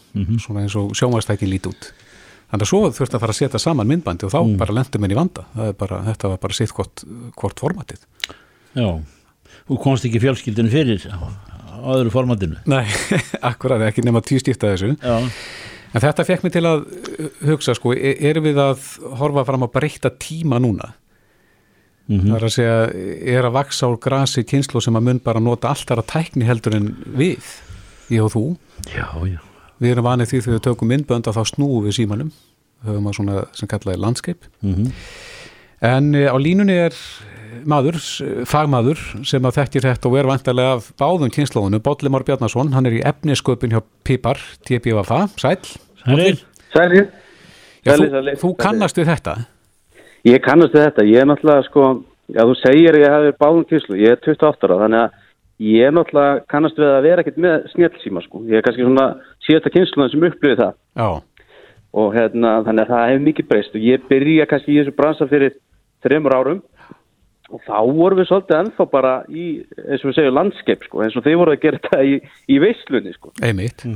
svona 0.44 0.66
eins 0.66 0.76
og 0.80 0.92
sjónvastækin 1.00 1.48
lít 1.52 1.68
út. 1.70 1.92
Þannig 2.52 2.66
að 2.66 2.72
svo 2.72 2.80
þurfti 2.92 3.16
að 3.16 3.22
fara 3.24 3.32
að 3.32 3.39
setja 3.39 3.62
saman 3.64 3.88
myndbandi 3.88 4.28
og 4.28 4.34
þá 4.34 4.39
bara 4.60 4.76
lendum 4.76 5.06
henni 5.06 5.16
vanda. 5.16 5.46
Bara, 5.80 6.02
þetta 6.10 6.32
var 6.34 6.42
bara 6.44 6.58
sitt 6.58 6.74
hvort, 6.76 7.06
hvort 7.39 7.64
formatið. 7.64 8.04
Já, 8.76 8.89
þú 9.70 9.78
komst 9.80 10.08
ekki 10.08 10.20
fjölskyldinu 10.26 10.74
fyrir 10.74 11.06
á 11.82 11.90
öðru 11.98 12.14
formatinu. 12.14 12.62
Nei, 12.70 12.86
akkurat, 13.52 13.82
ekki 13.90 14.06
nema 14.06 14.22
tíu 14.26 14.40
stífta 14.42 14.72
þessu. 14.74 14.94
Já, 15.02 15.18
En 15.92 16.00
þetta 16.00 16.24
fekk 16.24 16.46
mig 16.46 16.54
til 16.56 16.64
að 16.64 16.86
hugsa 17.50 17.74
sko, 17.76 17.92
e- 17.92 18.16
erum 18.30 18.46
við 18.46 18.60
að 18.64 18.84
horfa 19.20 19.44
fram 19.50 19.66
að 19.66 19.74
breyta 19.74 20.12
tíma 20.24 20.62
núna? 20.64 20.94
Það 22.12 22.36
er 22.38 22.46
að 22.48 22.54
segja, 22.56 22.78
er 23.36 23.46
að 23.48 23.54
vaksa 23.56 23.88
úr 23.92 24.00
grasi 24.04 24.44
kynslu 24.48 24.82
sem 24.84 24.96
að 24.96 25.06
mun 25.08 25.20
bara 25.24 25.40
nota 25.44 25.70
alltaf 25.72 26.00
að 26.02 26.08
tækni 26.12 26.48
heldur 26.48 26.76
en 26.76 26.88
við, 27.16 27.44
ég 28.12 28.24
og 28.26 28.32
þú. 28.34 28.44
já, 28.92 29.06
já. 29.28 29.40
Við 29.82 29.92
erum 29.96 30.06
vanið 30.06 30.30
því 30.32 30.40
þegar 30.46 30.56
við 30.58 30.64
tökum 30.68 30.92
myndbönd 30.92 31.28
að 31.28 31.38
þá 31.40 31.44
snúum 31.52 31.86
við 31.88 31.96
símanum, 31.98 32.32
höfum 32.86 33.08
að 33.12 33.16
svona 33.18 33.44
sem 33.58 33.70
kallaði 33.72 34.02
landskeip. 34.04 34.50
En 35.82 36.12
e, 36.16 36.26
á 36.30 36.36
línunni 36.38 36.76
er 36.88 36.98
maður, 37.70 37.97
fagmaður 38.49 38.99
sem 39.28 39.45
að 39.47 39.57
þekkir 39.59 39.86
þetta 39.88 40.09
og 40.09 40.18
er 40.20 40.30
vantarlega 40.30 40.76
af 40.78 40.89
báðum 40.99 41.32
kynnslóðinu, 41.34 41.80
Bollimar 41.86 42.26
Bjarnason, 42.28 42.72
hann 42.76 42.88
er 42.89 42.97
í 42.99 43.01
efnisköpun 43.05 43.74
hjá 43.74 43.82
Pipar, 44.07 44.39
TBFA, 44.68 45.24
sæl. 45.41 45.57
Sælir, 46.03 46.39
Sælir. 46.74 47.09
Já, 47.86 47.95
Sælir, 47.95 48.07
þú, 48.07 48.12
sælir, 48.16 48.38
þú 48.41 48.51
sælir. 48.51 48.59
kannast 48.64 48.97
við 49.01 49.09
þetta? 49.12 49.36
Ég 50.30 50.43
kannast 50.45 50.76
við 50.78 50.86
þetta. 50.88 51.07
Ég 51.09 51.22
er 51.24 51.28
náttúrulega 51.32 51.66
sko, 51.70 51.88
já 52.30 52.41
þú 52.45 52.55
segir 52.62 52.99
ég 53.01 53.09
hef 53.09 53.26
verið 53.26 53.39
báðum 53.41 53.66
kynslu. 53.72 53.97
Ég 54.01 54.16
er 54.16 54.22
28 54.22 54.68
ára 54.70 54.80
þannig 54.84 55.01
að 55.01 55.20
ég 55.72 55.88
er 55.88 55.95
náttúrulega 55.97 56.45
kannast 56.53 56.78
við 56.82 56.91
að 56.91 57.03
vera 57.09 57.26
ekkert 57.26 57.41
með 57.41 57.68
snjálfsíma 57.74 58.24
sko. 58.28 58.43
Ég 58.49 58.62
er 58.62 58.66
kannski 58.66 58.86
svona 58.86 59.07
síðasta 59.47 59.74
kynsluðan 59.74 60.14
sem 60.14 60.26
upplifið 60.30 60.64
það. 60.64 60.74
Já, 61.01 61.09
Og 61.91 62.14
hérna 62.16 62.51
þannig 62.64 62.86
að 62.86 62.91
það 62.93 63.09
hefur 63.09 63.24
mikið 63.26 63.47
breyst 63.49 63.74
og 63.76 63.82
ég 63.84 64.03
byrja 64.07 64.45
kannski 64.47 64.72
í 64.72 64.78
þessu 64.80 64.93
bransa 64.95 65.26
fyrir 65.28 65.57
þreymur 66.05 66.36
árum 66.38 66.62
og 67.52 67.62
þá 67.68 67.78
vorum 67.91 68.22
við 68.22 68.30
svolítið 68.30 68.58
ennþá 68.58 68.88
bara 68.91 69.14
í, 69.30 69.45
eins 69.86 70.02
og 70.02 70.10
við 70.10 70.18
segjum, 70.18 70.36
landskeip 70.39 70.88
sko, 70.88 71.06
eins 71.06 71.16
og 71.20 71.26
þið 71.28 71.39
voru 71.43 71.56
að 71.56 71.64
gera 71.66 71.82
þetta 71.86 72.04
í, 72.08 72.18
í 72.47 72.60
veislunni 72.64 73.16
sko. 73.16 73.34
einmitt. 73.43 73.88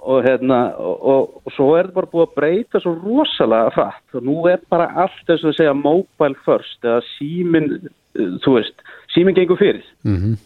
og 0.00 0.22
hérna 0.24 0.60
og, 0.80 1.00
og, 1.12 1.40
og 1.44 1.56
svo 1.56 1.72
er 1.76 1.88
þetta 1.88 1.98
bara 1.98 2.12
búið 2.14 2.26
að 2.26 2.36
breyta 2.38 2.80
svo 2.80 2.94
rosalega 2.96 3.72
frætt 3.74 4.16
og 4.16 4.28
nú 4.28 4.36
er 4.48 4.62
bara 4.72 4.88
allt 5.04 5.24
þess 5.28 5.50
að 5.50 5.58
segja 5.58 5.74
mobile 5.76 6.38
first 6.46 6.86
eða 6.86 7.02
símin, 7.14 7.74
þú 8.16 8.56
veist 8.56 8.86
símin 9.14 9.36
gengur 9.36 9.60
fyrir. 9.60 9.84
Mm 10.06 10.38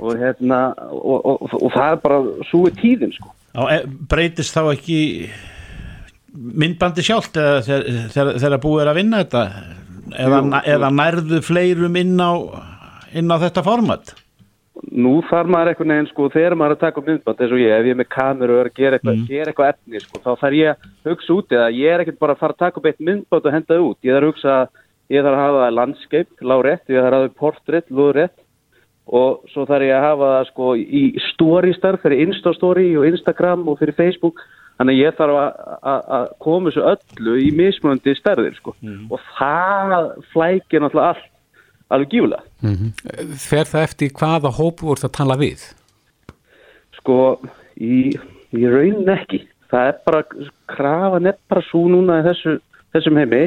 og 0.00 0.16
hérna 0.16 0.60
og, 0.88 1.26
og, 1.26 1.42
og, 1.42 1.62
og 1.62 1.72
það 1.74 1.92
er 1.92 2.02
bara 2.04 2.20
svo 2.48 2.64
í 2.68 2.74
tíðin 2.78 3.12
sko. 3.14 3.32
Á, 3.52 3.62
e, 3.74 3.78
breytist 4.10 4.56
þá 4.56 4.62
ekki 4.72 5.00
myndbandi 6.30 7.04
sjálft 7.04 7.36
þegar 7.36 8.60
búið 8.62 8.84
er 8.84 8.92
að 8.92 9.00
vinna 9.00 9.22
þetta 9.24 9.44
eða, 10.16 10.40
Jú, 10.42 10.64
eða 10.74 10.90
nærðu 10.96 11.40
fleirum 11.44 11.96
inn 12.00 12.18
á, 12.18 12.32
inn 13.16 13.30
á 13.30 13.36
þetta 13.42 13.64
format? 13.66 14.12
Nú 14.90 15.18
þarf 15.28 15.50
maður 15.52 15.72
einhvern 15.72 15.92
veginn 15.92 16.08
sko 16.08 16.28
þegar 16.32 16.56
maður 16.56 16.72
er 16.72 16.78
að 16.78 16.84
taka 16.86 17.02
myndband 17.04 17.40
eins 17.44 17.52
og 17.52 17.60
ég, 17.60 17.72
ef 17.74 17.88
ég 17.88 17.94
er 17.94 17.98
með 18.00 18.10
kameru 18.14 18.54
og 18.54 18.60
er 18.62 18.70
að 18.70 18.78
gera 18.78 18.98
eitthvað, 18.98 19.24
gera 19.28 19.52
eitthvað 19.52 19.72
efni 19.74 20.00
sko, 20.00 20.20
þá 20.24 20.30
þarf 20.40 20.56
ég 20.56 20.70
að 20.70 21.10
hugsa 21.10 21.34
út 21.36 21.56
eða 21.56 21.66
ég 21.76 21.94
er 21.94 22.04
ekkert 22.04 22.22
bara 22.22 22.36
að 22.36 22.40
fara 22.44 22.56
að 22.56 22.62
taka 22.64 22.80
upp 22.80 22.88
eitt 22.88 23.02
myndband 23.10 23.48
og 23.50 23.56
henda 23.56 23.74
það 23.74 23.88
út, 23.90 23.98
ég 24.00 24.16
þarf 24.16 24.24
að 24.24 24.30
hugsa 24.30 24.54
ég 25.10 25.26
þarf 25.26 25.36
að 25.36 25.42
hafa 25.44 25.64
það 25.64 25.76
landskeip, 25.80 26.30
lárétt, 26.40 26.86
ég 26.88 27.04
þarf 27.04 27.18
að 27.18 27.26
hafa 27.26 27.36
portrétt, 27.42 27.90
lúðrétt 27.90 28.38
og 29.10 29.50
svo 29.50 29.66
þarf 29.66 29.88
ég 29.88 29.96
að 29.96 30.06
hafa 30.06 30.32
það 30.32 30.48
sko 30.52 30.72
í 30.78 31.04
story 31.32 31.74
starf 31.74 32.04
fyrir 32.04 32.24
Insta 32.26 32.54
story 32.54 32.88
og 32.96 33.08
Instagram 33.10 33.66
og 33.68 33.80
fyrir 33.80 33.96
Facebook 33.98 34.42
þannig 34.80 34.96
að 34.96 35.02
ég 35.04 35.16
þarf 35.18 35.36
að, 35.36 35.50
að, 35.92 36.00
að 36.16 36.24
koma 36.46 36.70
þessu 36.72 36.84
öllu 36.94 37.34
í 37.44 37.50
mismunandi 37.52 38.14
stærðir 38.16 38.54
sko. 38.56 38.72
Og 39.12 39.20
það 39.36 40.08
flækir 40.32 40.80
náttúrulega 40.80 41.10
allt 41.12 41.26
alveg 41.90 42.12
gífulega 42.14 43.36
Fer 43.44 43.68
það 43.68 43.84
eftir 43.88 44.12
hvaða 44.16 44.52
hóp 44.56 44.80
voru 44.86 45.02
það 45.04 45.10
að 45.10 45.16
tala 45.20 45.36
við? 45.40 45.66
sko 47.00 47.16
í, 47.80 48.10
í 48.56 48.62
raunin 48.68 49.08
ekki. 49.14 49.44
Það 49.70 49.86
er 49.92 49.98
bara 50.06 50.20
krafan 50.72 51.28
er 51.30 51.36
bara 51.48 51.62
svo 51.68 51.84
núna 51.88 52.18
í 52.20 52.24
þessu, 52.26 52.56
þessum 52.94 53.20
heimi 53.20 53.42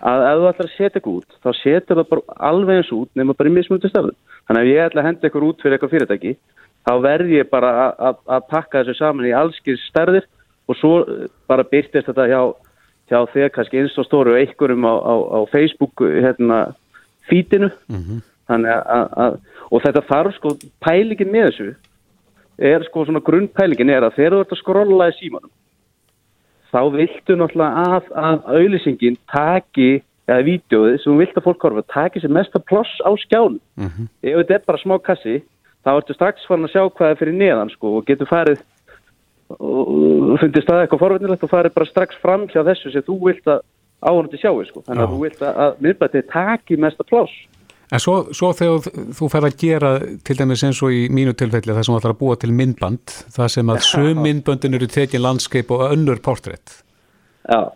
að 0.00 0.22
ef 0.24 0.38
þú 0.40 0.46
ætlar 0.48 0.68
að 0.70 0.72
setja 0.78 0.96
eitthvað 0.96 1.16
út 1.18 1.34
þá 1.44 1.50
setur 1.60 1.98
það 2.00 2.06
bara 2.14 2.36
alveg 2.48 2.78
eins 2.80 2.92
út 2.96 3.10
nema 3.20 3.34
bara 3.36 3.50
í 3.50 3.52
mismunandi 3.58 3.90
stafðu 3.92 4.14
þannig 4.48 4.60
að 4.62 4.64
ef 4.64 4.70
ég 4.72 4.86
ætla 4.86 5.02
að 5.02 5.08
henda 5.10 5.28
eitthvað 5.28 5.48
út 5.50 5.60
fyrir 5.60 5.76
eitthvað 5.76 5.92
fyrirtæki 5.92 6.32
þá 6.88 6.92
verð 7.04 7.34
ég 7.36 7.50
bara 7.52 7.72
að- 7.82 8.00
að 8.08 8.22
að 8.38 8.46
pakka 8.54 8.80
þessu 8.80 8.96
saman 9.02 9.28
í 9.28 9.34
allskir 9.36 9.76
stærðir 9.84 10.24
og 10.70 10.78
svo 10.78 10.92
eh, 11.02 11.28
bara 11.50 11.66
byrtist 11.66 12.08
þetta 12.08 12.28
hjá, 12.30 12.40
hjá 13.10 13.18
þegar 13.34 13.54
kannski 13.56 13.82
eins 13.82 13.98
og 13.98 14.10
einhverjum 14.38 14.86
á, 14.86 14.94
á, 14.94 15.14
á 15.34 15.38
Facebook 15.50 16.04
hérna 16.06 16.60
fítinu 17.28 17.70
þannig 18.50 18.74
að, 18.74 18.82
að, 18.96 19.06
að 19.24 19.38
og 19.70 19.82
þetta 19.84 20.06
þarf 20.08 20.36
sko 20.36 20.56
pælingin 20.82 21.32
með 21.32 21.48
þessu 21.50 21.70
er 22.70 22.84
sko 22.88 23.06
svona 23.06 23.22
grunnpælingin 23.24 23.90
er 23.90 24.06
að 24.06 24.16
þegar 24.18 24.36
þú 24.36 24.44
ert 24.44 24.54
að 24.54 24.62
skrolla 24.62 25.10
í 25.10 25.16
símanum 25.18 25.52
þá 26.70 26.80
viltu 26.94 27.36
náttúrulega 27.38 27.84
að, 27.96 28.10
að 28.14 28.48
auðlýsingin 28.54 29.18
taki 29.30 29.90
eða 30.30 30.46
vídeoið 30.46 30.98
sem 31.00 31.10
þú 31.10 31.16
vilt 31.18 31.38
að 31.38 31.46
fólk 31.46 31.64
horfa 31.66 31.86
taki 31.90 32.22
sem 32.22 32.32
mesta 32.34 32.60
ploss 32.62 33.00
á 33.02 33.10
skjánum. 33.24 33.58
Ef 34.22 34.36
þetta 34.36 34.54
er 34.54 34.66
bara 34.68 34.82
smá 34.82 34.96
kassi 35.02 35.40
þá 35.84 35.90
ertu 35.96 36.14
strax 36.14 36.46
farin 36.46 36.68
að 36.68 36.74
sjá 36.74 36.82
hvað 36.86 37.10
er 37.10 37.18
fyrir 37.18 37.38
neðan 37.40 37.72
sko 37.74 37.96
og 37.98 38.06
getur 38.06 38.30
farið 38.30 38.62
og 39.58 40.38
fundið 40.40 40.62
staðið 40.64 40.84
eitthvað 40.86 41.02
forveitinlegt 41.04 41.44
og 41.46 41.50
farið 41.52 41.74
bara 41.76 41.88
strax 41.90 42.18
fram 42.22 42.44
hjá 42.52 42.60
þessu 42.68 42.92
sem 42.94 43.02
þú 43.06 43.16
vilt 43.26 43.48
að 43.50 43.62
áhunandi 44.00 44.38
sjáu 44.40 44.60
sko 44.68 44.82
þannig 44.86 45.02
Já. 45.02 45.06
að 45.06 45.14
þú 45.14 45.22
vilt 45.24 45.40
að, 45.44 45.56
að 45.64 45.80
miðbætið 45.86 46.28
taki 46.32 46.78
mesta 46.80 47.06
ploss 47.08 47.32
En 47.90 47.98
svo, 47.98 48.12
svo 48.30 48.52
þegar 48.54 48.84
þú- 49.18 49.28
fer 49.32 49.42
að 49.48 49.56
gera 49.58 49.88
til 50.22 50.36
dæmis 50.38 50.60
eins 50.62 50.78
og 50.86 50.92
í 50.94 51.08
mínu 51.10 51.32
tilfelli 51.34 51.74
það 51.74 51.88
sem 51.88 51.96
ætlar 51.98 52.12
að 52.14 52.20
búa 52.20 52.36
til 52.38 52.52
myndband 52.54 53.14
það 53.34 53.48
sem 53.56 53.72
að 53.74 53.80
sum 53.88 54.20
myndböndin 54.22 54.76
eru 54.78 54.86
tekin 54.86 55.24
landskeip 55.24 55.72
og 55.74 55.82
önnur 55.88 56.20
portrétt 56.22 56.76
Já, 57.50 57.72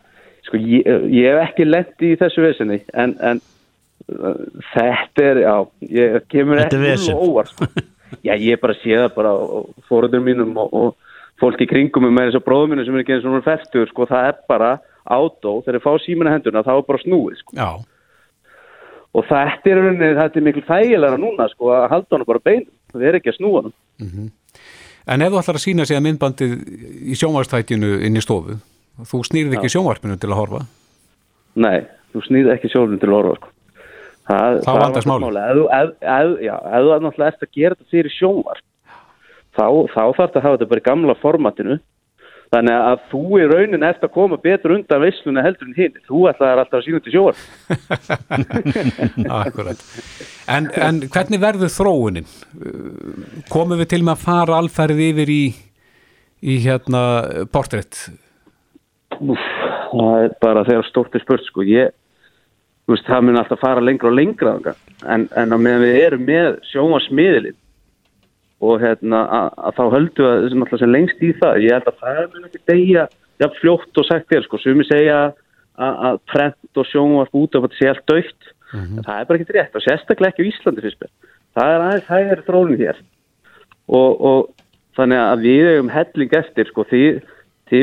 sko 0.47 0.61
ég, 0.61 0.87
ég 1.11 1.27
hef 1.35 1.49
ekki 1.49 1.67
lent 1.67 2.07
í 2.07 2.13
þessu 2.21 2.45
vesinni 2.47 2.79
en, 2.95 3.17
en 3.27 3.41
uh, 4.15 4.39
þetta 4.77 5.27
er, 5.33 5.43
já, 5.49 5.57
ég 5.99 6.21
kemur 6.31 6.63
Þetta 6.63 6.79
er 6.79 6.87
vesen. 6.93 7.19
óvart. 7.19 7.51
Sko. 7.57 7.67
Já, 8.23 8.37
ég 8.39 8.61
bara 8.63 8.77
sé 8.79 8.95
það 8.95 9.09
bara 9.17 9.31
fóröldur 9.91 10.23
mínum 10.23 10.53
og, 10.63 10.71
og 10.79 11.04
fólk 11.41 11.61
í 11.65 11.69
kringum 11.71 12.07
með 12.11 12.31
þessu 12.31 12.43
bróðum 12.47 12.75
mínum 12.75 12.87
sem 12.87 12.95
er 12.99 13.05
ekki 13.05 13.17
eins 13.17 13.27
og 13.29 13.45
færtur, 13.47 13.89
sko, 13.91 14.07
það 14.11 14.29
er 14.31 14.39
bara 14.49 14.71
átó, 15.05 15.57
þegar 15.65 15.79
þeir 15.79 15.85
fá 15.85 15.93
símina 16.05 16.33
hendurna, 16.35 16.63
þá 16.67 16.73
er 16.77 16.87
bara 16.89 17.03
snúið, 17.05 17.41
sko. 17.43 17.57
Já, 17.59 17.69
Og 19.15 19.23
þetta 19.29 19.71
er, 19.71 19.79
þetta 20.19 20.41
er 20.41 20.43
miklu 20.43 20.63
þægilega 20.67 21.19
núna, 21.23 21.45
sko, 21.53 21.69
að 21.71 21.85
halda 21.93 22.17
honum 22.17 22.27
bara 22.27 22.41
bein, 22.43 22.65
það 22.91 23.05
er 23.07 23.19
ekki 23.21 23.31
að 23.31 23.37
snúa 23.39 23.61
honum. 23.61 24.31
en 25.07 25.23
ef 25.23 25.31
þú 25.31 25.39
ætlar 25.39 25.59
að 25.61 25.63
sína 25.63 25.85
sig 25.87 25.99
að 25.99 26.07
myndbandið 26.09 26.55
í 27.13 27.19
sjónvarstækjunu 27.21 27.91
inn 28.09 28.17
í 28.19 28.23
stofu 28.25 28.57
þú 29.11 29.21
snýrð 29.29 29.59
ekki 29.59 29.71
sjónvarpinu 29.75 30.17
til 30.19 30.31
að 30.33 30.39
horfa 30.41 30.63
Nei, 31.55 31.85
þú 32.15 32.23
snýð 32.27 32.49
ekki 32.57 32.71
sjálfum 32.73 32.99
til 32.99 33.11
að 33.13 33.19
orða 33.21 33.35
sko. 33.39 33.51
Það, 34.25 34.57
Þá 34.65 34.67
það 34.67 34.81
vandast 34.81 35.09
málið. 35.11 35.37
Ef 35.39 35.55
þú- 35.55 35.69
náttúrulega 37.05 37.29
ert 37.31 37.45
að 37.45 37.53
gera 37.55 37.77
þetta 37.77 37.91
fyrir 37.93 38.15
sjónvarp 38.17 38.65
þá, 39.57 39.67
þá 39.91 40.01
þarf 40.03 40.21
þetta 40.21 40.41
að 40.41 40.47
hafa 40.47 40.57
þetta 40.59 40.71
bara 40.71 40.83
í 40.83 40.89
gamla 40.89 41.17
formatinu. 41.23 41.79
Þannig 42.55 42.77
að 42.77 43.05
þú 43.11 43.23
í 43.41 43.47
raunin 43.51 43.87
ert 43.87 44.05
að 44.05 44.13
koma 44.15 44.37
betur 44.39 44.75
undan 44.77 45.03
veisluna 45.03 45.43
heldur 45.43 45.71
en 45.71 45.79
hinn 45.79 45.97
þú 46.07 46.21
ætlaðir 46.31 46.61
alltaf 46.63 46.77
að 46.79 46.85
sína 46.87 47.01
til 47.03 47.15
sjónvarp 47.15 47.41
Akkurat. 49.43 49.81
En, 50.53 50.69
en 50.77 51.01
hvernig 51.09 51.43
verður 51.43 51.73
þróunin? 51.73 52.29
Komum 53.51 53.81
við 53.81 53.91
til 53.95 54.03
með 54.05 54.15
að 54.15 54.27
fara 54.29 54.61
alfærið 54.61 55.03
yfir 55.09 55.35
í, 55.35 55.41
í 56.45 56.61
hérna 56.63 57.03
portrétt? 57.51 58.05
Það 59.19 60.15
er 60.21 60.39
bara 60.45 60.67
þegar 60.69 60.89
stórt 60.91 61.17
er 61.17 61.25
spurt 61.25 61.49
sko. 61.49 61.67
Ég, 61.67 61.91
veist, 62.91 63.09
það 63.09 63.29
mun 63.31 63.41
alltaf 63.41 63.65
fara 63.65 63.83
lengra 63.83 64.13
og 64.13 64.19
lengra 64.21 64.55
en, 64.61 65.27
en 65.27 65.55
á 65.55 65.59
meðan 65.59 65.87
við 65.89 66.01
erum 66.05 66.27
með 66.29 66.63
sjónvarsmiðlinn 66.71 67.59
og 68.65 68.81
hérna 68.83 69.21
að, 69.39 69.71
þá 69.77 69.83
höldum 69.95 70.25
við 70.25 70.33
að 70.33 70.43
þessum 70.47 70.65
alltaf 70.67 70.83
sem 70.83 70.93
lengst 70.95 71.23
í 71.25 71.31
það. 71.41 71.61
Ég 71.65 71.75
held 71.77 71.89
að 71.91 72.01
það 72.03 72.21
mun 72.35 72.49
ekki 72.49 72.61
degja 72.71 73.05
jafn 73.45 73.59
fljótt 73.61 74.01
og 74.03 74.07
sagt 74.09 74.29
þér 74.31 74.45
sko, 74.47 74.61
sumi 74.63 74.87
segja 74.89 75.19
að, 75.75 76.19
prent 76.31 76.81
og 76.81 76.87
sjónvarp 76.91 77.35
út 77.41 77.57
af 77.59 77.65
að 77.67 77.73
þetta 77.73 77.81
sé 77.81 77.91
allt 77.93 78.07
dögt 78.13 78.51
en 78.75 79.03
það 79.07 79.19
er 79.21 79.27
bara 79.29 79.39
ekki 79.41 79.55
rétt 79.55 79.77
og 79.79 79.83
sérstaklega 79.85 80.33
ekki 80.35 80.47
á 80.47 80.51
Íslandi 80.51 80.83
fyrst 80.85 81.03
það 81.55 81.73
er 81.75 81.83
aðeins 81.89 82.09
hægir 82.11 82.41
þróun 82.49 82.79
hér. 82.81 82.97
Og, 83.95 84.25
og 84.25 84.49
þannig 84.97 85.21
að 85.21 85.45
við 85.45 85.67
hefum 85.69 85.91
helling 85.95 86.35
eftir 86.41 86.71
sko, 86.71 86.87
því, 86.91 87.03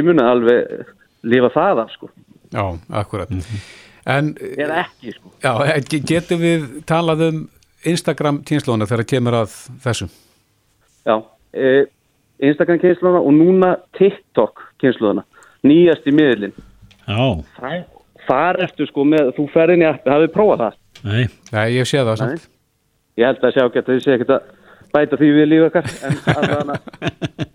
muni 0.07 0.23
alveg 0.25 0.89
lifa 1.31 1.51
það 1.53 1.83
af 1.85 1.93
sko. 1.95 2.09
Já, 2.51 2.63
akkurat. 3.03 3.31
En 4.11 4.33
eða 4.41 4.81
ekki 4.87 5.13
sko. 5.13 5.31
já, 5.43 5.51
ge- 5.91 6.01
getum 6.09 6.41
við 6.41 6.63
talað 6.89 7.21
um 7.29 7.41
Instagram 7.87 8.41
týnslóna 8.49 8.87
þegar 8.89 9.07
kemur 9.13 9.37
að 9.43 9.53
þessu? 9.85 10.07
Já, 11.07 11.15
e, 11.53 11.85
Instagram 12.41 12.79
kynsluðana 12.81 13.21
og 13.25 13.33
núna 13.37 13.71
TikTok 13.97 14.61
kynsluðana, 14.81 15.23
nýjast 15.65 16.07
í 16.09 16.13
miðlinn. 16.17 16.53
Já, 17.07 17.83
Þar 18.27 18.59
ertu 18.67 18.85
sko 18.85 19.03
með, 19.09 19.31
þú 19.35 19.47
fer 19.51 19.71
inn 19.73 19.81
í 19.81 19.87
appi, 19.89 20.11
hafið 20.13 20.29
prófað 20.35 20.59
það? 20.61 20.75
nei, 21.03 21.23
Nei, 21.51 21.67
ég 21.79 21.87
sé 21.89 21.97
það 22.05 22.19
samt. 22.21 22.43
Ég 23.17 23.25
held 23.25 23.41
að 23.47 23.53
sjá 23.55 23.63
ekki 23.65 23.81
að 23.81 23.87
þau 23.89 23.99
sé 24.05 24.13
ekkert 24.13 24.33
að 24.35 24.43
bæta 24.93 25.17
því 25.17 25.29
við 25.39 25.47
lífa 25.49 25.69
okkar, 25.71 25.89
en 26.05 26.19
allavega, 26.37 26.75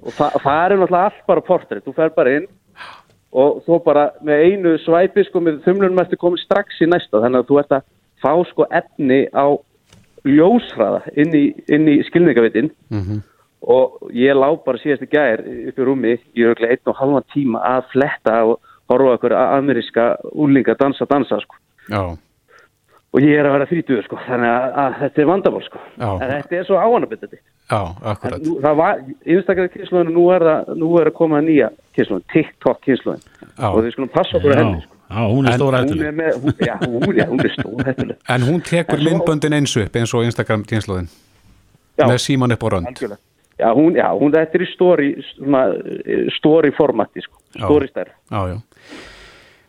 og 0.02 0.16
það, 0.16 0.38
það 0.42 0.58
er 0.64 0.74
náttúrulega 0.80 1.04
allt 1.06 1.22
bara 1.30 1.44
portrétt, 1.46 1.84
þú 1.86 1.94
fer 1.96 2.10
bara 2.16 2.34
inn 2.40 2.48
og 3.36 3.62
þú 3.66 3.78
bara 3.84 4.04
með 4.26 4.42
einu 4.48 4.74
svæpi 4.82 5.24
sko 5.28 5.40
með 5.44 5.62
þumlunum 5.66 6.02
ertu 6.02 6.18
komið 6.18 6.42
strax 6.46 6.82
í 6.82 6.88
næsta, 6.90 7.20
þannig 7.22 7.42
að 7.44 7.48
þú 7.50 7.58
ert 7.62 7.74
að 7.78 7.86
fá 8.24 8.32
sko 8.50 8.66
efni 8.80 9.20
á 9.36 9.46
ljóshraða 10.26 11.02
inn 11.20 11.34
í, 11.36 11.44
inn 11.70 11.88
í 11.92 11.96
skilningavitin 12.08 12.70
Mhm. 12.90 13.22
Og 13.62 14.10
ég 14.12 14.34
lá 14.36 14.48
bara 14.64 14.78
síðast 14.78 15.02
í 15.06 15.10
gær 15.10 15.40
upp 15.42 15.78
í 15.78 15.86
rúmi 15.88 16.16
í 16.36 16.44
örglega 16.46 16.76
einn 16.76 16.90
og 16.92 16.96
halvan 17.00 17.24
tíma 17.34 17.62
að 17.64 17.88
fletta 17.92 18.36
og 18.44 18.60
horfa 18.90 19.16
okkur 19.16 19.32
ameríska 19.34 20.16
úlinga 20.32 20.74
dansa 20.78 21.06
dansa 21.10 21.40
sko 21.42 21.56
Já, 21.90 22.02
og 23.16 23.22
ég 23.22 23.38
er 23.38 23.46
að 23.48 23.54
vera 23.56 23.66
þrítuður 23.70 24.04
sko 24.06 24.18
þannig 24.26 24.50
að, 24.52 24.66
að 24.82 24.96
þetta 25.00 25.22
er 25.22 25.28
vandamál 25.30 25.62
sko 25.66 25.78
Já. 25.96 26.08
en 26.20 26.30
þetta 26.34 26.56
er 26.60 26.64
svo 26.68 26.76
áanabitandi 26.82 27.38
já, 27.40 27.80
akkurat. 28.12 28.44
það 28.66 28.76
var, 28.82 29.00
Instagram 29.36 29.68
kynsluðinu 29.74 30.14
nú 30.18 30.26
er 30.36 30.44
það, 30.46 30.74
nú 30.82 30.90
er 31.00 31.10
að 31.10 31.16
koma 31.16 31.40
nýja 31.42 31.70
kynsluðin, 31.96 32.26
TikTok 32.34 32.80
kynsluðin 32.86 33.24
Já. 33.56 33.68
og 33.72 33.80
við 33.86 33.92
skulum 33.96 34.12
passa 34.14 34.36
okkur 34.38 34.52
að 34.54 34.60
henni 34.62 34.82
sko. 34.84 34.94
já, 35.10 35.20
hún 35.32 35.46
er 35.46 35.52
En- 35.52 35.58
stóra 35.58 35.80
hún 35.80 35.88
hættuleg 35.88 36.06
er 36.06 36.18
með, 36.20 36.40
hún, 36.42 36.54
já, 36.66 36.74
hún, 36.86 37.16
já, 37.16 37.26
hún 37.30 37.40
er 37.46 37.54
stór 37.56 37.86
hættuleg 37.88 38.16
En 38.36 38.42
hún 38.50 38.60
tekur 38.68 39.02
myndböndin 39.06 39.56
eins 39.58 39.76
upp 39.80 39.96
eins 39.96 40.14
og 40.14 40.24
Instagram 40.28 40.62
týnslóðin 40.68 41.08
Já. 41.96 42.04
með 42.10 42.18
síman 42.26 42.52
upp 42.52 42.62
á 42.62 42.68
rönd. 42.76 42.86
algjörlega 42.92 43.22
Já, 43.58 43.70
hún, 43.72 43.96
já, 43.96 44.10
hún 44.12 44.34
þetta 44.34 44.58
er 44.58 44.64
í 44.66 44.68
story, 44.74 45.10
svona, 45.32 45.62
eh, 46.04 46.26
story 46.36 46.72
formati, 46.76 47.22
sko, 47.24 47.38
Já. 47.56 47.64
story 47.64 47.88
stær. 47.88 48.10
Já, 48.30 48.40
já. 48.52 48.58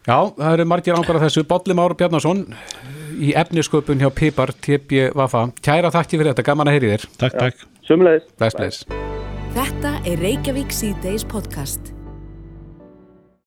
Já, 0.07 0.17
það 0.35 0.53
eru 0.53 0.65
margir 0.65 0.95
ángar 0.95 1.19
af 1.19 1.25
þessu. 1.27 1.43
Bolli 1.47 1.75
Már 1.75 1.95
Bjarnason 1.99 2.45
í 3.19 3.33
efnisköpun 3.35 3.99
hjá 3.99 4.11
Pipar 4.15 4.53
TB 4.55 5.11
Vafa. 5.15 5.49
Kæra 5.59 5.91
þakki 5.91 6.19
fyrir 6.19 6.31
þetta, 6.33 6.47
gaman 6.47 6.67
að 6.67 6.77
heyri 6.77 6.93
þér. 6.95 7.09
Takk, 7.17 7.37
takk 7.39 7.67
Sumleðis. 7.87 8.23
Bless, 8.39 8.55
bless. 8.55 8.85
Þetta 9.57 9.93
er 10.05 10.19
Reykjavík 10.23 10.71
C-Days 10.71 11.23
podcast. 11.27 11.96